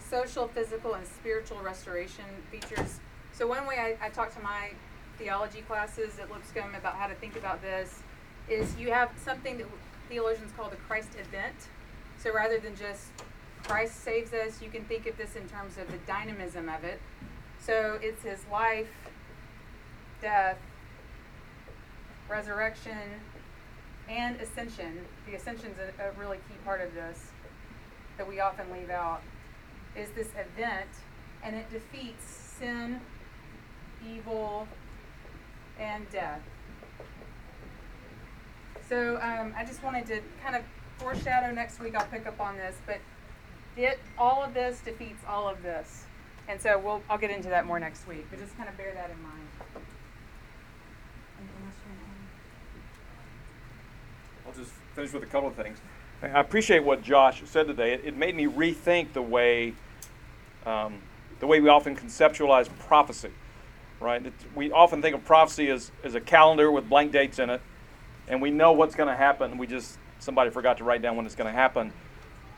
social, 0.01 0.49
physical, 0.49 0.95
and 0.95 1.07
spiritual 1.07 1.59
restoration 1.61 2.25
features. 2.51 2.99
So 3.33 3.47
one 3.47 3.69
way 3.69 3.77
I, 3.79 4.07
I 4.07 4.09
talk 4.09 4.35
to 4.35 4.43
my 4.43 4.71
theology 5.17 5.61
classes 5.61 6.19
at 6.19 6.29
Lipscomb 6.29 6.75
about 6.75 6.97
how 6.97 7.07
to 7.07 7.15
think 7.15 7.37
about 7.37 7.63
this 7.63 8.03
is 8.49 8.77
you 8.77 8.91
have 8.91 9.13
something 9.25 9.59
that 9.59 9.67
theologians 10.09 10.51
call 10.57 10.69
the 10.69 10.77
Christ 10.77 11.11
event. 11.15 11.55
So 12.19 12.35
rather 12.35 12.59
than 12.59 12.75
just 12.75 13.07
Christ 13.63 14.03
saves 14.03 14.33
us, 14.33 14.61
you 14.61 14.71
can 14.71 14.85
think 14.87 15.07
of 15.07 15.17
this 15.17 15.37
in 15.37 15.49
terms 15.49 15.79
of 15.79 15.87
the 15.93 15.99
dynamism 15.99 16.69
of 16.69 16.83
it. 16.83 17.01
So 17.61 17.97
it's 18.03 18.25
his 18.25 18.41
life, 18.51 18.89
death, 20.21 20.59
resurrection, 22.29 23.21
and 24.23 24.41
ascension. 24.41 25.01
The 25.27 25.35
ascension's 25.35 25.77
a, 25.79 26.09
a 26.09 26.13
really 26.13 26.39
key 26.49 26.55
part 26.65 26.81
of 26.81 26.95
this 26.95 27.31
that 28.17 28.29
we 28.29 28.41
often 28.41 28.71
leave 28.73 28.91
out. 28.91 29.21
Is 29.97 30.11
this 30.11 30.29
event, 30.29 30.89
and 31.43 31.57
it 31.57 31.71
defeats 31.71 32.25
sin, 32.25 33.01
evil, 34.09 34.67
and 35.79 36.09
death. 36.11 36.41
So 38.89 39.19
um, 39.23 39.55
I 39.57 39.65
just 39.65 39.83
wanted 39.83 40.07
to 40.07 40.21
kind 40.43 40.57
of 40.57 40.63
foreshadow 40.99 41.53
next 41.53 41.81
week. 41.81 41.95
I'll 41.95 42.07
pick 42.07 42.27
up 42.27 42.41
on 42.41 42.57
this, 42.57 42.77
but 42.87 42.99
it, 43.77 43.99
all 44.19 44.43
of 44.43 44.55
this 44.55 44.81
defeats 44.85 45.23
all 45.29 45.49
of 45.49 45.63
this, 45.63 46.05
and 46.49 46.61
so 46.61 46.79
we'll 46.79 47.03
I'll 47.11 47.19
get 47.19 47.31
into 47.31 47.49
that 47.49 47.67
more 47.67 47.81
next 47.81 48.07
week. 48.07 48.27
But 48.31 48.39
just 48.39 48.57
kind 48.57 48.69
of 48.69 48.77
bear 48.77 48.93
that 48.95 49.11
in 49.11 49.23
mind. 49.23 49.49
Anything 51.39 51.65
else 51.67 51.75
you 51.85 51.91
wanna 51.91 52.03
add? 52.05 52.23
I'll 54.53 54.65
just 54.65 54.75
finish 54.95 55.13
with 55.13 55.23
a 55.23 55.27
couple 55.27 55.49
of 55.49 55.55
things. 55.55 55.79
I 56.23 56.41
appreciate 56.41 56.85
what 56.85 57.03
Josh 57.03 57.43
said 57.47 57.67
today. 57.67 57.95
It, 57.95 58.03
it 58.05 58.17
made 58.17 58.35
me 58.35 58.47
rethink 58.47 59.13
the 59.13 59.23
way, 59.23 59.75
um, 60.67 60.99
the 61.41 61.47
way 61.47 61.61
we 61.61 61.69
often 61.69 61.97
conceptualize 61.97 62.69
prophecy. 62.81 63.31
Right? 63.99 64.25
It, 64.25 64.33
we 64.55 64.71
often 64.71 65.01
think 65.01 65.15
of 65.15 65.25
prophecy 65.25 65.69
as, 65.71 65.91
as 66.05 66.15
a 66.15 66.21
calendar 66.21 66.71
with 66.71 66.89
blank 66.89 67.13
dates 67.13 67.39
in 67.39 67.51
it, 67.51 67.63
and 68.29 68.43
we 68.43 68.51
know 68.51 68.73
what's 68.73 68.95
going 68.95 69.09
to 69.09 69.17
happen. 69.17 69.57
We 69.59 69.67
just 69.67 69.97
somebody 70.19 70.51
forgot 70.51 70.79
to 70.79 70.85
write 70.85 71.03
down 71.03 71.17
when 71.17 71.25
it's 71.25 71.35
going 71.35 71.51
to 71.53 71.59
happen. 71.59 71.93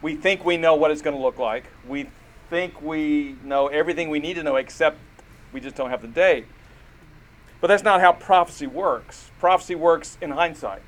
We 0.03 0.17
think 0.17 0.45
we 0.45 0.57
know 0.57 0.75
what 0.75 0.91
it's 0.91 1.01
going 1.03 1.17
to 1.17 1.23
look 1.23 1.39
like. 1.39 1.65
We 1.87 2.09
think 2.51 2.83
we 2.83 3.37
know 3.45 3.69
everything 3.69 4.11
we 4.11 4.19
need 4.19 4.35
to 4.35 4.43
know, 4.43 4.57
except 4.57 4.99
we 5.53 5.61
just 5.61 5.77
don't 5.77 5.91
have 5.91 6.03
the 6.03 6.09
date. 6.09 6.47
But 7.61 7.69
that's 7.69 7.85
not 7.85 8.01
how 8.01 8.13
prophecy 8.13 8.67
works. 8.67 9.31
Prophecy 9.39 9.75
works 9.75 10.19
in 10.21 10.33
hindsight 10.33 10.83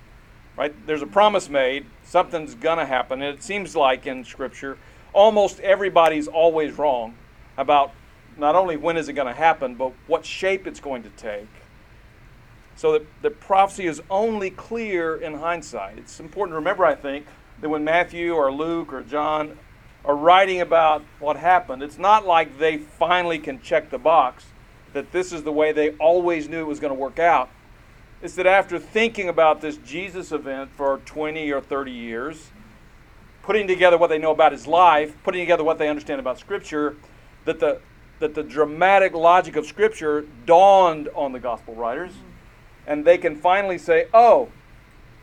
right? 0.57 0.75
There's 0.87 1.03
a 1.03 1.07
promise 1.07 1.49
made, 1.49 1.87
something's 2.05 2.55
going 2.55 2.79
to 2.79 2.87
happen. 2.87 3.23
And 3.23 3.37
it 3.37 3.43
seems 3.43 3.77
like 3.77 4.07
in 4.07 4.25
Scripture, 4.25 4.79
almost 5.13 5.61
everybody's 5.61 6.29
always 6.29 6.79
wrong 6.79 7.15
about 7.57 7.93
not 8.37 8.55
only 8.55 8.77
when 8.77 8.97
is 8.97 9.09
it 9.09 9.15
going 9.15 9.29
to 9.29 9.39
happen, 9.39 9.75
but 9.75 9.93
what 10.07 10.25
shape 10.25 10.67
it's 10.67 10.81
going 10.81 11.03
to 11.03 11.11
take. 11.11 11.49
So 12.77 12.93
that 12.93 13.07
the 13.23 13.31
prophecy 13.31 13.87
is 13.87 14.03
only 14.11 14.51
clear 14.51 15.17
in 15.17 15.35
hindsight. 15.35 15.99
It's 15.99 16.21
important 16.21 16.53
to 16.53 16.57
remember, 16.57 16.85
I 16.85 16.95
think, 16.95 17.27
that 17.61 17.71
when 17.71 17.85
Matthew 17.85 18.35
or 18.35 18.53
Luke 18.53 18.93
or 18.93 19.03
John 19.03 19.59
are 20.05 20.15
writing 20.15 20.61
about 20.61 21.03
what 21.19 21.37
happened, 21.37 21.83
it's 21.83 21.99
not 21.99 22.27
like 22.27 22.59
they 22.59 22.77
finally 22.77 23.39
can 23.39 23.61
check 23.63 23.91
the 23.91 23.99
box 23.99 24.45
that 24.93 25.11
this 25.13 25.33
is 25.33 25.43
the 25.43 25.53
way 25.53 25.73
they 25.73 25.91
always 25.93 26.49
knew 26.49 26.61
it 26.61 26.67
was 26.67 26.81
going 26.81 26.93
to 26.93 26.99
work 26.99 27.19
out 27.19 27.51
is 28.23 28.35
that 28.37 28.47
after 28.47 28.79
thinking 28.79 29.29
about 29.29 29.61
this 29.61 29.77
Jesus 29.79 30.33
event 30.33 30.71
for 30.77 30.99
20 31.05 31.51
or 31.53 31.61
30 31.61 31.91
years, 31.91 32.51
putting 33.43 33.67
together 33.67 33.99
what 33.99 34.09
they 34.09 34.19
know 34.19 34.33
about 34.33 34.53
his 34.53 34.67
life, 34.67 35.17
putting 35.23 35.41
together 35.41 35.63
what 35.63 35.79
they 35.79 35.89
understand 35.89 36.19
about 36.19 36.39
Scripture, 36.39 36.97
that 37.45 37.61
the, 37.61 37.81
that 38.19 38.35
the 38.35 38.43
dramatic 38.43 39.15
logic 39.15 39.57
of 39.57 39.67
Scripture 39.67 40.25
dawned 40.47 41.09
on 41.15 41.33
the 41.33 41.39
gospel 41.39 41.75
writers, 41.75 42.13
and 42.87 43.05
they 43.05 43.19
can 43.19 43.37
finally 43.37 43.79
say, 43.79 44.07
oh, 44.15 44.49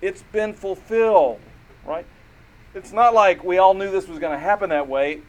it's 0.01 0.23
been 0.31 0.53
fulfilled, 0.53 1.39
right? 1.85 2.05
It's 2.75 2.91
not 2.91 3.13
like 3.13 3.43
we 3.43 3.57
all 3.57 3.73
knew 3.73 3.91
this 3.91 4.07
was 4.07 4.19
going 4.19 4.33
to 4.33 4.39
happen 4.39 4.69
that 4.69 4.87
way. 4.87 5.21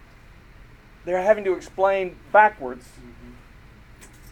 They're 1.04 1.22
having 1.22 1.44
to 1.44 1.54
explain 1.54 2.16
backwards 2.32 2.86
mm-hmm. 2.86 3.32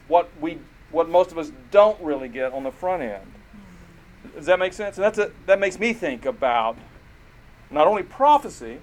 what 0.09 0.31
we 0.41 0.59
what 0.93 1.09
most 1.09 1.33
of 1.33 1.39
us 1.39 1.51
don't 1.71 2.01
really 2.01 2.29
get 2.29 2.53
on 2.53 2.63
the 2.63 2.71
front 2.71 3.03
end. 3.03 3.33
Does 4.37 4.47
that 4.47 4.59
make 4.59 4.73
sense? 4.73 4.97
And 4.97 5.05
that's 5.05 5.19
a, 5.19 5.33
that 5.47 5.59
makes 5.59 5.79
me 5.79 5.93
think 5.93 6.25
about 6.25 6.77
not 7.71 7.87
only 7.87 8.03
prophecy, 8.03 8.79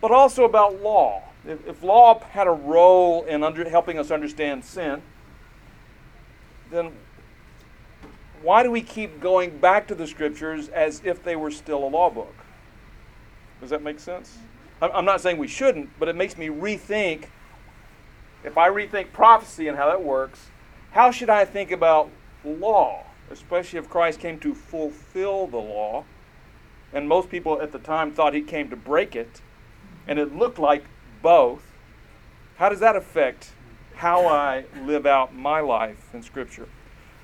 but 0.00 0.10
also 0.10 0.44
about 0.44 0.82
law. 0.82 1.22
if, 1.46 1.66
if 1.66 1.82
law 1.82 2.20
had 2.20 2.46
a 2.46 2.52
role 2.52 3.24
in 3.24 3.42
under, 3.42 3.68
helping 3.68 3.98
us 3.98 4.10
understand 4.10 4.64
sin, 4.64 5.00
then 6.70 6.92
why 8.42 8.62
do 8.62 8.70
we 8.70 8.82
keep 8.82 9.20
going 9.20 9.56
back 9.58 9.88
to 9.88 9.94
the 9.94 10.06
scriptures 10.06 10.68
as 10.68 11.00
if 11.04 11.22
they 11.22 11.36
were 11.36 11.50
still 11.50 11.84
a 11.84 11.88
law 11.88 12.10
book? 12.10 12.34
Does 13.60 13.70
that 13.70 13.82
make 13.82 13.98
sense? 13.98 14.36
I'm 14.82 14.90
I'm 14.92 15.04
not 15.04 15.20
saying 15.20 15.38
we 15.38 15.48
shouldn't, 15.48 15.88
but 15.98 16.08
it 16.08 16.16
makes 16.16 16.36
me 16.36 16.48
rethink. 16.48 17.26
If 18.42 18.58
I 18.58 18.68
rethink 18.68 19.12
prophecy 19.12 19.68
and 19.68 19.76
how 19.78 19.86
that 19.86 20.02
works, 20.02 20.48
how 20.94 21.10
should 21.10 21.28
I 21.28 21.44
think 21.44 21.72
about 21.72 22.08
law, 22.44 23.02
especially 23.28 23.80
if 23.80 23.90
Christ 23.90 24.20
came 24.20 24.38
to 24.38 24.54
fulfill 24.54 25.48
the 25.48 25.58
law? 25.58 26.04
And 26.92 27.08
most 27.08 27.28
people 27.28 27.60
at 27.60 27.72
the 27.72 27.80
time 27.80 28.12
thought 28.12 28.32
he 28.32 28.42
came 28.42 28.70
to 28.70 28.76
break 28.76 29.16
it, 29.16 29.42
and 30.06 30.20
it 30.20 30.36
looked 30.36 30.60
like 30.60 30.84
both. 31.20 31.64
How 32.58 32.68
does 32.68 32.78
that 32.78 32.94
affect 32.94 33.50
how 33.96 34.24
I 34.26 34.66
live 34.84 35.04
out 35.04 35.34
my 35.34 35.58
life 35.58 36.14
in 36.14 36.22
Scripture? 36.22 36.68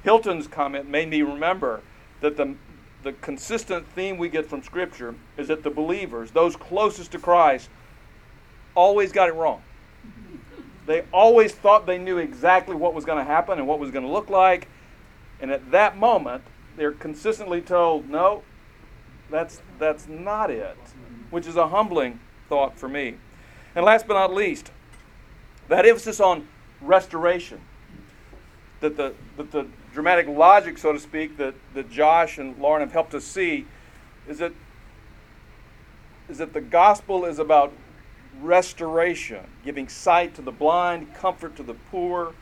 Hilton's 0.03 0.49
comment 0.49 0.89
made 0.89 1.09
me 1.09 1.23
remember 1.23 1.83
that 2.23 2.37
the, 2.37 2.57
the 3.05 3.12
consistent 3.12 3.87
theme 3.87 4.18
we 4.18 4.29
get 4.29 4.47
from 4.47 4.64
Scripture 4.64 5.14
is 5.37 5.47
that 5.47 5.62
the 5.62 5.71
believers, 5.71 6.33
those 6.33 6.57
closest 6.57 7.12
to 7.12 7.21
Christ, 7.21 7.71
always 8.75 9.12
got 9.12 9.29
it 9.29 9.35
wrong. 9.35 9.62
They 10.91 11.05
always 11.12 11.53
thought 11.53 11.86
they 11.86 11.99
knew 11.99 12.18
exactly 12.18 12.74
what 12.74 12.95
was 12.95 13.05
going 13.05 13.18
to 13.18 13.24
happen 13.24 13.61
and 13.61 13.68
what 13.68 13.78
was 13.78 13.93
going 13.93 14.05
to 14.05 14.11
look 14.11 14.28
like. 14.28 14.66
And 15.41 15.53
at 15.53 15.70
that 15.70 15.97
moment, 15.97 16.43
they're 16.76 16.91
consistently 16.91 17.61
told, 17.61 18.11
no, 18.11 18.43
that's, 19.30 19.62
that's 19.78 20.09
not 20.09 20.51
it, 20.51 20.76
which 21.30 21.47
is 21.47 21.55
a 21.55 21.68
humbling 21.68 22.18
thought 22.49 22.76
for 22.76 22.88
me. 22.88 23.14
And 23.76 23.84
last 23.84 24.09
but 24.09 24.14
not 24.14 24.34
least, 24.34 24.72
that 25.68 25.86
emphasis 25.86 26.18
on 26.18 26.49
restoration, 26.80 27.61
that 28.80 28.97
the, 28.97 29.14
that 29.36 29.53
the 29.53 29.68
dramatic 29.95 30.26
logic, 30.26 30.76
so 30.76 30.93
to 30.93 30.99
speak, 30.99 31.36
that, 31.36 31.55
that 31.74 31.88
Josh 31.88 32.36
and 32.36 32.59
Lauren 32.59 32.80
have 32.80 32.91
helped 32.91 33.14
us 33.14 33.22
see, 33.22 33.64
is 34.26 34.38
that, 34.38 34.51
is 36.28 36.38
that 36.38 36.53
the 36.53 36.61
gospel 36.61 37.24
is 37.26 37.38
about 37.38 37.72
restoration, 38.41 39.47
giving 39.64 39.89
sight 39.89 40.35
to 40.35 40.43
the 40.43 40.53
blind, 40.53 41.14
comfort 41.14 41.57
to 41.57 41.62
the 41.62 41.74
poor, 41.74 42.35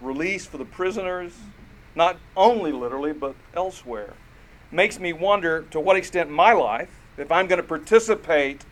release 0.00 0.46
for 0.46 0.58
the 0.58 0.64
prisoners, 0.64 1.32
not 1.94 2.16
only 2.36 2.72
literally, 2.72 3.12
but 3.12 3.34
elsewhere. 3.54 4.14
Makes 4.70 4.98
me 4.98 5.12
wonder 5.12 5.62
to 5.70 5.80
what 5.80 5.96
extent 5.96 6.30
my 6.30 6.52
life, 6.52 6.90
if 7.16 7.30
I'm 7.30 7.46
going 7.46 7.60
to 7.60 7.66
participate 7.66 8.64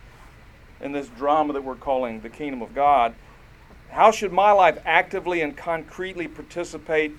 in 0.81 0.93
this 0.93 1.09
drama 1.09 1.53
that 1.53 1.65
we're 1.65 1.75
calling 1.75 2.21
the 2.21 2.29
kingdom 2.29 2.63
of 2.63 2.75
God, 2.75 3.15
how 3.91 4.11
should 4.11 4.33
my 4.33 4.53
life 4.53 4.79
actively 4.85 5.41
and 5.41 5.57
concretely 5.57 6.29
participate 6.29 7.17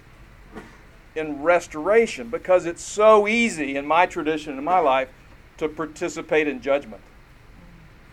in 1.15 1.41
restoration? 1.41 2.29
Because 2.29 2.65
it's 2.65 2.83
so 2.83 3.27
easy 3.27 3.75
in 3.75 3.85
my 3.85 4.05
tradition, 4.05 4.57
in 4.57 4.63
my 4.63 4.79
life, 4.79 5.09
to 5.57 5.67
participate 5.67 6.47
in 6.47 6.61
judgment. 6.61 7.01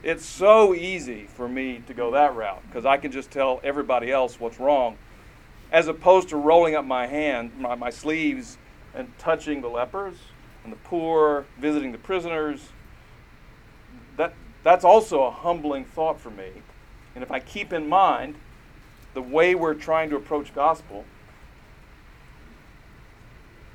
It's 0.06 0.24
so 0.24 0.72
easy 0.72 1.24
for 1.24 1.48
me 1.48 1.82
to 1.88 1.92
go 1.92 2.12
that 2.12 2.36
route 2.36 2.62
because 2.68 2.86
I 2.86 2.96
can 2.96 3.10
just 3.10 3.32
tell 3.32 3.60
everybody 3.64 4.12
else 4.12 4.38
what's 4.38 4.60
wrong, 4.60 4.98
as 5.72 5.88
opposed 5.88 6.28
to 6.28 6.36
rolling 6.36 6.76
up 6.76 6.84
my 6.84 7.08
hand, 7.08 7.58
my, 7.58 7.74
my 7.74 7.90
sleeves, 7.90 8.56
and 8.94 9.12
touching 9.18 9.62
the 9.62 9.68
lepers 9.68 10.14
and 10.62 10.72
the 10.72 10.76
poor, 10.76 11.44
visiting 11.58 11.90
the 11.90 11.98
prisoners. 11.98 12.68
That, 14.16 14.34
that's 14.62 14.84
also 14.84 15.24
a 15.24 15.30
humbling 15.32 15.84
thought 15.84 16.20
for 16.20 16.30
me. 16.30 16.50
And 17.16 17.24
if 17.24 17.32
I 17.32 17.40
keep 17.40 17.72
in 17.72 17.88
mind 17.88 18.36
the 19.12 19.22
way 19.22 19.56
we're 19.56 19.74
trying 19.74 20.08
to 20.10 20.16
approach 20.16 20.54
gospel, 20.54 21.04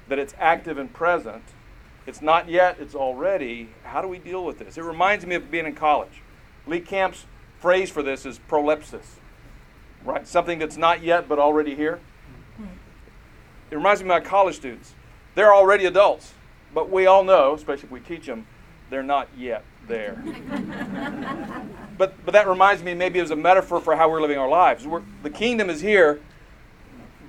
that 0.08 0.18
it's 0.18 0.34
active 0.40 0.78
and 0.78 0.94
present, 0.94 1.44
it's 2.08 2.22
not 2.22 2.50
yet, 2.50 2.78
it's 2.80 2.96
already. 2.96 3.70
How 3.84 4.02
do 4.02 4.08
we 4.08 4.18
deal 4.18 4.44
with 4.44 4.60
this? 4.60 4.78
It 4.78 4.84
reminds 4.84 5.26
me 5.26 5.36
of 5.36 5.52
being 5.52 5.66
in 5.66 5.76
college. 5.76 6.22
Lee 6.66 6.80
Camp's 6.80 7.26
phrase 7.60 7.90
for 7.90 8.02
this 8.02 8.26
is 8.26 8.40
prolepsis, 8.50 9.18
right? 10.04 10.28
Something 10.28 10.60
that's 10.60 10.78
not 10.78 11.04
yet 11.04 11.30
but 11.30 11.40
already 11.40 11.76
here. 11.76 12.00
It 13.70 13.76
reminds 13.76 14.02
me 14.02 14.06
of 14.06 14.10
my 14.10 14.20
college 14.20 14.56
students. 14.56 14.94
They're 15.36 15.54
already 15.54 15.86
adults, 15.86 16.34
but 16.74 16.90
we 16.90 17.06
all 17.06 17.24
know, 17.24 17.54
especially 17.54 17.86
if 17.86 17.92
we 17.92 18.02
teach 18.02 18.26
them, 18.26 18.46
they're 18.90 19.04
not 19.04 19.30
yet 19.38 19.64
there. 19.88 20.22
but, 21.98 22.14
but 22.26 22.34
that 22.34 22.48
reminds 22.48 22.84
me 22.84 22.94
maybe 22.94 23.20
as 23.20 23.32
a 23.32 23.36
metaphor 23.36 23.80
for 23.80 23.96
how 23.96 24.10
we're 24.10 24.22
living 24.22 24.38
our 24.38 24.50
lives. 24.50 24.86
We're, 24.86 25.04
the 25.24 25.30
kingdom 25.30 25.70
is 25.70 25.80
here, 25.80 26.20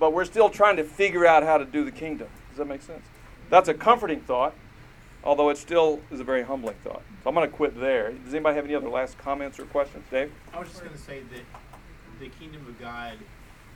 but 0.00 0.12
we're 0.12 0.24
still 0.24 0.50
trying 0.50 0.76
to 0.76 0.84
figure 0.84 1.24
out 1.24 1.44
how 1.44 1.58
to 1.58 1.64
do 1.64 1.84
the 1.84 1.92
kingdom. 1.92 2.28
Does 2.50 2.58
that 2.58 2.66
make 2.66 2.82
sense? 2.82 3.06
That's 3.48 3.68
a 3.68 3.74
comforting 3.74 4.20
thought, 4.20 4.54
although 5.24 5.50
it 5.50 5.58
still 5.58 6.00
is 6.10 6.20
a 6.20 6.24
very 6.24 6.42
humbling 6.42 6.76
thought. 6.84 7.02
So 7.22 7.28
I'm 7.28 7.34
going 7.34 7.48
to 7.48 7.56
quit 7.56 7.78
there. 7.78 8.12
Does 8.12 8.34
anybody 8.34 8.56
have 8.56 8.64
any 8.64 8.74
other 8.74 8.88
last 8.88 9.18
comments 9.18 9.58
or 9.58 9.64
questions? 9.66 10.04
Dave? 10.10 10.32
I 10.52 10.58
was 10.58 10.68
just 10.68 10.80
going 10.80 10.92
to 10.92 11.00
say 11.00 11.20
that 11.20 11.44
the 12.20 12.28
kingdom 12.28 12.66
of 12.66 12.78
God 12.80 13.18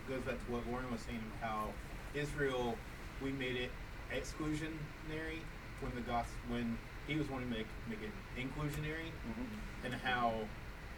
goes 0.08 0.20
back 0.22 0.44
to 0.46 0.52
what 0.52 0.66
Lauren 0.70 0.90
was 0.90 1.00
saying 1.00 1.20
how 1.40 1.68
Israel, 2.14 2.76
we 3.22 3.32
made 3.32 3.56
it 3.56 3.70
exclusionary 4.12 5.40
when 5.80 5.92
the 5.94 6.00
gospel, 6.02 6.34
when 6.48 6.78
he 7.06 7.16
was 7.16 7.28
wanting 7.28 7.50
to 7.50 7.58
make, 7.58 7.66
make 7.88 7.98
it 8.02 8.10
inclusionary, 8.40 9.10
mm-hmm. 9.28 9.84
and 9.84 9.94
how 9.94 10.32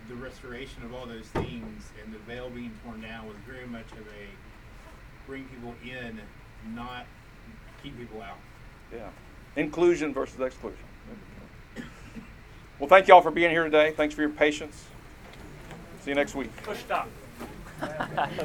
the 0.08 0.14
restoration 0.14 0.82
of 0.84 0.94
all 0.94 1.06
those 1.06 1.26
things 1.26 1.90
and 2.02 2.14
the 2.14 2.18
veil 2.20 2.48
being 2.50 2.72
torn 2.84 3.00
down 3.00 3.26
was 3.26 3.36
very 3.46 3.66
much 3.66 3.90
of 3.92 3.98
a 3.98 5.26
bring 5.26 5.44
people 5.44 5.74
in, 5.84 6.20
not 6.74 7.06
keep 7.82 7.96
people 7.98 8.22
out. 8.22 8.38
Yeah. 8.92 9.08
Inclusion 9.58 10.14
versus 10.14 10.38
exclusion. 10.40 10.78
Well, 12.78 12.88
thank 12.88 13.08
you 13.08 13.14
all 13.14 13.20
for 13.20 13.32
being 13.32 13.50
here 13.50 13.64
today. 13.64 13.92
Thanks 13.96 14.14
for 14.14 14.20
your 14.20 14.30
patience. 14.30 14.84
See 16.02 16.12
you 16.12 16.14
next 16.14 16.36
week. 16.36 16.50
Push 16.62 16.78
stop. 16.78 17.08